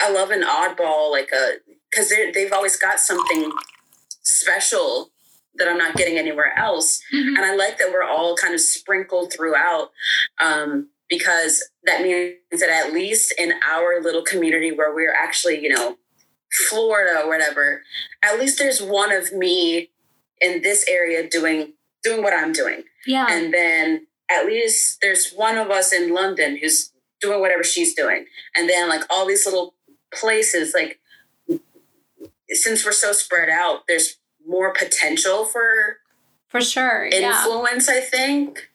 [0.00, 1.54] i love an oddball like a
[1.90, 3.50] because they've always got something
[4.22, 5.10] special
[5.56, 7.36] that i'm not getting anywhere else Mhm.
[7.36, 9.90] and I like that we're all kind of sprinkled throughout
[10.40, 15.68] um, because that means that at least in our little community where we're actually, you
[15.68, 15.96] know,
[16.68, 17.82] Florida or whatever,
[18.22, 19.90] at least there's one of me
[20.40, 23.26] in this area doing doing what I'm doing, Yeah.
[23.30, 26.92] and then at least there's one of us in London who's
[27.26, 29.74] doing whatever she's doing, and then like all these little
[30.12, 31.00] places, like
[32.48, 34.16] since we're so spread out, there's
[34.46, 35.98] more potential for
[36.48, 37.08] for sure.
[37.10, 37.44] Yeah.
[37.44, 38.70] influence i think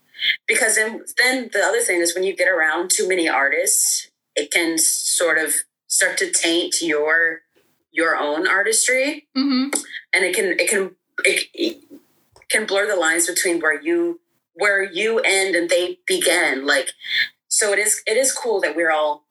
[0.48, 4.52] because then then the other thing is when you get around too many artists it
[4.52, 5.54] can sort of
[5.88, 7.42] start to taint your
[7.92, 9.70] your own artistry hmm
[10.14, 10.92] and it can it can
[11.24, 11.78] it, it
[12.50, 14.20] can blur the lines between where you
[14.54, 16.90] where you end and they begin like
[17.52, 19.24] so it is it is cool that we're all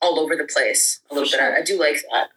[0.00, 1.44] all over the place a little For bit.
[1.44, 2.28] I, I do like that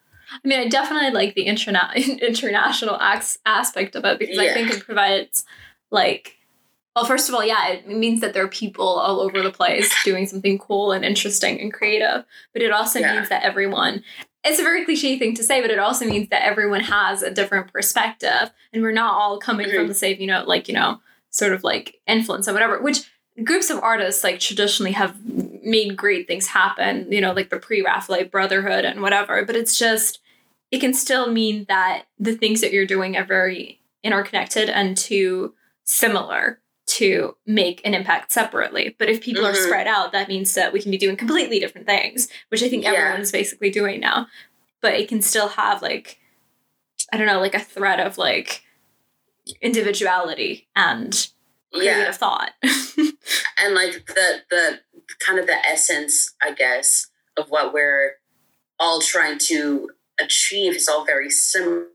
[0.43, 4.71] I mean, I definitely like the interna- international acts aspect of it because I think
[4.73, 5.45] it provides,
[5.91, 6.37] like,
[6.95, 9.93] well, first of all, yeah, it means that there are people all over the place
[10.03, 12.25] doing something cool and interesting and creative.
[12.53, 13.13] But it also Yeah.
[13.15, 14.03] means that everyone,
[14.43, 17.29] it's a very cliche thing to say, but it also means that everyone has a
[17.29, 19.89] different perspective and we're not all coming from Mhm.
[19.89, 23.03] the same, you know, like, you know, sort of like influence or whatever, which
[23.43, 25.15] groups of artists like traditionally have
[25.63, 29.43] made great things happen, you know, like the pre-Raphaelite Brotherhood and whatever.
[29.45, 30.19] But it's just
[30.71, 35.53] it can still mean that the things that you're doing are very interconnected and too
[35.83, 38.95] similar to make an impact separately.
[38.97, 39.65] But if people are Mhm.
[39.65, 42.83] spread out, that means that we can be doing completely different things, which I think
[42.83, 42.93] Yeah.
[42.93, 44.27] everyone is basically doing now.
[44.81, 46.19] But it can still have like
[47.11, 48.63] I don't know, like a thread of like
[49.61, 51.27] individuality and
[51.75, 52.11] creative Yeah.
[52.11, 52.51] thought.
[53.57, 54.79] and like the the
[55.19, 57.07] kind of the essence i guess
[57.37, 58.13] of what we're
[58.79, 59.89] all trying to
[60.19, 61.85] achieve is all very similar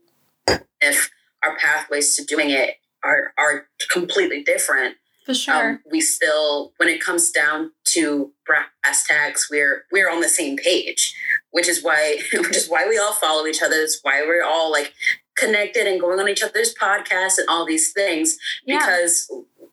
[0.80, 1.10] if
[1.42, 4.96] our pathways to doing it are are completely different
[5.26, 5.70] For sure.
[5.70, 10.56] um, we still when it comes down to brass tacks we're we're on the same
[10.56, 11.14] page
[11.50, 14.70] which is why which is why we all follow each other it's why we're all
[14.70, 14.92] like
[15.36, 18.36] connected and going on each other's podcasts and all these things
[18.66, 18.78] yeah.
[18.78, 19.30] because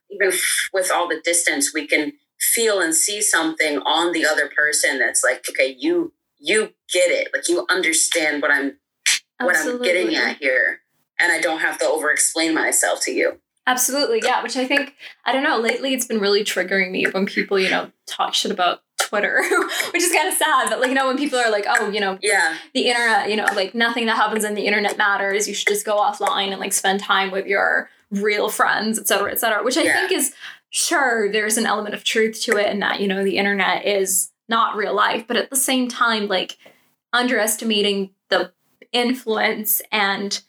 [0.09, 4.47] even f- with all the distance we can feel and see something on the other
[4.47, 8.77] person that's like okay you you get it like you understand what i'm
[9.39, 10.81] what i'm getting at here
[11.19, 14.41] and i don't have to over explain myself to you Absolutely, yeah.
[14.41, 15.59] Which I think I don't know.
[15.59, 19.41] Lately, it's been really triggering me when people, you know, talk shit about Twitter,
[19.93, 20.69] which is kind of sad.
[20.69, 23.35] But like, you know, when people are like, "Oh, you know, yeah the internet, you
[23.35, 25.49] know, like nothing that happens on the internet matters.
[25.49, 29.31] You should just go offline and like spend time with your real friends, et cetera,
[29.31, 29.99] et cetera." Which I Yeah.
[30.07, 30.33] think is
[30.69, 34.31] sure there's an element of truth to it, and that you know the internet is
[34.49, 36.57] not real life, but at the same time, like
[37.13, 38.51] underestimating the
[38.91, 40.41] influence and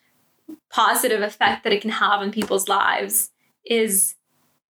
[0.70, 3.30] positive effect that it can have on people's lives
[3.64, 4.14] is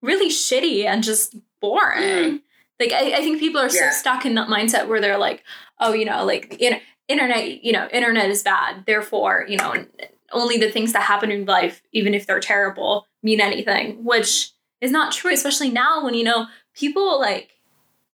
[0.03, 2.03] really shitty and just boring.
[2.03, 2.43] Mm.
[2.81, 3.91] Like I, I think people are Yeah.
[3.91, 5.43] so stuck in that mindset where they're like,
[5.81, 8.85] oh, you know, like the in- internet, you know, internet is bad.
[8.87, 9.85] Therefore, you know,
[10.33, 14.51] only the things that happen in life, even if they're terrible, mean anything, which
[14.81, 17.53] is not true, especially now when, you know, people like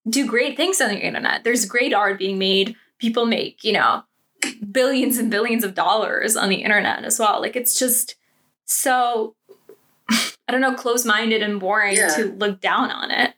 [0.09, 1.45] do great things on the internet.
[1.45, 2.77] There's great art being made.
[2.99, 4.05] People make, you know,
[4.71, 7.41] billions and billions of dollars on the internet as well.
[7.41, 8.15] Like it's just
[8.65, 9.35] so
[10.11, 12.09] I don't know, close-minded and boring Yeah.
[12.17, 13.35] to look down on it.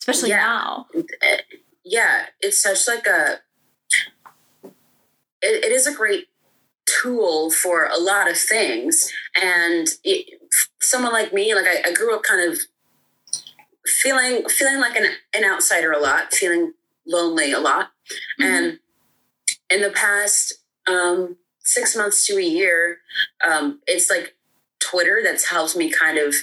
[0.00, 0.36] Especially Yeah.
[0.36, 0.86] now.
[1.84, 3.40] yeah it's such like a
[5.42, 6.28] it, it is a great
[6.86, 9.10] tool for a lot of things.
[9.34, 10.40] And it,
[10.80, 12.58] someone like me like I, I grew up kind of
[13.84, 16.72] feeling feeling like an, an outsider a lot feeling
[17.06, 17.90] lonely a lot.
[18.38, 18.78] And
[19.70, 20.54] in the past
[20.88, 22.98] um, six months to a year
[23.46, 24.34] um, it's like
[24.78, 26.34] twitter that's helped me kind of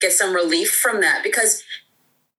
[0.00, 1.62] get some relief from that because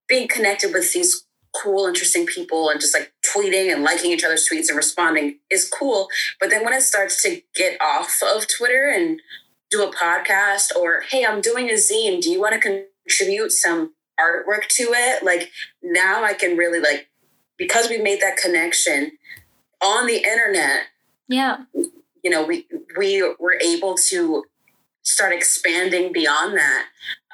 [0.06, 1.23] being connected with these
[1.54, 5.68] cool, interesting people and just like tweeting and liking each other's tweets and responding is
[5.68, 6.08] cool.
[6.40, 9.20] But then when it starts to get off of Twitter and
[9.70, 13.94] do a podcast or, hey, I'm doing a zine, do you want to contribute some
[14.20, 15.24] artwork to it?
[15.24, 15.50] Like
[15.82, 17.08] now I can really like,
[17.56, 19.12] because we made that connection
[19.82, 20.84] on the internet,
[21.28, 21.58] Yeah.
[21.74, 22.66] you know, we
[22.96, 24.44] we were able to
[25.02, 26.86] start expanding beyond that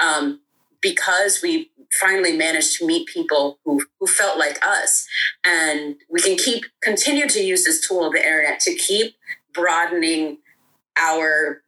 [0.03, 0.41] um,
[0.81, 5.07] because we finally managed to meet people who who felt like us,
[5.45, 9.15] and we can keep continue to use this tool of the internet to keep
[9.53, 10.39] broadening
[10.97, 11.63] our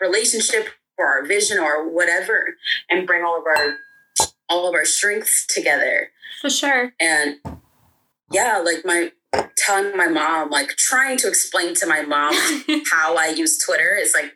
[0.00, 0.68] relationship
[0.98, 2.56] or our vision or whatever,
[2.90, 3.76] and bring all of our
[4.48, 6.10] all of our strengths together.
[6.40, 6.92] For sure.
[7.00, 7.36] and
[8.30, 9.12] yeah like my
[9.56, 12.34] telling my mom like trying to explain to my mom
[12.92, 14.32] how i use twitter is like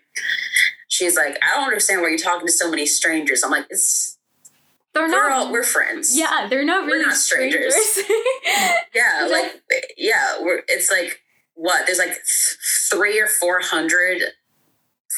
[0.88, 3.42] she's like i don't understand why you're talking to so many strangers.
[3.42, 4.17] I'm like it's
[4.98, 6.16] They're not all we're friends.
[6.16, 7.74] Yeah, they're not really We're not strangers.
[8.94, 9.62] yeah like
[9.96, 11.20] yeah we're it's like
[11.54, 11.86] what?
[11.86, 12.58] There's like th-
[12.90, 14.22] three or four hundred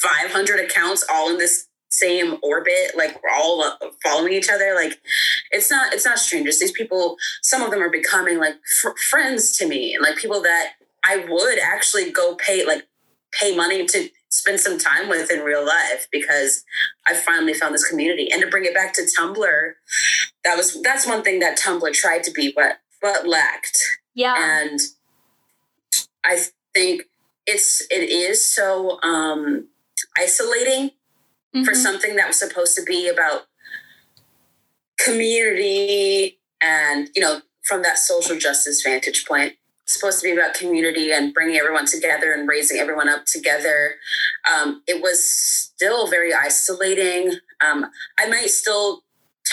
[0.01, 4.73] 500 accounts all in this same orbit like we're all following each other.
[4.73, 4.99] Like
[5.51, 6.59] it's not it's not strangers.
[6.59, 9.93] These people some of them are becoming like fr- friends to me.
[9.93, 12.87] And like people that i would actually go pay like
[13.31, 16.63] pay money to spend some time with in real life because
[17.05, 19.73] i finally found this community and to bring it back to tumblr
[20.43, 23.77] that was that's one thing that tumblr tried to be but but lacked
[24.15, 24.35] Yeah.
[24.37, 24.79] and
[26.23, 26.39] i
[26.73, 27.03] think
[27.45, 29.67] it's it is so um
[30.17, 30.91] isolating
[31.65, 31.75] for Mhm.
[31.75, 33.47] something that was supposed to be about
[34.97, 39.53] community and you know from that social justice vantage point
[39.93, 43.95] supposed to be about community and bringing everyone together and raising everyone up together
[44.51, 47.33] um, it was still very isolating
[47.65, 47.85] um,
[48.17, 49.03] i might still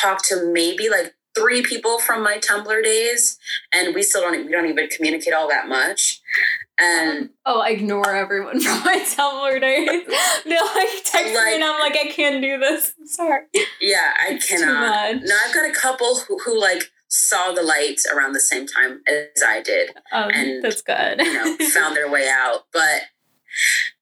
[0.00, 3.38] talk to maybe like three people from my tumblr days
[3.72, 6.20] and we still don't we don't even communicate all that much
[6.80, 9.88] and Oh, I ignore everyone from my Tumblr days.
[10.44, 12.92] They'll like text me and I'm like, I can't do this.
[13.00, 13.40] I'm sorry.
[13.80, 15.14] Yeah, I It's cannot.
[15.16, 15.22] much.
[15.24, 19.02] No, I've got a couple who, who like saw the light around the same time
[19.08, 21.20] as I did, Um, And, that's good.
[21.20, 22.66] you know, found their way out.
[22.72, 23.02] But,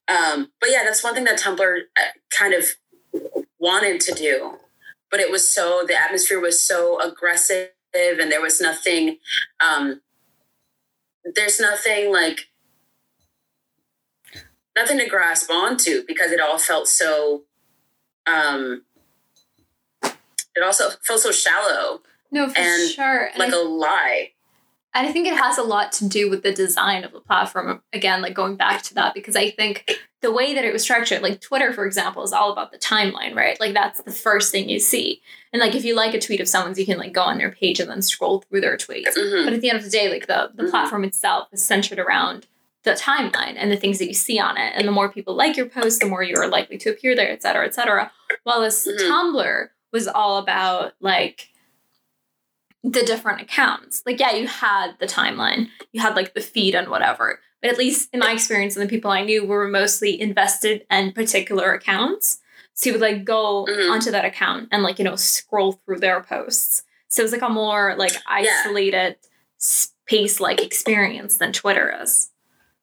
[0.09, 2.01] um, but yeah, that's one thing that Tumblr uh,
[2.37, 2.65] kind of
[3.59, 4.59] wanted to do,
[5.11, 9.19] but it was so the atmosphere was so aggressive, and there was nothing.
[9.61, 10.03] Um,
[11.35, 12.49] there's nothing like
[14.77, 17.45] nothing to grasp onto because it all felt so
[18.27, 18.83] um
[20.03, 22.01] it also felt so shallow,
[22.31, 23.27] no, for and, sure.
[23.27, 24.33] And like I a lie.
[24.95, 27.83] And I think it has a lot to do with the design of the platform.
[27.93, 29.91] Again, like going back to that, because I think
[30.23, 33.35] the way that it was structured, like Twitter, for example, is all about the timeline,
[33.35, 33.61] right?
[33.61, 35.21] Like that's the first thing you see.
[35.53, 37.51] And like if you like a tweet of someone's, you can like go on their
[37.53, 39.15] page and then scroll through their tweets.
[39.19, 39.45] Mhm.
[39.45, 40.71] But at the end of the day, like the, the Mhm.
[40.71, 42.47] platform itself is centered around
[42.85, 44.73] the timeline and the things that you see on it.
[44.75, 47.43] And the more people like your post, the more you're likely to appear there, et
[47.43, 48.11] cetera, et cetera.
[48.45, 49.11] While this Mhm.
[49.11, 51.49] Tumblr was all about like
[52.87, 54.03] the different accounts.
[54.07, 57.41] Like, yeah, you had the timeline, you had like the feed and whatever.
[57.61, 61.13] But at least in my experience and the people I knew were mostly invested in
[61.13, 62.39] particular accounts.
[62.75, 63.91] So you would like go Mhm.
[63.91, 66.85] onto that account and like, you know, scroll through their posts.
[67.09, 69.17] So it was like a more like isolated
[69.59, 72.31] space like experience than Twitter is.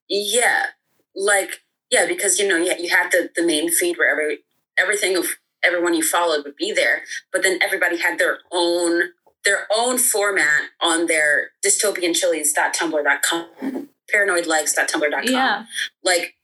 [0.10, 0.68] Yeah,
[1.16, 4.40] like yeah, because you know you, you had the the main feed where every
[4.78, 9.12] everything of everyone you followed would be there, but then everybody had their own
[9.45, 15.24] their own format on their dystopianchilies.tumblr.com, paranoidlegs.tumblr.com.
[15.26, 15.65] Yeah.
[16.03, 16.36] like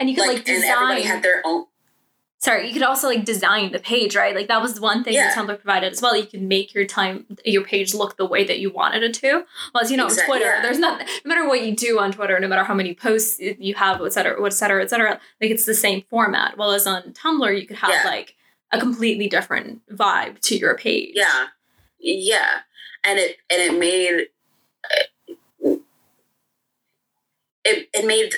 [0.00, 1.66] And you could like, like, and everybody design had their own.
[2.40, 4.34] sorry, you could also like design the page, right?
[4.34, 6.16] Like that was one thing that Tumblr provided as well.
[6.16, 9.44] You could make your time your page look the way that you wanted it to.
[9.72, 10.62] Whereas you know, Exact- Twitter, yeah.
[10.62, 13.74] there's not no matter what you do on Twitter, no matter how many posts you
[13.74, 16.56] have, et cetera, et cetera, et cetera, like it's the same format.
[16.58, 18.02] Whereas on Tumblr, you could have Yeah.
[18.10, 18.34] like
[18.72, 21.12] a completely different vibe to your page.
[21.14, 21.46] Yeah,
[22.04, 22.60] yeah,
[23.02, 24.28] and it and it made
[27.64, 28.34] it it made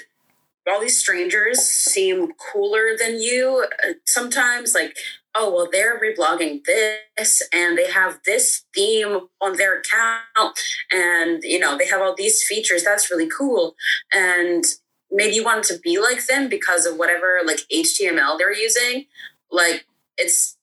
[0.69, 4.97] all these strangers seem cooler than you uh, sometimes like
[5.35, 10.59] oh well they're reblogging this and they have this theme on their account
[10.91, 12.85] and you know they have all these features.
[12.85, 13.77] That's really cool.
[14.13, 14.65] And
[15.11, 19.07] maybe you want to be like them because of whatever like html they're using.
[19.51, 19.87] Like
[20.17, 20.57] it's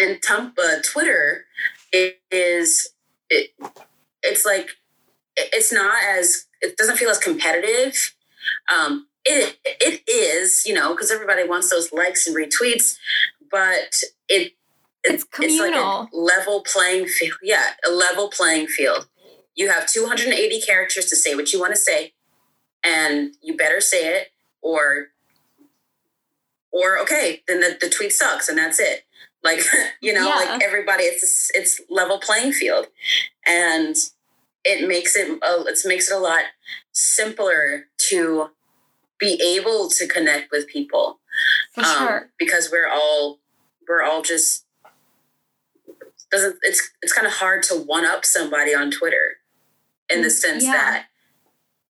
[0.00, 1.75] in Tum- uh, twitter it
[2.30, 2.90] is
[3.30, 3.50] it,
[4.22, 4.70] it's like
[5.36, 8.14] it's not as it doesn't feel as competitive.
[8.72, 12.96] Um it it is you know because everybody wants those likes and retweets
[13.50, 13.94] but
[14.28, 14.52] it
[15.04, 16.00] It's communal.
[16.02, 19.08] like a level playing field yeah a level playing field.
[19.56, 22.12] You have 280 characters to say what you want to say
[22.84, 24.28] and you better say it
[24.62, 25.08] or
[26.72, 29.05] or okay then the, the tweet sucks and that's it
[29.46, 29.60] like
[30.02, 30.34] you know Yeah.
[30.52, 32.86] like everybody it's it's level playing field
[33.46, 33.96] and
[34.64, 36.42] it makes it uh, it makes it a lot
[36.92, 38.50] simpler to
[39.18, 41.20] be able to connect with people
[41.72, 42.30] for sure.
[42.38, 43.38] because we're all
[43.88, 44.64] we're all just
[46.30, 49.36] doesn't it's it's kind of hard to one up somebody on Twitter
[50.10, 50.72] in the Mm, sense yeah.
[50.72, 51.06] that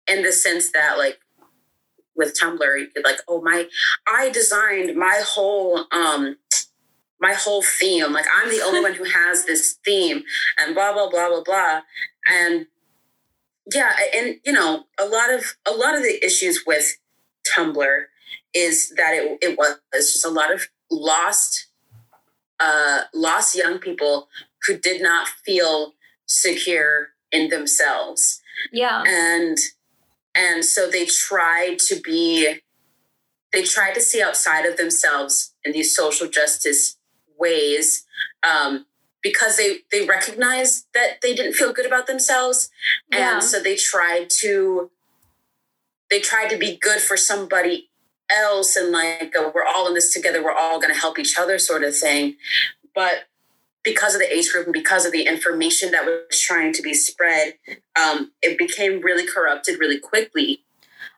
[0.07, 1.19] in the sense that like
[2.15, 3.67] with Tumblr you could like oh my
[4.07, 6.37] I designed my whole um
[7.19, 8.11] my whole theme.
[8.11, 10.23] Like I'm the only one who has this theme
[10.57, 11.81] and blah blah blah blah blah.
[12.27, 12.67] And
[13.73, 16.97] yeah and you know a lot of a lot of the issues with
[17.55, 18.05] Tumblr
[18.53, 21.67] is that it, it was just a lot of lost
[22.59, 24.27] uh lost young people
[24.67, 25.93] who did not feel
[26.25, 28.41] secure in themselves.
[28.71, 29.03] Yeah.
[29.05, 29.57] and
[30.33, 32.59] and so they tried to be
[33.51, 36.97] they tried to see outside of themselves in these social justice
[37.37, 38.05] ways
[38.43, 38.85] um,
[39.21, 42.69] because they they recognized that they didn't feel good about themselves.
[43.11, 43.35] Yeah.
[43.35, 44.91] and so they tried to
[46.09, 47.89] they tried to be good for somebody
[48.29, 51.37] else and like a, we're all in this together we're all going to help each
[51.37, 52.35] other sort of thing.
[52.93, 53.25] But
[53.83, 56.93] because of the age group and because of the information that was trying to be
[56.93, 57.53] spread
[58.01, 60.64] um, it became really corrupted really quickly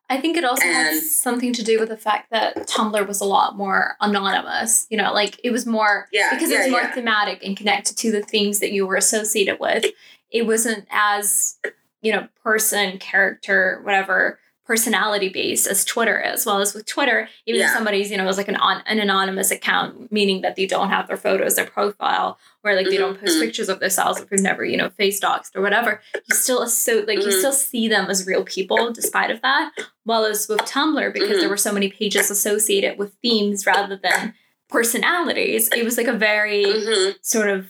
[0.10, 3.20] I think it also And- has something to do with the fact that Tumblr was
[3.20, 4.88] a lot more anonymous.
[4.90, 6.94] You know, like it was more Yeah, because it yeah, was more yeah.
[6.94, 9.86] thematic and connected to the themes that you were associated with.
[10.32, 11.60] It wasn't as
[12.02, 16.46] you know person, character, whatever personality based as Twitter is.
[16.46, 19.50] Well, as with Twitter, even if somebody's you know is like an on, an anonymous
[19.50, 23.38] account, meaning that they don't have their photos, their profile, or like they don't post
[23.38, 23.42] Mhm.
[23.46, 26.02] pictures of themselves if they've never you know face doxed or whatever.
[26.14, 27.40] You still so like you Mhm.
[27.40, 29.72] still see them as real people despite of that.
[30.04, 31.40] While as with Tumblr, because Mhm.
[31.40, 34.34] there were so many pages associated with themes rather than
[34.70, 37.16] personalities, it was like a very Mhm.
[37.22, 37.68] sort of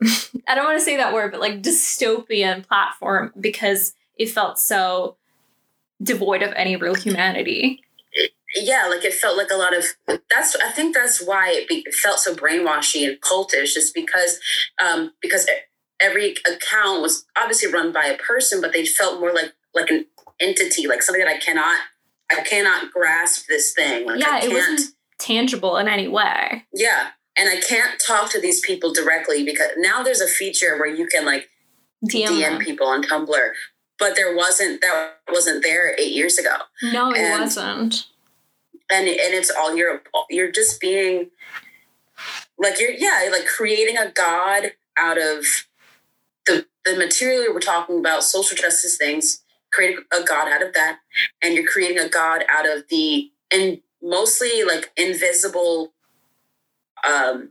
[0.48, 5.16] I don't want to say that word, but like dystopian platform because it felt so
[6.02, 7.82] devoid of any real humanity.
[8.56, 9.84] yeah like it felt like a lot of
[10.28, 14.40] that's i think that's why it, be, it felt so brainwashy and cultish just because
[14.82, 15.48] um because
[16.00, 20.04] every account was obviously run by a person but they felt more like like an
[20.40, 21.78] entity like something that i cannot
[22.30, 24.80] i cannot grasp this thing like yeah, I it wasn't
[25.18, 26.64] tangible in any way.
[26.74, 30.92] yeah and I can't talk to these people directly because now there's a feature where
[30.92, 31.48] you can like
[32.04, 33.50] DM, DM, people on Tumblr,
[34.00, 38.06] but there wasn't that wasn't there eight years ago, No, it and- wasn't.
[38.90, 41.30] and and it's all you're you're just being
[42.58, 45.44] like you're yeah like creating a god out of
[46.46, 50.98] the the material we're talking about social justice things create a god out of that.
[51.42, 55.92] And you're creating a god out of the and mostly like invisible
[57.08, 57.50] um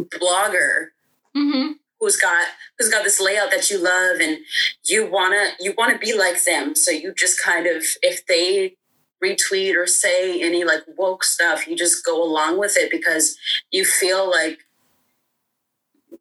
[0.00, 0.88] blogger
[1.34, 2.46] hmm who's got
[2.78, 4.38] who's got this layout that you love and
[4.84, 6.74] you wanna you wanna be like them.
[6.74, 8.76] So you just kind of if they
[9.24, 13.36] retweet or say any like woke stuff, you just go along with it because
[13.70, 14.58] you feel like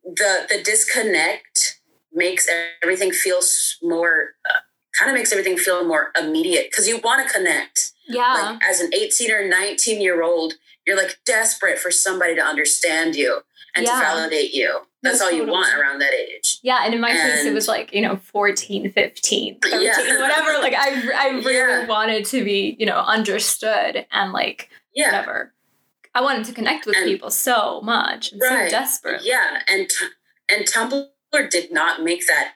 [0.04, 1.80] the the disconnect
[2.14, 2.48] makes
[2.82, 3.40] everything feel
[3.82, 4.60] more uh,
[4.98, 8.34] kind of makes everything feel more immediate because you want to connect Yeah.
[8.34, 10.54] like as an 18 or 19 year old
[10.86, 13.42] you're like desperate for somebody to understand you
[13.76, 13.94] and Yeah.
[13.94, 17.46] to validate you that's all you want around that age Yeah, and in my case,
[17.46, 19.98] it was like, you know, 14, 15, 13, Yeah.
[20.22, 20.54] whatever.
[20.62, 21.86] Like, I, I really Yeah.
[21.88, 25.54] wanted to be, you know, understood and like, yeah whatever.
[26.16, 28.70] I wanted to connect with And- people so much and Right.
[28.72, 29.22] so desperate.
[29.24, 30.06] yeah and t-
[30.50, 32.54] and tumblr did not make that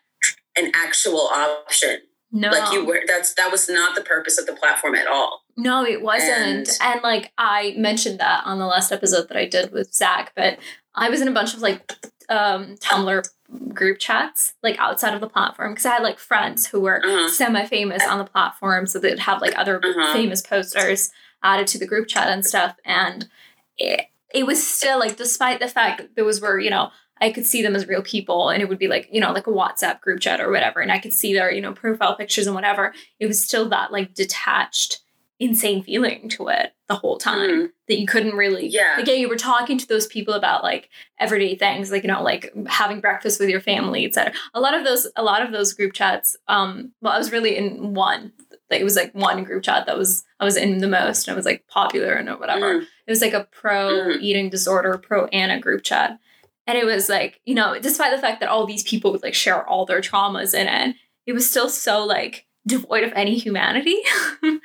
[0.57, 2.02] an actual option
[2.32, 2.49] No.
[2.49, 5.84] like you were that's that was not the purpose of the platform at all No,
[5.84, 6.32] it wasn't.
[6.32, 10.32] And, And- like I mentioned that on the last episode that I did with Zach,
[10.36, 10.60] but
[10.94, 11.82] I was in a bunch of like
[12.30, 13.28] um Tumblr
[13.74, 17.30] group chats, like outside of the platform, because I had like friends who were Uh-huh.
[17.30, 20.14] semi-famous on the platform, so they'd have like other Uh-huh.
[20.14, 21.12] famous posters
[21.44, 22.76] added to the group chat and stuff.
[22.86, 23.30] And
[23.78, 26.91] it it was still like, despite the fact that those were, you know,
[27.22, 29.48] I could see them as real people and it would be like, you know, like
[29.48, 30.82] a WhatsApp group chat or whatever.
[30.82, 32.94] And I could see their, you know, profile pictures and whatever.
[33.22, 34.99] It was still that like detached,
[35.39, 37.72] insane feeling to it the whole time Mhm.
[37.88, 38.95] that you couldn't really, Yeah.
[38.97, 40.89] Like, yeah, you were talking to those people about like
[41.19, 44.34] everyday things, like, you know, like having breakfast with your family, etc.
[44.55, 47.55] A lot of those, a lot of those group chats, um, well, I was really
[47.55, 48.31] in one,
[48.72, 51.35] like, it was like one group chat that was, I was in the most and
[51.35, 52.80] it was like popular and whatever.
[52.80, 52.81] Mhm.
[52.81, 54.22] It was like a pro Mhm.
[54.22, 56.18] eating disorder, pro ana group chat.
[56.65, 59.34] And it was like, you know, despite the fact that all these people would like
[59.35, 60.95] share all their traumas in it,
[61.27, 63.97] it was still so like devoid of any humanity.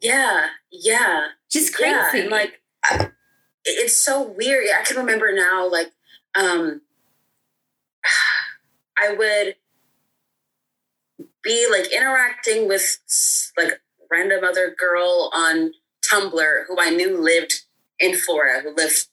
[0.00, 2.18] yeah yeah Just crazy.
[2.18, 3.10] Yeah, like I,
[3.64, 4.66] it's so weird.
[4.78, 5.92] I can remember now, like
[6.38, 6.82] um,
[8.98, 9.56] I would
[11.42, 12.98] be like interacting with
[13.56, 15.72] like random other girl on
[16.04, 17.52] Tumblr who I knew lived
[17.98, 19.06] in Florida, who lived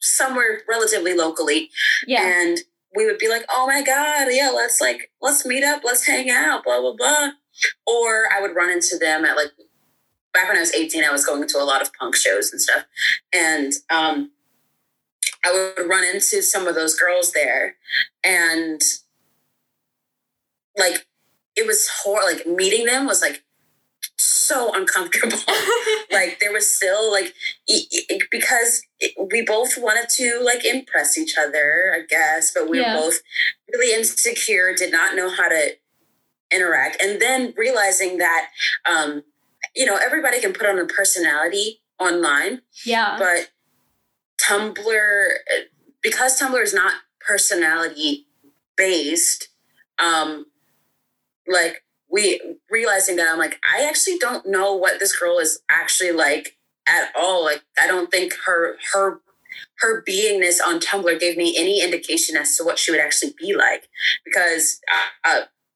[0.00, 1.70] somewhere relatively locally,
[2.06, 2.20] yeah.
[2.22, 2.58] and
[2.94, 6.30] we would be like, "Oh my god, yeah, let's like let's meet up, let's hang
[6.30, 7.30] out, blah blah blah."
[7.86, 9.52] Or I would run into them at like
[10.34, 12.60] back when I was eighteen, I was going to a lot of punk shows and
[12.60, 12.84] stuff,
[13.32, 14.32] and um,
[15.44, 17.76] I would run into some of those girls there,
[18.24, 18.80] and
[20.76, 21.06] like
[21.56, 23.44] it was hor like meeting them was like
[24.16, 25.38] so uncomfortable.
[26.12, 27.34] Like there was still like
[27.68, 32.68] e- e- because it, we both wanted to like impress each other i guess but
[32.68, 32.94] we Yeah.
[32.94, 33.18] were both
[33.72, 35.72] really insecure did not know how to
[36.52, 37.02] interact.
[37.02, 38.48] And then realizing that
[38.88, 39.24] um
[39.74, 43.16] you know everybody can put on a personality online yeah.
[43.18, 43.50] but
[44.42, 45.26] tumblr
[46.02, 48.26] because tumblr is not personality
[48.76, 49.48] based
[49.98, 50.46] um
[51.46, 52.40] like we
[52.70, 56.56] realizing that i'm like i actually don't know what this girl is actually like
[56.86, 59.20] at all like i don't think her her
[59.78, 63.54] her beingness on tumblr gave me any indication as to what she would actually be
[63.54, 63.88] like
[64.24, 64.80] because
[65.24, 65.30] uh,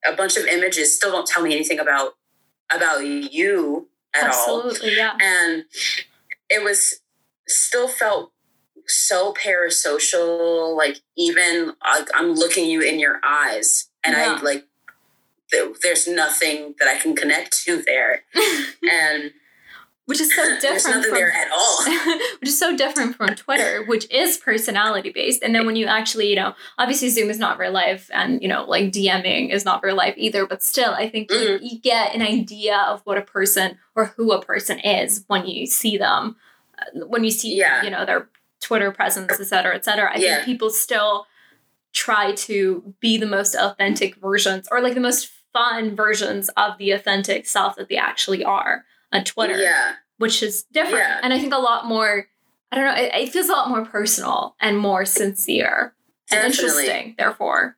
[0.07, 2.15] a, a bunch of images still don't tell me anything about
[2.71, 4.97] about you at all Absolutely.
[4.97, 5.17] Yeah.
[5.21, 5.65] and
[6.51, 7.01] it was
[7.47, 8.33] still felt
[8.87, 14.37] so parasocial like even like i'm looking you in your eyes and Yeah.
[14.39, 14.65] i like
[15.51, 18.25] th- there's nothing that i can connect to there
[18.91, 19.33] and
[20.09, 21.85] which is so there's different nothing from there at all
[22.41, 25.43] which is so different from Twitter, which is personality based.
[25.43, 28.49] And then when you actually, you know, obviously Zoom is not real life, and you
[28.49, 30.47] know, like DMing is not real life either.
[30.47, 31.59] But still, I think you, Mhm.
[31.61, 35.67] you get an idea of what a person or who a person is when you
[35.67, 36.37] see them,
[36.79, 37.83] uh, when you see, Yeah.
[37.83, 38.31] you know, their
[38.63, 40.11] Twitter presence, et cetera, et cetera.
[40.11, 40.35] I Yeah.
[40.37, 41.27] think people still
[41.93, 46.93] try to be the most authentic versions or like the most fun versions of the
[46.93, 50.99] authentic self that they actually are on Twitter yeah which is different.
[51.05, 51.21] Yeah.
[51.23, 52.27] And I think a lot more,
[52.73, 55.95] I don't know, it, it feels a lot more personal and more sincere
[56.31, 56.83] and Definitely.
[56.87, 57.77] interesting, therefore.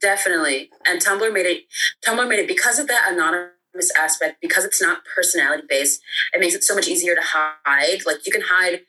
[0.00, 1.64] definitely and tumblr made it
[2.04, 6.00] tumblr made it because of that anonymous aspect because it's not personality based
[6.34, 8.80] it makes it so much easier to hide like you can hide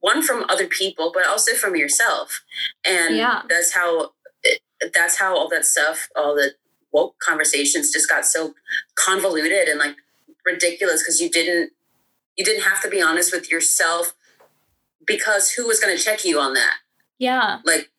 [0.00, 2.42] one from other people, but also from yourself.
[2.84, 3.42] And Yeah.
[3.48, 4.12] that's how
[4.94, 6.54] that's how all that stuff, all the
[6.92, 8.54] woke conversations just got so
[8.96, 9.96] convoluted and like
[10.44, 11.72] ridiculous because you didn't
[12.36, 14.14] you didn't have to be honest with yourself
[15.06, 16.76] because who was going to check you on that?
[17.18, 17.58] Yeah.
[17.64, 17.90] Like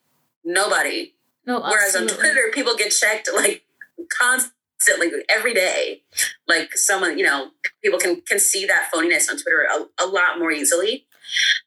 [0.44, 1.14] nobody.
[1.45, 2.07] No, Whereas on.
[2.07, 3.65] Twitter, people get checked like
[4.18, 6.03] constantly, every day.
[6.48, 7.52] Like someone, you know,
[7.84, 11.06] people can can see that phoniness on Twitter a, a lot more easily.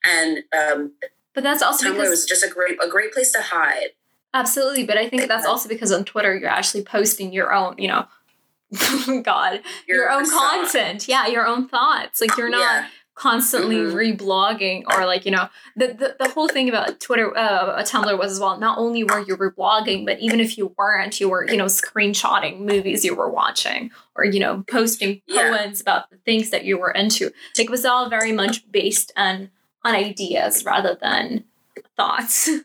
[0.04, 0.92] And um,
[1.34, 3.90] But that's also Tumblr because was just a great a great place to hide.
[4.34, 7.88] Absolutely, but I think that's also because on Twitter you're actually posting your own, you
[7.88, 8.06] know,
[9.22, 10.50] God, your, Your own thought.
[10.70, 11.06] content.
[11.08, 12.20] Yeah, your own thoughts.
[12.20, 12.86] Like you're not Yeah.
[13.14, 14.18] constantly Mhm.
[14.18, 18.32] reblogging or like you know the, the the whole thing about Twitter, uh, Tumblr was
[18.32, 18.58] as well.
[18.58, 22.60] Not only were you reblogging, but even if you weren't, you were you know screenshotting
[22.60, 25.50] movies you were watching or you know posting Yeah.
[25.56, 27.26] poems about the things that you were into.
[27.56, 29.50] Like it was all very much based on
[29.84, 31.44] on ideas rather than
[31.96, 32.50] thoughts.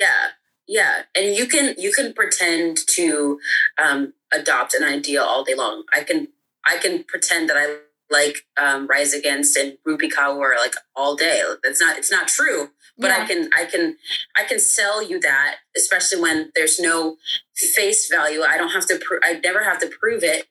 [0.00, 0.28] Yeah,
[0.72, 3.38] yeah, and you can you can pretend to
[3.76, 5.84] um, adopt an idea all day long.
[5.92, 6.28] I can
[6.64, 7.76] I can pretend that I
[8.10, 11.42] like um, Rise Against and Rupi Kaur like all day.
[11.62, 13.98] It's not it's not true, but I can I can
[14.34, 17.16] I can sell you that, especially when there's no
[17.54, 18.40] face value.
[18.40, 18.98] I don't have to.
[18.98, 20.46] Pro- I never have to prove it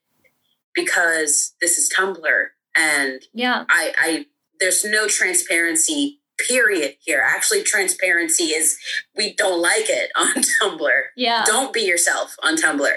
[0.75, 2.45] because this is Tumblr,
[2.75, 3.65] and yeah.
[3.69, 4.25] I, I
[4.59, 7.23] there's no transparency period here.
[7.25, 8.77] Actually, transparency is
[9.15, 11.01] we don't like it on Tumblr.
[11.15, 11.43] Yeah.
[11.45, 12.91] Don't be yourself on Tumblr,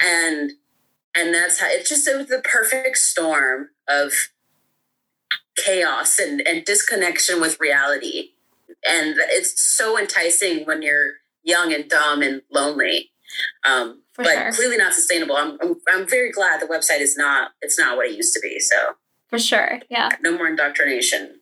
[0.00, 0.52] and
[1.14, 4.12] and that's how it's just it was the perfect storm of
[5.56, 8.30] chaos and and disconnection with reality,
[8.86, 13.10] and it's so enticing when you're young and dumb and lonely.
[13.64, 14.52] Um, For but sure.
[14.52, 15.36] clearly not sustainable.
[15.36, 18.40] I'm, I'm I'm very glad the website is not it's not what it used to
[18.40, 18.58] be.
[18.60, 18.76] So
[19.28, 19.80] For sure.
[19.90, 20.10] Yeah.
[20.22, 21.40] no more indoctrination.